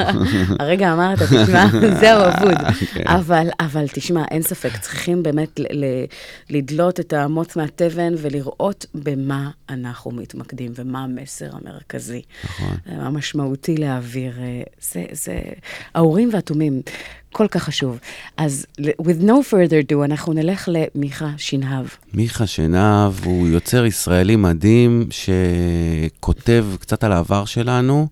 הרגע 0.60 0.83
אמרת, 0.92 1.18
תשמע, 1.42 1.66
זהו 2.00 2.20
אבוד. 2.28 2.58
כן. 2.94 3.06
אבל, 3.06 3.48
אבל 3.60 3.84
תשמע, 3.92 4.24
אין 4.30 4.42
ספק, 4.42 4.76
צריכים 4.80 5.22
באמת 5.22 5.60
לדלות 6.50 7.00
את 7.00 7.12
המוץ 7.12 7.56
מהתבן 7.56 8.14
ולראות 8.18 8.86
במה 8.94 9.50
אנחנו 9.68 10.10
מתמקדים 10.10 10.72
ומה 10.74 11.04
המסר 11.04 11.50
המרכזי. 11.52 12.22
נכון. 12.44 12.76
מה 12.86 13.10
משמעותי 13.10 13.76
להעביר. 13.76 14.32
אה, 14.38 14.62
זה, 14.92 15.04
זה, 15.12 15.40
האורים 15.94 16.30
והתומים, 16.32 16.82
כל 17.34 17.48
כך 17.48 17.62
חשוב. 17.62 17.98
אז 18.36 18.66
with 18.80 19.22
no 19.22 19.50
further 19.50 19.92
ado, 19.92 20.04
אנחנו 20.04 20.32
נלך 20.32 20.68
למיכה 20.72 21.30
שנהב. 21.36 21.86
מיכה 22.14 22.46
שנהב 22.46 23.12
הוא 23.24 23.48
יוצר 23.48 23.86
ישראלי 23.86 24.36
מדהים 24.36 25.08
שכותב 25.10 26.66
קצת 26.80 27.04
על 27.04 27.12
העבר 27.12 27.44
שלנו, 27.44 28.08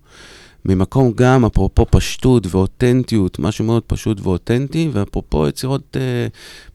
ממקום 0.65 1.11
גם, 1.15 1.45
אפרופו 1.45 1.85
פשטות 1.89 2.47
ואותנטיות, 2.49 3.39
משהו 3.39 3.65
מאוד 3.65 3.83
פשוט 3.87 4.21
ואותנטי, 4.21 4.89
ואפרופו 4.93 5.47
יצירות 5.47 5.97
אה, 5.99 6.27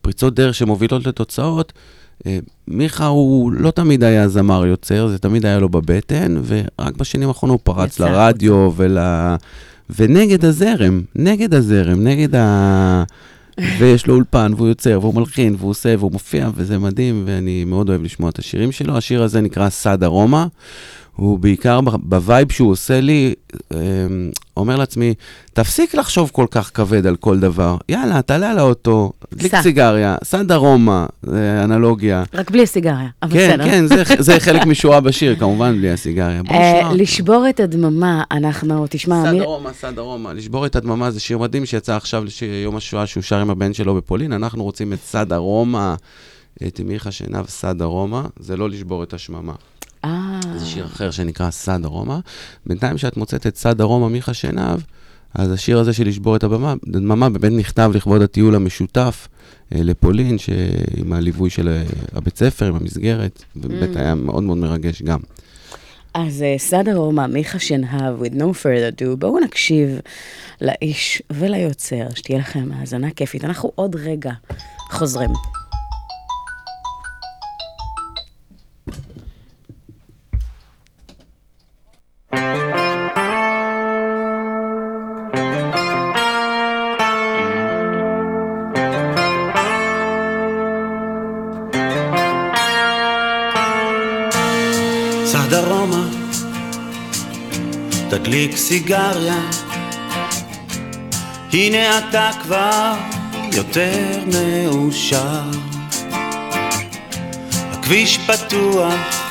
פריצות 0.03 0.34
דרך 0.34 0.55
שמובילות 0.55 1.07
לתוצאות. 1.07 1.72
אה, 2.26 2.39
מיכה 2.68 3.07
הוא 3.07 3.53
לא 3.53 3.70
תמיד 3.70 4.05
היה 4.05 4.28
זמר 4.28 4.66
יוצר, 4.66 5.09
זה 5.09 5.18
תמיד 5.18 5.47
היה 5.47 5.59
לו 5.59 5.68
בבטן, 5.68 6.41
ורק 6.47 6.97
בשנים 6.97 7.28
האחרונות 7.28 7.61
הוא 7.66 7.74
פרץ 7.74 7.95
יצא 7.95 8.09
לרדיו 8.09 8.72
ול... 8.76 8.99
ונגד 9.97 10.45
הזרם, 10.45 11.03
נגד 11.16 11.55
הזרם, 11.55 12.03
נגד 12.05 12.34
ה... 12.34 13.05
ויש 13.78 14.07
לו 14.07 14.14
אולפן, 14.14 14.53
והוא 14.57 14.68
יוצר, 14.68 14.99
והוא 15.03 15.14
מלחין, 15.14 15.55
והוא 15.59 15.70
עושה, 15.70 15.95
והוא 15.99 16.12
מופיע, 16.12 16.51
וזה 16.55 16.78
מדהים, 16.78 17.22
ואני 17.26 17.64
מאוד 17.64 17.89
אוהב 17.89 18.03
לשמוע 18.03 18.30
את 18.30 18.39
השירים 18.39 18.72
שלו. 18.72 18.97
השיר 18.97 19.22
הזה 19.22 19.41
נקרא 19.41 19.68
סע 19.69 20.05
דרומה. 20.05 20.47
הוא 21.19 21.39
בעיקר 21.39 21.81
ב 21.95 22.06
vibe 22.06 22.53
שהוא 22.53 22.71
עושה 22.71 23.01
לי, 23.01 23.35
אמ, 23.73 23.79
אומר 24.57 24.77
לעצמי, 24.77 25.14
תפסיק 25.53 25.95
לחשוב 25.95 26.31
כל 26.33 26.47
כך 26.51 26.71
כבד 26.75 27.07
על 27.07 27.16
כל 27.16 27.39
דבר. 27.39 27.77
יאללה, 27.89 28.23
תעלה 28.23 28.51
על 28.51 28.59
האוטו, 28.59 29.12
דלק, 29.35 29.53
סע. 29.53 29.62
סיגריה, 29.62 30.16
סע 30.25 30.53
דרומה, 30.53 31.07
זה 31.23 31.61
אנלוגיה. 31.64 32.23
רק 32.35 32.51
בלי 32.51 32.62
הסיגריה, 32.62 33.09
אבל 33.23 33.33
כן, 33.33 33.51
בסדר. 33.53 33.64
כן, 33.64 33.87
זה, 33.87 34.03
זה 34.19 34.41
חלק 34.47 34.66
משורה 34.66 35.01
בשיר, 35.01 35.37
כמובן 35.37 35.77
בלי 35.79 35.91
הסיגריה. 35.91 36.43
בוא 36.43 36.55
אה, 36.55 36.81
נשמע. 36.81 36.95
לשבור 37.03 37.47
את 37.51 37.61
הדממה, 37.61 38.23
אנחנו, 38.31 38.85
תשמע, 38.91 39.23
סד 39.23 39.29
אמיר- 39.29 39.43
ארומה, 39.45 39.71
סד 39.73 39.99
ארומה. 39.99 40.33
לשבור 40.33 40.66
את 40.66 40.77
הדממה 40.77 41.11
זה 41.11 41.21
שיר 41.21 41.39
מדהים 41.39 41.66
שיצא 41.66 41.97
עכשיו 41.97 42.25
ליום 42.43 42.77
השואה 42.77 43.07
שהוא 43.07 43.23
שר 43.23 43.39
עם 43.39 43.51
הבן 43.51 43.75
שלו 43.75 43.95
בפולין. 43.95 44.33
אנחנו 44.33 44.64
רוצים 44.64 44.93
את 44.93 44.99
סד 45.05 45.33
ארומה, 45.33 45.95
את 46.66 46.81
מיכה 46.85 47.11
שנהב 47.11 47.47
סד 47.49 47.83
ארומה, 47.83 48.25
זה 48.39 48.57
לא 48.57 48.71
לשבור 48.71 49.03
את 49.03 49.14
השממה. 49.14 49.53
אה, 50.05 50.41
זה 50.59 50.67
שיר 50.67 50.85
אחר 50.85 51.11
שנקרא 51.11 51.51
סד 51.51 51.85
ארומה. 51.85 52.21
בינתיים 52.67 52.97
כשאת 52.97 53.17
מוצאת 53.17 53.47
את 53.47 53.57
סד 53.57 53.81
ארומה 53.81 54.09
מיכה 54.09 54.35
שנהב, 54.35 54.81
אז 55.35 55.53
השיר 55.53 55.79
הזה 55.79 55.93
של 55.93 56.09
לשבור 56.09 56.37
את 56.37 56.45
הבמה, 56.45 56.75
הדממה 56.89 57.29
באמת 57.29 57.53
נכתב 57.53 57.91
לכבוד 57.95 58.23
הטיול 58.23 58.55
המשותף 58.55 59.29
אה, 59.75 59.83
לפולין, 59.83 60.39
ש- 60.39 60.51
עם 60.97 61.13
הליווי 61.13 61.51
של 61.51 61.69
אה, 61.69 61.83
הבית 62.15 62.37
ספר, 62.39 62.67
עם 62.67 62.77
המסגרת, 62.77 63.45
ובאמת 63.57 63.97
היה 63.97 64.15
מאוד 64.15 64.43
מאוד 64.43 64.59
מרגש 64.59 65.03
גם. 65.03 65.19
אז 66.15 66.43
אה, 66.43 66.55
סעד 66.59 66.89
ארומה, 66.89 67.27
מיכה 67.27 67.59
שנהב, 67.59 68.23
with 68.23 68.35
no 68.35 68.63
further 68.63 69.01
ado, 69.01 69.17
בואו 69.19 69.39
נקשיב 69.41 69.99
לאיש 70.61 71.23
וליוצר, 71.31 72.07
שתהיה 72.15 72.39
לכם 72.39 72.69
האזנה 72.75 73.11
כיפית. 73.11 73.45
אנחנו 73.45 73.73
עוד 73.75 73.97
רגע 73.97 74.33
חוזרים. 74.91 75.31
סע 82.29 82.39
דרומה, 95.51 96.09
תדליק 98.11 98.57
סיגריה, 98.57 99.41
הנה 101.53 101.99
אתה 101.99 102.31
כבר 102.43 102.95
יותר 103.53 104.20
מאושר. 104.33 105.51
הכביש 107.72 108.18
פתוח, 108.18 109.28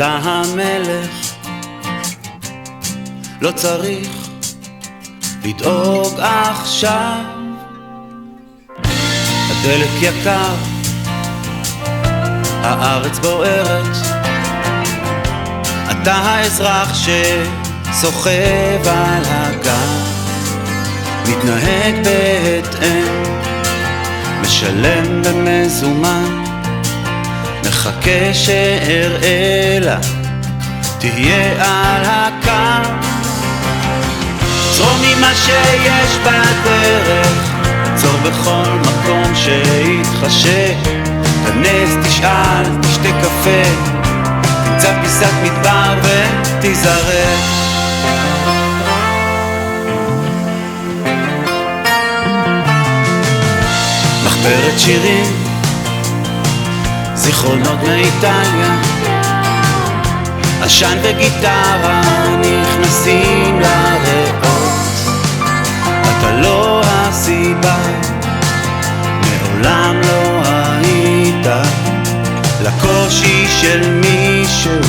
אתה 0.00 0.18
המלך, 0.22 1.34
לא 3.40 3.50
צריך 3.52 4.08
לדאוג 5.44 6.20
עכשיו. 6.20 7.24
הדלק 9.50 9.90
יקר, 10.00 10.54
הארץ 12.62 13.18
בוערת, 13.18 13.96
אתה 15.90 16.14
האזרח 16.14 16.94
שסוחב 16.94 18.88
על 18.88 19.22
הגב, 19.26 20.04
מתנהג 21.28 21.94
בהתאם, 22.04 23.22
משלם 24.42 25.22
במזומן, 25.22 26.39
מחכה 27.90 28.34
שאראלה 28.34 29.96
תהיה 30.98 31.52
על 31.52 32.02
הקו. 32.04 32.90
זרום 34.72 34.98
ממה 35.02 35.34
שיש 35.34 36.18
בדרך, 36.24 37.50
עצור 37.84 38.16
בכל 38.16 38.70
מקום 38.80 39.34
שיתחשק, 39.34 40.76
תנס, 41.44 42.06
תשאל, 42.06 42.64
תשתה 42.82 43.08
קפה, 43.22 43.64
תמצא 44.64 45.02
פיסת 45.02 45.32
מדבר 45.42 45.94
ותיזרק. 46.02 47.38
מחברת 54.24 54.78
שירים, 54.78 55.39
זיכרונות 57.30 57.82
מאיטליה, 57.82 58.76
עשן 60.62 60.98
וגיטרה 61.02 62.02
נכנסים 62.40 63.60
לריאות. 63.60 64.70
אתה 66.02 66.32
לא 66.32 66.80
הסיבה, 66.84 67.76
מעולם 69.22 70.00
לא 70.00 70.42
היית 70.44 71.46
לקושי 72.62 73.46
של 73.60 73.90
מישהו 73.90 74.80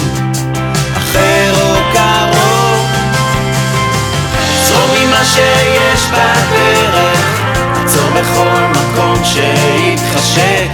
אחר 0.97 1.53
או 1.61 1.75
קרוב. 1.93 2.87
זרום 4.67 4.89
ממה 4.99 5.25
שיש 5.25 6.09
בדרך, 6.11 7.41
עצור 7.83 8.09
בכל 8.09 8.61
מקום 8.71 8.80
שיתחשק. 9.23 10.69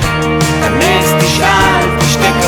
כנס, 0.62 1.14
תשאל, 1.20 1.86
תשתה 2.00 2.47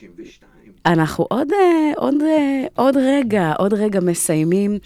9.52. 0.00 0.70
אנחנו 0.86 1.26
עוד, 1.30 1.48
אה, 1.52 1.92
עוד, 1.96 2.14
אה, 2.22 2.66
עוד 2.74 2.96
רגע, 2.96 3.52
עוד 3.58 3.74
רגע 3.74 4.00
מסיימים. 4.00 4.78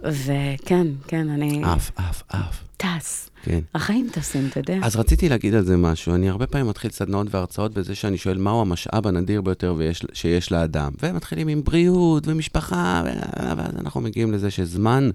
וכן, 0.00 0.86
כן, 1.06 1.28
אני 1.28 1.62
עף, 1.64 1.90
עף, 1.96 2.22
עף. 2.28 2.64
טס. 2.76 3.30
כן. 3.42 3.60
החיים 3.74 4.08
טסים, 4.12 4.46
אתה 4.50 4.60
יודע. 4.60 4.78
אז 4.82 4.96
רציתי 4.96 5.28
להגיד 5.28 5.54
על 5.54 5.64
זה 5.64 5.76
משהו. 5.76 6.14
אני 6.14 6.28
הרבה 6.28 6.46
פעמים 6.46 6.66
מתחיל 6.68 6.90
סדנאות 6.90 7.26
והרצאות 7.30 7.74
בזה 7.74 7.94
שאני 7.94 8.18
שואל 8.18 8.38
מהו 8.38 8.60
המשאב 8.60 9.06
הנדיר 9.06 9.40
ביותר 9.40 9.74
ויש, 9.76 10.02
שיש 10.12 10.52
לאדם. 10.52 10.92
ומתחילים 11.02 11.48
עם 11.48 11.62
בריאות 11.64 12.28
ומשפחה, 12.28 13.02
ואז 13.56 13.76
אנחנו 13.80 14.00
מגיעים 14.00 14.32
לזה 14.32 14.50
שזמן 14.50 15.10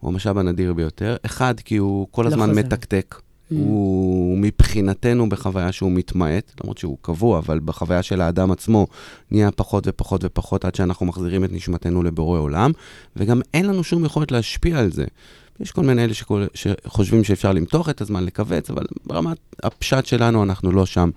הוא 0.00 0.10
המשאב 0.10 0.38
הנדיר 0.38 0.72
ביותר. 0.72 1.16
אחד, 1.26 1.54
כי 1.60 1.76
הוא 1.76 2.08
כל 2.10 2.22
לא 2.22 2.28
הזמן 2.28 2.48
חוזר. 2.48 2.60
מתקתק. 2.60 3.14
Mm. 3.52 3.54
הוא 3.54 4.38
מבחינתנו 4.38 5.28
בחוויה 5.28 5.72
שהוא 5.72 5.92
מתמעט, 5.92 6.52
למרות 6.62 6.78
שהוא 6.78 6.98
קבוע, 7.02 7.38
אבל 7.38 7.60
בחוויה 7.64 8.02
של 8.02 8.20
האדם 8.20 8.50
עצמו 8.50 8.86
נהיה 9.30 9.50
פחות 9.50 9.84
ופחות 9.86 10.20
ופחות 10.24 10.64
עד 10.64 10.74
שאנחנו 10.74 11.06
מחזירים 11.06 11.44
את 11.44 11.52
נשמתנו 11.52 12.02
לבורא 12.02 12.38
עולם, 12.38 12.72
וגם 13.16 13.40
אין 13.54 13.66
לנו 13.66 13.84
שום 13.84 14.04
יכולת 14.04 14.32
להשפיע 14.32 14.78
על 14.78 14.92
זה. 14.92 15.04
יש 15.60 15.72
כל 15.72 15.82
מיני 15.82 16.04
אלה 16.04 16.14
שכל, 16.14 16.46
שחושבים 16.54 17.24
שאפשר 17.24 17.52
למתוח 17.52 17.88
את 17.88 18.00
הזמן, 18.00 18.24
לכווץ, 18.24 18.70
אבל 18.70 18.84
ברמת 19.06 19.36
הפשט 19.62 20.06
שלנו 20.06 20.42
אנחנו 20.42 20.72
לא 20.72 20.86
שם. 20.86 21.10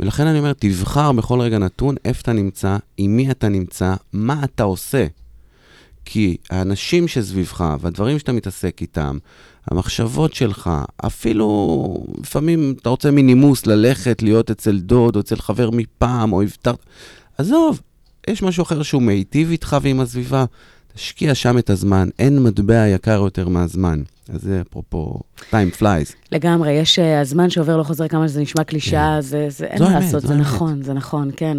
ולכן 0.00 0.26
אני 0.26 0.38
אומר, 0.38 0.52
תבחר 0.52 1.12
בכל 1.12 1.40
רגע 1.40 1.58
נתון 1.58 1.94
איפה 2.04 2.20
אתה 2.20 2.32
נמצא, 2.32 2.76
עם 2.96 3.16
מי 3.16 3.30
אתה 3.30 3.48
נמצא, 3.48 3.94
מה 4.12 4.44
אתה 4.44 4.62
עושה. 4.62 5.06
כי 6.04 6.36
האנשים 6.50 7.08
שסביבך 7.08 7.74
והדברים 7.80 8.18
שאתה 8.18 8.32
מתעסק 8.32 8.78
איתם, 8.80 9.18
המחשבות 9.70 10.34
שלך, 10.34 10.70
אפילו 10.96 12.04
לפעמים 12.20 12.74
אתה 12.82 12.88
רוצה 12.88 13.10
מנימוס 13.10 13.66
ללכת, 13.66 14.22
להיות 14.22 14.50
אצל 14.50 14.78
דוד 14.78 15.16
או 15.16 15.20
אצל 15.20 15.36
חבר 15.36 15.70
מפעם, 15.70 16.32
או 16.32 16.42
הבטחת... 16.42 16.78
עזוב, 17.38 17.80
יש 18.28 18.42
משהו 18.42 18.62
אחר 18.62 18.82
שהוא 18.82 19.02
מיטיב 19.02 19.50
איתך 19.50 19.76
ועם 19.82 20.00
הסביבה, 20.00 20.44
תשקיע 20.94 21.34
שם 21.34 21.58
את 21.58 21.70
הזמן, 21.70 22.08
אין 22.18 22.42
מטבע 22.42 22.88
יקר 22.88 23.20
יותר 23.24 23.48
מהזמן. 23.48 24.02
אז 24.28 24.42
זה 24.42 24.62
אפרופו 24.68 25.20
time 25.50 25.80
flies. 25.80 26.14
לגמרי, 26.32 26.72
יש 26.72 26.98
uh, 26.98 27.02
הזמן 27.20 27.50
שעובר 27.50 27.76
לא 27.76 27.82
חוזר 27.82 28.08
כמה 28.08 28.28
שזה 28.28 28.40
נשמע 28.40 28.64
קלישאה, 28.64 29.20
זה, 29.20 29.46
זה 29.48 29.66
אין 29.66 29.82
מה 29.82 29.90
לעשות, 30.00 30.22
זה 30.22 30.28
האמת. 30.32 30.40
נכון, 30.40 30.82
זה 30.82 30.92
נכון, 30.92 31.30
כן. 31.36 31.58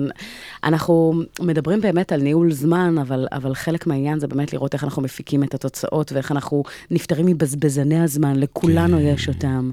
אנחנו 0.63 1.13
מדברים 1.41 1.81
באמת 1.81 2.11
על 2.11 2.21
ניהול 2.21 2.51
זמן, 2.51 2.95
אבל, 3.01 3.27
אבל 3.31 3.55
חלק 3.55 3.87
מהעניין 3.87 4.19
זה 4.19 4.27
באמת 4.27 4.53
לראות 4.53 4.73
איך 4.73 4.83
אנחנו 4.83 5.01
מפיקים 5.01 5.43
את 5.43 5.53
התוצאות 5.53 6.11
ואיך 6.11 6.31
אנחנו 6.31 6.63
נפטרים 6.91 7.25
מבזבזני 7.25 7.99
הזמן, 7.99 8.35
לכולנו 8.35 8.97
כן. 8.97 9.03
יש 9.03 9.27
אותם, 9.27 9.71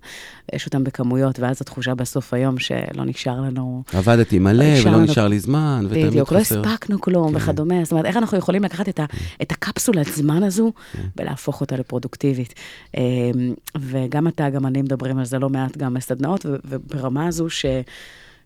יש 0.52 0.66
אותם 0.66 0.84
בכמויות, 0.84 1.40
ואז 1.40 1.56
התחושה 1.60 1.94
בסוף 1.94 2.34
היום 2.34 2.58
שלא 2.58 3.04
נשאר 3.04 3.40
לנו... 3.40 3.82
עבדתי 3.92 4.38
מלא 4.38 4.64
ולא 4.82 4.92
לנו- 4.92 5.00
נשאר 5.04 5.28
לי 5.28 5.38
זמן, 5.38 5.84
ותמיד 5.88 6.06
בדיוק, 6.06 6.32
לא 6.32 6.38
חסר. 6.40 6.60
הספקנו 6.60 7.00
כלום 7.00 7.30
כן. 7.30 7.36
וכדומה. 7.36 7.84
זאת 7.84 7.92
אומרת, 7.92 8.04
איך 8.04 8.16
אנחנו 8.16 8.38
יכולים 8.38 8.64
לקחת 8.64 8.88
את, 8.88 9.00
ה, 9.00 9.04
את 9.42 9.52
הקפסולת 9.52 10.06
זמן 10.06 10.42
הזו 10.42 10.72
כן. 10.92 11.02
ולהפוך 11.16 11.60
אותה 11.60 11.76
לפרודוקטיבית. 11.76 12.54
אמ, 12.96 13.54
וגם 13.78 14.28
אתה, 14.28 14.50
גם 14.50 14.66
אני 14.66 14.82
מדברים 14.82 15.18
על 15.18 15.24
זה 15.24 15.38
לא 15.38 15.50
מעט 15.50 15.76
גם 15.76 15.94
בסדנאות, 15.94 16.46
וברמה 16.64 17.26
הזו 17.26 17.46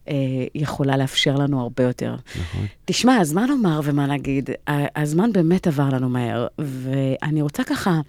שיכולה 0.05 0.97
לאפשר 0.97 1.36
לנו 1.36 1.61
הרבה 1.61 1.82
יותר. 1.82 2.14
נכון. 2.41 2.66
תשמע, 2.84 3.20
אז 3.20 3.32
מה 3.32 3.47
לומר 3.47 3.80
ומה 3.84 4.07
להגיד? 4.07 4.51
הזמן 4.97 5.32
באמת 5.32 5.66
עבר 5.66 5.89
לנו 5.89 6.09
מהר, 6.09 6.47
ואני 6.59 7.43
רוצה 7.43 7.64
ככה 7.64 8.01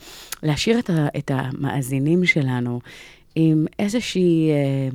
להשאיר 0.43 0.79
את, 0.79 0.89
ה, 0.89 1.07
את 1.17 1.31
המאזינים 1.33 2.25
שלנו 2.25 2.79
עם 3.35 3.65
איזושהי 3.79 4.49
אה, 4.51 4.89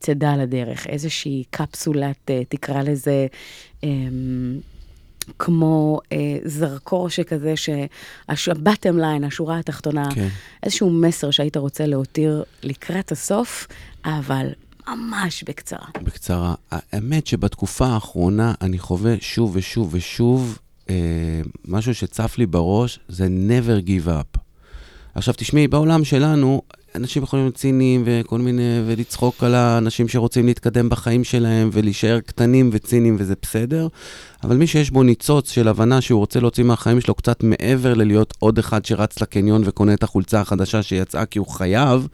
צידה 0.00 0.36
לדרך, 0.36 0.86
איזושהי 0.86 1.44
קפסולת, 1.50 2.30
אה, 2.30 2.42
תקרא 2.48 2.82
לזה, 2.82 3.26
אה, 3.84 3.88
כמו 5.38 6.00
אה, 6.12 6.38
זרקור 6.44 7.08
שכזה, 7.08 7.56
שה-bottom 7.56 8.96
line, 8.96 9.26
השורה 9.26 9.58
התחתונה, 9.58 10.08
כן. 10.14 10.28
איזשהו 10.62 10.90
מסר 10.90 11.30
שהיית 11.30 11.56
רוצה 11.56 11.86
להותיר 11.86 12.44
לקראת 12.62 13.12
הסוף, 13.12 13.66
אבל 14.04 14.46
ממש 14.88 15.44
בקצרה. 15.46 15.86
בקצרה, 16.02 16.54
האמת 16.70 17.26
שבתקופה 17.26 17.86
האחרונה 17.86 18.54
אני 18.60 18.78
חווה 18.78 19.14
שוב 19.20 19.56
ושוב 19.56 19.94
ושוב 19.94 20.58
אה, 20.90 20.94
משהו 21.64 21.94
שצף 21.94 22.38
לי 22.38 22.46
בראש, 22.46 23.00
זה 23.08 23.28
never 23.48 23.86
give 23.86 24.08
up. 24.08 24.38
עכשיו 25.14 25.34
תשמעי, 25.36 25.68
בעולם 25.68 26.04
שלנו, 26.04 26.62
אנשים 26.94 27.22
יכולים 27.22 27.44
להיות 27.44 27.54
ציניים 27.54 28.02
וכל 28.06 28.38
מיני, 28.38 28.82
ולצחוק 28.86 29.44
על 29.44 29.54
האנשים 29.54 30.08
שרוצים 30.08 30.46
להתקדם 30.46 30.88
בחיים 30.88 31.24
שלהם 31.24 31.70
ולהישאר 31.72 32.20
קטנים 32.20 32.70
וציניים 32.72 33.16
וזה 33.18 33.34
בסדר, 33.42 33.88
אבל 34.44 34.56
מי 34.56 34.66
שיש 34.66 34.90
בו 34.90 35.02
ניצוץ 35.02 35.50
של 35.50 35.68
הבנה 35.68 36.00
שהוא 36.00 36.20
רוצה 36.20 36.40
להוציא 36.40 36.64
מהחיים 36.64 37.00
שלו 37.00 37.14
קצת 37.14 37.42
מעבר 37.42 37.94
ללהיות 37.94 38.34
עוד 38.38 38.58
אחד 38.58 38.84
שרץ 38.84 39.20
לקניון 39.20 39.62
וקונה 39.64 39.94
את 39.94 40.02
החולצה 40.02 40.40
החדשה 40.40 40.82
שיצאה 40.82 41.26
כי 41.26 41.38
הוא 41.38 41.46
חייב, 41.46 42.08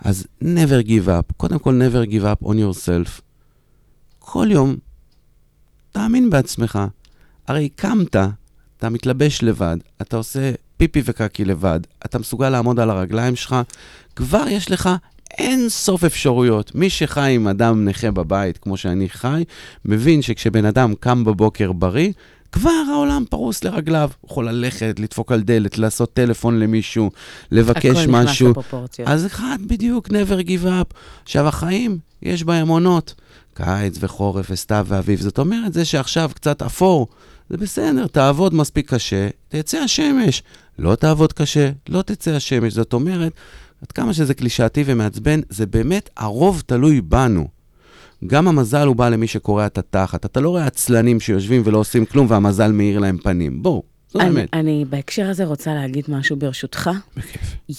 אז 0.00 0.26
never 0.42 0.86
give 0.86 1.06
up. 1.06 1.32
קודם 1.36 1.58
כל, 1.58 1.82
never 1.82 2.10
give 2.10 2.42
up 2.42 2.46
on 2.46 2.52
yourself. 2.52 3.20
כל 4.18 4.48
יום, 4.50 4.76
תאמין 5.92 6.30
בעצמך. 6.30 6.78
הרי 7.48 7.68
קמת, 7.68 8.16
אתה 8.76 8.88
מתלבש 8.88 9.42
לבד, 9.42 9.76
אתה 10.02 10.16
עושה 10.16 10.52
פיפי 10.80 11.02
וקקי 11.04 11.44
לבד, 11.44 11.80
אתה 12.06 12.18
מסוגל 12.18 12.48
לעמוד 12.48 12.80
על 12.80 12.90
הרגליים 12.90 13.36
שלך, 13.36 13.56
כבר 14.16 14.44
יש 14.48 14.70
לך 14.70 14.90
אין 15.38 15.68
סוף 15.68 16.04
אפשרויות. 16.04 16.74
מי 16.74 16.90
שחי 16.90 17.32
עם 17.34 17.48
אדם 17.48 17.84
נכה 17.84 18.10
בבית, 18.10 18.58
כמו 18.58 18.76
שאני 18.76 19.08
חי, 19.08 19.44
מבין 19.84 20.22
שכשבן 20.22 20.64
אדם 20.64 20.94
קם 21.00 21.24
בבוקר 21.24 21.72
בריא, 21.72 22.12
כבר 22.52 22.82
העולם 22.92 23.24
פרוס 23.30 23.64
לרגליו. 23.64 24.10
הוא 24.20 24.30
יכול 24.30 24.48
ללכת, 24.48 25.00
לדפוק 25.00 25.32
על 25.32 25.40
דלת, 25.40 25.78
לעשות 25.78 26.12
טלפון 26.12 26.60
למישהו, 26.60 27.10
לבקש 27.50 27.86
הכל 27.86 28.00
נכנס 28.00 28.30
משהו. 28.30 28.50
לפרופורציות. 28.50 29.08
אז 29.08 29.26
אחד 29.26 29.58
בדיוק, 29.66 30.08
never 30.08 30.46
give 30.46 30.64
up. 30.64 30.94
עכשיו, 31.22 31.48
החיים, 31.48 31.98
יש 32.22 32.44
בהם 32.44 32.68
עונות. 32.68 33.14
קיץ 33.54 33.96
וחורף 34.00 34.46
וסתיו 34.50 34.86
ואביב. 34.88 35.20
זאת 35.20 35.38
אומרת, 35.38 35.72
זה 35.72 35.84
שעכשיו 35.84 36.30
קצת 36.34 36.62
אפור, 36.62 37.08
זה 37.50 37.56
בסדר, 37.56 38.06
תעבוד 38.06 38.54
מספיק 38.54 38.94
קשה, 38.94 39.28
תצא 39.48 39.78
השמש. 39.78 40.42
לא 40.78 40.94
תעבוד 40.94 41.32
קשה, 41.32 41.70
לא 41.88 42.02
תצא 42.02 42.30
השמש. 42.30 42.72
זאת 42.72 42.92
אומרת, 42.92 43.32
עד 43.82 43.92
כמה 43.92 44.14
שזה 44.14 44.34
קלישאתי 44.34 44.84
ומעצבן, 44.86 45.40
זה 45.48 45.66
באמת, 45.66 46.10
הרוב 46.16 46.62
תלוי 46.66 47.00
בנו. 47.00 47.48
גם 48.26 48.48
המזל 48.48 48.86
הוא 48.86 48.96
בא 48.96 49.08
למי 49.08 49.26
שקורע 49.26 49.66
את 49.66 49.78
התחת. 49.78 50.24
אתה 50.24 50.40
לא 50.40 50.48
רואה 50.48 50.66
עצלנים 50.66 51.20
שיושבים 51.20 51.62
ולא 51.64 51.78
עושים 51.78 52.04
כלום 52.04 52.26
והמזל 52.30 52.72
מאיר 52.72 52.98
להם 52.98 53.18
פנים. 53.18 53.62
בואו, 53.62 53.82
זו 54.12 54.20
אני, 54.20 54.28
האמת. 54.28 54.48
אני 54.52 54.84
בהקשר 54.88 55.26
הזה 55.26 55.44
רוצה 55.44 55.74
להגיד 55.74 56.04
משהו 56.08 56.36
ברשותך. 56.36 56.90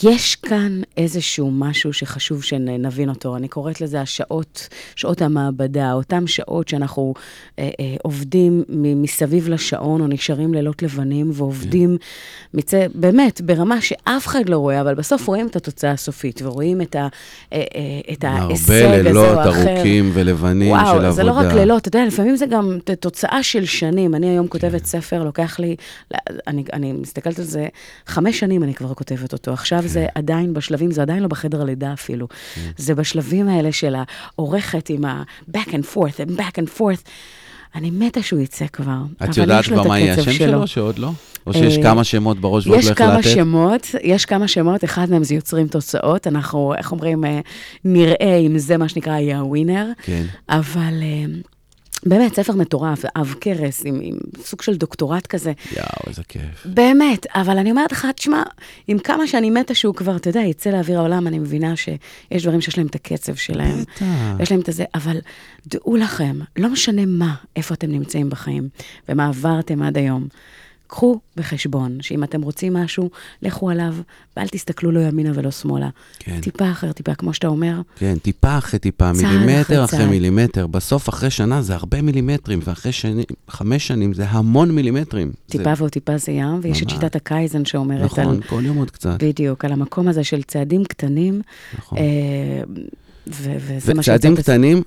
יש 0.03 0.35
כאן 0.35 0.81
איזשהו 0.97 1.51
משהו 1.51 1.93
שחשוב 1.93 2.43
שנבין 2.43 3.09
אותו. 3.09 3.35
אני 3.37 3.47
קוראת 3.47 3.81
לזה 3.81 4.01
השעות, 4.01 4.67
שעות 4.95 5.21
המעבדה, 5.21 5.93
אותן 5.93 6.27
שעות 6.27 6.67
שאנחנו 6.67 7.13
אה, 7.59 7.69
אה, 7.79 7.95
עובדים 8.03 8.63
מסביב 8.69 9.49
לשעון, 9.49 10.01
או 10.01 10.07
נשארים 10.07 10.53
לילות 10.53 10.81
לבנים, 10.81 11.31
ועובדים 11.33 11.97
מצא, 12.53 12.85
באמת, 12.95 13.41
ברמה 13.41 13.81
שאף 13.81 14.27
אחד 14.27 14.49
לא 14.49 14.57
רואה, 14.57 14.81
אבל 14.81 14.95
בסוף 14.95 15.27
רואים 15.27 15.47
את 15.47 15.55
התוצאה 15.55 15.91
הסופית, 15.91 16.41
ורואים 16.41 16.81
את, 16.81 16.95
ה, 16.95 17.07
אה, 17.53 17.63
אה, 17.75 18.13
את 18.13 18.23
ההישג 18.23 18.71
הרבה 18.73 18.97
הזה 18.97 18.99
או 18.99 19.03
לילות 19.03 19.37
אחר. 19.39 19.75
ארוכים 19.75 20.11
ולבנים 20.13 20.75
של 20.75 20.81
עבודה. 20.85 21.01
וואו, 21.01 21.13
זה 21.13 21.23
לא 21.23 21.31
רק 21.31 21.53
לילות, 21.53 21.87
אתה 21.87 21.97
יודע, 21.97 22.07
לפעמים 22.07 22.35
זה 22.35 22.45
גם 22.45 22.77
תוצאה 22.99 23.43
של 23.43 23.65
שנים. 23.65 24.15
אני 24.15 24.29
היום 24.29 24.47
כותבת 24.47 24.85
ספר, 24.85 25.23
לוקח 25.23 25.59
לי, 25.59 25.75
אני, 26.47 26.63
אני 26.73 26.93
מסתכלת 26.93 27.39
על 27.39 27.45
זה, 27.45 27.67
חמש 28.07 28.39
שנים 28.39 28.63
אני 28.63 28.73
כבר 28.73 28.93
כותבת 28.93 29.33
אותו. 29.33 29.53
עכשיו 29.53 29.81
זה 29.85 30.07
עדיין 30.15 30.53
בשלבים, 30.53 30.91
זה 30.91 31.01
עדיין 31.01 31.23
לא 31.23 31.27
בחדר 31.27 31.61
הלידה 31.61 31.93
אפילו. 31.93 32.27
זה 32.77 32.95
בשלבים 32.95 33.49
האלה 33.49 33.71
של 33.71 33.95
העורכת 33.95 34.89
עם 34.89 35.05
ה-back 35.05 35.67
and 35.67 35.95
forth 35.95 36.27
and 36.27 36.39
back 36.39 36.53
and 36.57 36.79
forth. 36.79 37.09
אני 37.75 37.91
מתה 37.91 38.21
שהוא 38.23 38.39
יצא 38.39 38.67
כבר. 38.67 38.97
את 39.23 39.37
יודעת 39.37 39.63
יש 39.63 39.69
כבר 39.69 39.83
מה 39.87 39.99
יהיה 39.99 40.13
השם 40.13 40.31
שלו, 40.31 40.67
שעוד 40.67 40.99
לא? 40.99 41.11
או 41.47 41.53
שיש 41.53 41.77
אה, 41.77 41.83
כמה 41.83 42.03
שמות 42.03 42.39
בראש 42.39 42.67
ועוד 42.67 42.79
יש 42.79 42.89
לא 42.89 42.93
כמה 42.93 43.13
החלטת? 43.13 43.29
שמות, 43.29 43.87
יש 44.03 44.25
כמה 44.25 44.47
שמות, 44.47 44.83
אחד 44.83 45.09
מהם 45.09 45.23
זה 45.23 45.35
יוצרים 45.35 45.67
תוצאות, 45.67 46.27
אנחנו, 46.27 46.73
איך 46.77 46.91
אומרים, 46.91 47.25
אה, 47.25 47.39
נראה 47.85 48.35
אם 48.35 48.57
זה 48.57 48.77
מה 48.77 48.89
שנקרא 48.89 49.13
יהיה 49.13 49.39
הווינר. 49.39 49.85
כן. 50.03 50.25
אבל 50.49 50.93
אה, 51.01 51.25
באמת, 52.05 52.35
ספר 52.35 52.53
מטורף, 52.53 53.05
עב 53.15 53.35
כרס, 53.41 53.81
עם, 53.85 53.99
עם 54.01 54.17
סוג 54.43 54.61
של 54.61 54.75
דוקטורט 54.75 55.27
כזה. 55.27 55.53
יואו, 55.71 55.85
איזה 56.07 56.23
כיף. 56.23 56.65
באמת, 56.65 57.25
אבל 57.35 57.57
אני 57.57 57.71
אומרת 57.71 57.91
לך, 57.91 58.07
תשמע, 58.15 58.43
עם 58.87 58.99
כמה 58.99 59.27
שאני 59.27 59.49
מתה 59.49 59.73
שהוא 59.73 59.95
כבר, 59.95 60.15
אתה 60.15 60.29
יודע, 60.29 60.39
יצא 60.39 60.69
לאוויר 60.69 60.99
העולם, 60.99 61.27
אני 61.27 61.39
מבינה 61.39 61.75
שיש 61.75 62.43
דברים 62.43 62.61
שיש 62.61 62.77
להם 62.77 62.87
את 62.87 62.95
הקצב 62.95 63.35
שלהם. 63.35 63.81
בטח. 63.81 64.05
יש 64.39 64.51
להם 64.51 64.61
את 64.61 64.69
הזה, 64.69 64.83
אבל 64.95 65.17
דעו 65.67 65.95
לכם, 65.95 66.39
לא 66.57 66.69
משנה 66.69 67.05
מה, 67.05 67.35
איפה 67.55 67.73
אתם 67.73 67.91
נמצאים 67.91 68.29
בחיים, 68.29 68.69
ומה 69.09 69.27
עברתם 69.27 69.83
עד 69.83 69.97
היום. 69.97 70.27
קחו 70.91 71.19
בחשבון 71.35 71.97
שאם 72.01 72.23
אתם 72.23 72.41
רוצים 72.41 72.73
משהו, 72.73 73.09
לכו 73.41 73.69
עליו, 73.69 73.95
ואל 74.37 74.47
תסתכלו 74.47 74.91
לא 74.91 74.99
ימינה 74.99 75.31
ולא 75.35 75.51
שמאלה. 75.51 75.89
כן. 76.19 76.39
טיפה 76.41 76.71
אחר 76.71 76.91
טיפה, 76.91 77.15
כמו 77.15 77.33
שאתה 77.33 77.47
אומר, 77.47 77.81
כן, 77.95 78.17
טיפה 78.21 78.57
אחרי 78.57 78.79
טיפה, 78.79 79.11
צעד 79.13 79.23
מילימטר 79.25 79.61
אחרי 79.61 79.83
אחרי 79.83 79.99
צעד. 79.99 80.09
מילימטר. 80.09 80.67
בסוף, 80.67 81.09
אחרי 81.09 81.29
שנה 81.29 81.61
זה 81.61 81.75
הרבה 81.75 82.01
מילימטרים, 82.01 82.59
ואחרי 82.63 82.91
שני, 82.91 83.23
חמש 83.49 83.87
שנים 83.87 84.13
זה 84.13 84.25
המון 84.29 84.71
מילימטרים. 84.71 85.31
טיפה 85.49 85.63
זה, 85.63 85.73
ועוד 85.77 85.91
טיפה 85.91 86.17
זה 86.17 86.31
ים, 86.31 86.59
ויש 86.61 86.77
את 86.77 86.83
ממש. 86.83 86.93
שיטת 86.93 87.15
הקייזן 87.15 87.65
שאומרת 87.65 88.17
על... 88.17 88.25
נכון, 88.25 88.41
כל 88.41 88.65
יום 88.65 88.77
עוד 88.77 88.91
קצת. 88.91 89.23
בדיוק, 89.23 89.65
על 89.65 89.71
המקום 89.71 90.07
הזה 90.07 90.23
של 90.23 90.43
צעדים 90.43 90.83
קטנים. 90.83 91.41
נכון. 91.77 91.97
אה, 91.97 92.03
ו- 93.27 93.55
וזה 93.57 93.93
מה 93.93 93.99
וצעדים 93.99 94.33
את 94.33 94.39
קטנים. 94.39 94.83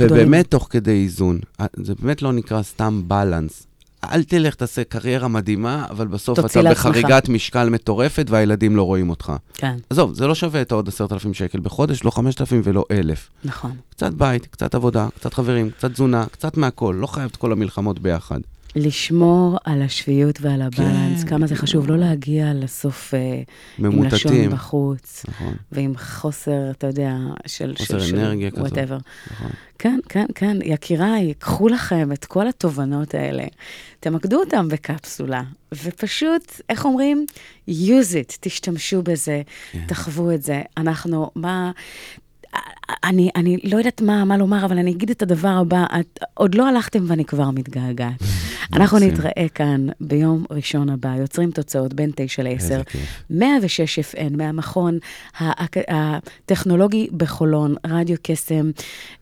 ובאמת 0.00 0.50
תוך 0.50 0.66
כדי 0.70 1.02
איזון. 1.02 1.38
אה, 1.60 1.66
זה 1.82 1.94
באמת 2.02 2.22
לא 2.22 2.32
נקרא 2.32 2.62
סתם 2.62 3.02
בלנס. 3.06 3.66
אל 4.12 4.22
תלך, 4.22 4.54
תעשה 4.54 4.84
קריירה 4.84 5.28
מדהימה, 5.28 5.86
אבל 5.90 6.06
בסוף 6.06 6.38
אתה 6.38 6.62
לעצמך. 6.62 6.86
בחריגת 6.86 7.28
משקל 7.28 7.68
מטורפת 7.68 8.26
והילדים 8.30 8.76
לא 8.76 8.82
רואים 8.82 9.10
אותך. 9.10 9.32
כן, 9.54 9.76
עזוב, 9.90 10.14
זה 10.14 10.26
לא 10.26 10.34
שווה 10.34 10.62
את 10.62 10.72
העוד 10.72 10.88
עשרת 10.88 11.12
אלפים 11.12 11.34
שקל 11.34 11.60
בחודש, 11.60 12.04
לא 12.04 12.10
חמשת 12.10 12.40
אלפים 12.40 12.60
ולא 12.64 12.84
אלף. 12.90 13.30
נכון. 13.44 13.72
קצת 13.90 14.12
בית, 14.12 14.46
קצת 14.46 14.74
עבודה, 14.74 15.08
קצת 15.16 15.34
חברים, 15.34 15.70
קצת 15.70 15.92
תזונה, 15.92 16.26
קצת 16.30 16.56
מהכל, 16.56 16.96
לא 17.00 17.06
חייב 17.06 17.30
את 17.30 17.36
כל 17.36 17.52
המלחמות 17.52 17.98
ביחד. 17.98 18.40
לשמור 18.76 19.58
על 19.64 19.82
השפיות 19.82 20.38
ועל 20.40 20.62
הבלנס, 20.62 21.22
כן, 21.22 21.28
כמה 21.28 21.46
זה 21.46 21.56
חשוב 21.56 21.88
לא 21.88 21.96
להגיע 21.96 22.52
לסוף 22.54 23.14
אה, 23.14 23.20
עם 23.78 24.04
לשון 24.04 24.32
ממוטטים. 24.32 24.50
בחוץ, 24.50 25.24
נכון, 25.28 25.54
ועם 25.72 25.92
חוסר, 25.96 26.70
אתה 26.70 26.86
יודע, 26.86 27.16
של... 27.46 27.74
חוסר 27.78 27.98
של, 28.00 28.16
אנרגיה 28.16 28.50
של 28.50 28.56
כזאת. 28.56 28.72
whatever. 28.72 29.00
נכון. 29.32 29.50
כן, 29.78 29.98
כן, 30.08 30.26
כן, 30.34 30.56
יקיריי, 30.64 31.34
קחו 31.38 31.68
לכם 31.68 32.12
את 32.12 32.24
כל 32.24 32.48
התובנות 32.48 33.14
האלה, 33.14 33.44
תמקדו 34.00 34.40
אותם 34.40 34.68
בקפסולה, 34.68 35.42
ופשוט, 35.84 36.60
איך 36.68 36.84
אומרים? 36.84 37.26
use 37.70 38.12
it, 38.12 38.36
תשתמשו 38.40 39.02
בזה, 39.02 39.42
כן. 39.72 39.84
תחוו 39.88 40.32
את 40.32 40.42
זה. 40.42 40.62
אנחנו, 40.76 41.30
מה... 41.34 41.70
אני, 43.04 43.30
אני 43.36 43.56
לא 43.64 43.76
יודעת 43.76 44.00
מה, 44.00 44.24
מה 44.24 44.36
לומר, 44.36 44.64
אבל 44.64 44.78
אני 44.78 44.90
אגיד 44.90 45.10
את 45.10 45.22
הדבר 45.22 45.48
הבא, 45.48 45.86
את 46.00 46.18
עוד 46.34 46.54
לא 46.54 46.68
הלכתם 46.68 47.04
ואני 47.06 47.24
כבר 47.24 47.50
מתגעגעת. 47.50 48.22
אנחנו. 48.72 48.98
נתראה 48.98 49.46
כאן 49.54 49.86
ביום 50.00 50.44
ראשון 50.50 50.88
הבא, 50.88 51.14
יוצרים 51.18 51.50
תוצאות 51.50 51.94
בין 51.94 52.10
9 52.14 52.42
ל-10. 52.42 52.50
איזה 52.50 52.82
כיף. 52.86 53.22
106 53.30 53.98
FN, 53.98 54.36
מהמכון 54.36 54.98
הטכנולוגי 55.88 57.08
בחולון, 57.16 57.74
רדיו 57.86 58.16
קסם. 58.22 58.70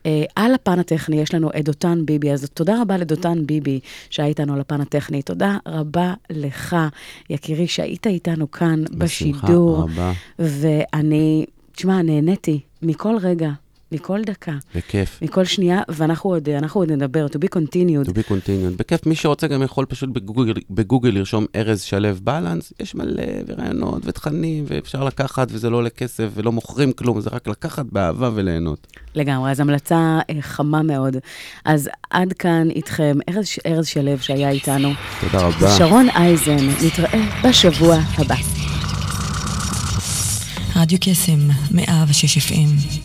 אה, 0.06 0.24
על 0.36 0.54
הפן 0.54 0.78
הטכני 0.78 1.20
יש 1.20 1.34
לנו 1.34 1.50
את 1.58 1.64
דותן 1.64 2.06
ביבי, 2.06 2.32
אז 2.32 2.50
תודה 2.54 2.82
רבה 2.82 2.96
לדותן 2.96 3.46
ביבי 3.46 3.80
שהיה 4.10 4.28
איתנו 4.28 4.54
על 4.54 4.60
הפן 4.60 4.80
הטכני. 4.80 5.22
תודה 5.22 5.56
רבה 5.66 6.14
לך, 6.30 6.76
יקירי, 7.30 7.66
שהיית 7.66 8.06
איתנו 8.06 8.50
כאן 8.50 8.84
בשמחה 8.84 9.46
בשידור. 9.46 9.82
רבה. 9.82 10.12
ואני, 10.38 11.46
תשמע, 11.72 12.02
נהניתי 12.02 12.60
מכל 12.84 13.16
רגע, 13.22 13.50
מכל 13.92 14.22
דקה, 14.22 14.52
בכיף. 14.74 15.18
מכל 15.22 15.44
שנייה, 15.44 15.82
ואנחנו 15.88 16.30
עוד, 16.30 16.48
אנחנו 16.48 16.80
עוד 16.80 16.92
נדבר, 16.92 17.26
to 17.26 17.36
be 17.36 17.56
continued. 17.56 18.08
To 18.08 18.12
be 18.12 18.28
continued. 18.30 18.76
בכיף, 18.76 19.06
מי 19.06 19.14
שרוצה 19.14 19.46
גם 19.46 19.62
יכול 19.62 19.86
פשוט 19.86 20.08
בגוגל, 20.10 20.52
בגוגל 20.70 21.10
לרשום 21.10 21.46
ארז 21.56 21.80
שלו 21.80 22.08
בלנס, 22.22 22.72
יש 22.80 22.94
מלא 22.94 23.22
רעיונות 23.58 24.02
ותכנים, 24.04 24.64
ואפשר 24.68 25.04
לקחת, 25.04 25.48
וזה 25.50 25.70
לא 25.70 25.76
עולה 25.76 25.90
כסף, 25.90 26.28
ולא 26.34 26.52
מוכרים 26.52 26.92
כלום, 26.92 27.20
זה 27.20 27.30
רק 27.32 27.48
לקחת 27.48 27.86
באהבה 27.86 28.30
וליהנות. 28.34 28.86
לגמרי, 29.14 29.50
אז 29.50 29.60
המלצה 29.60 30.18
אה, 30.30 30.34
חמה 30.40 30.82
מאוד. 30.82 31.16
אז 31.64 31.90
עד 32.10 32.32
כאן 32.32 32.70
איתכם, 32.70 33.18
ארז, 33.28 33.46
ארז 33.66 33.86
שלו 33.86 34.18
שהיה 34.18 34.50
איתנו. 34.50 34.88
תודה 35.20 35.46
רבה. 35.46 35.70
שרון 35.78 36.08
אייזן, 36.08 36.66
נתראה 36.86 37.48
בשבוע 37.48 37.94
הבא. 37.94 38.73
רדיו 40.76 40.98
קסם, 41.00 41.48
106 41.70 42.38
FM. 42.38 43.04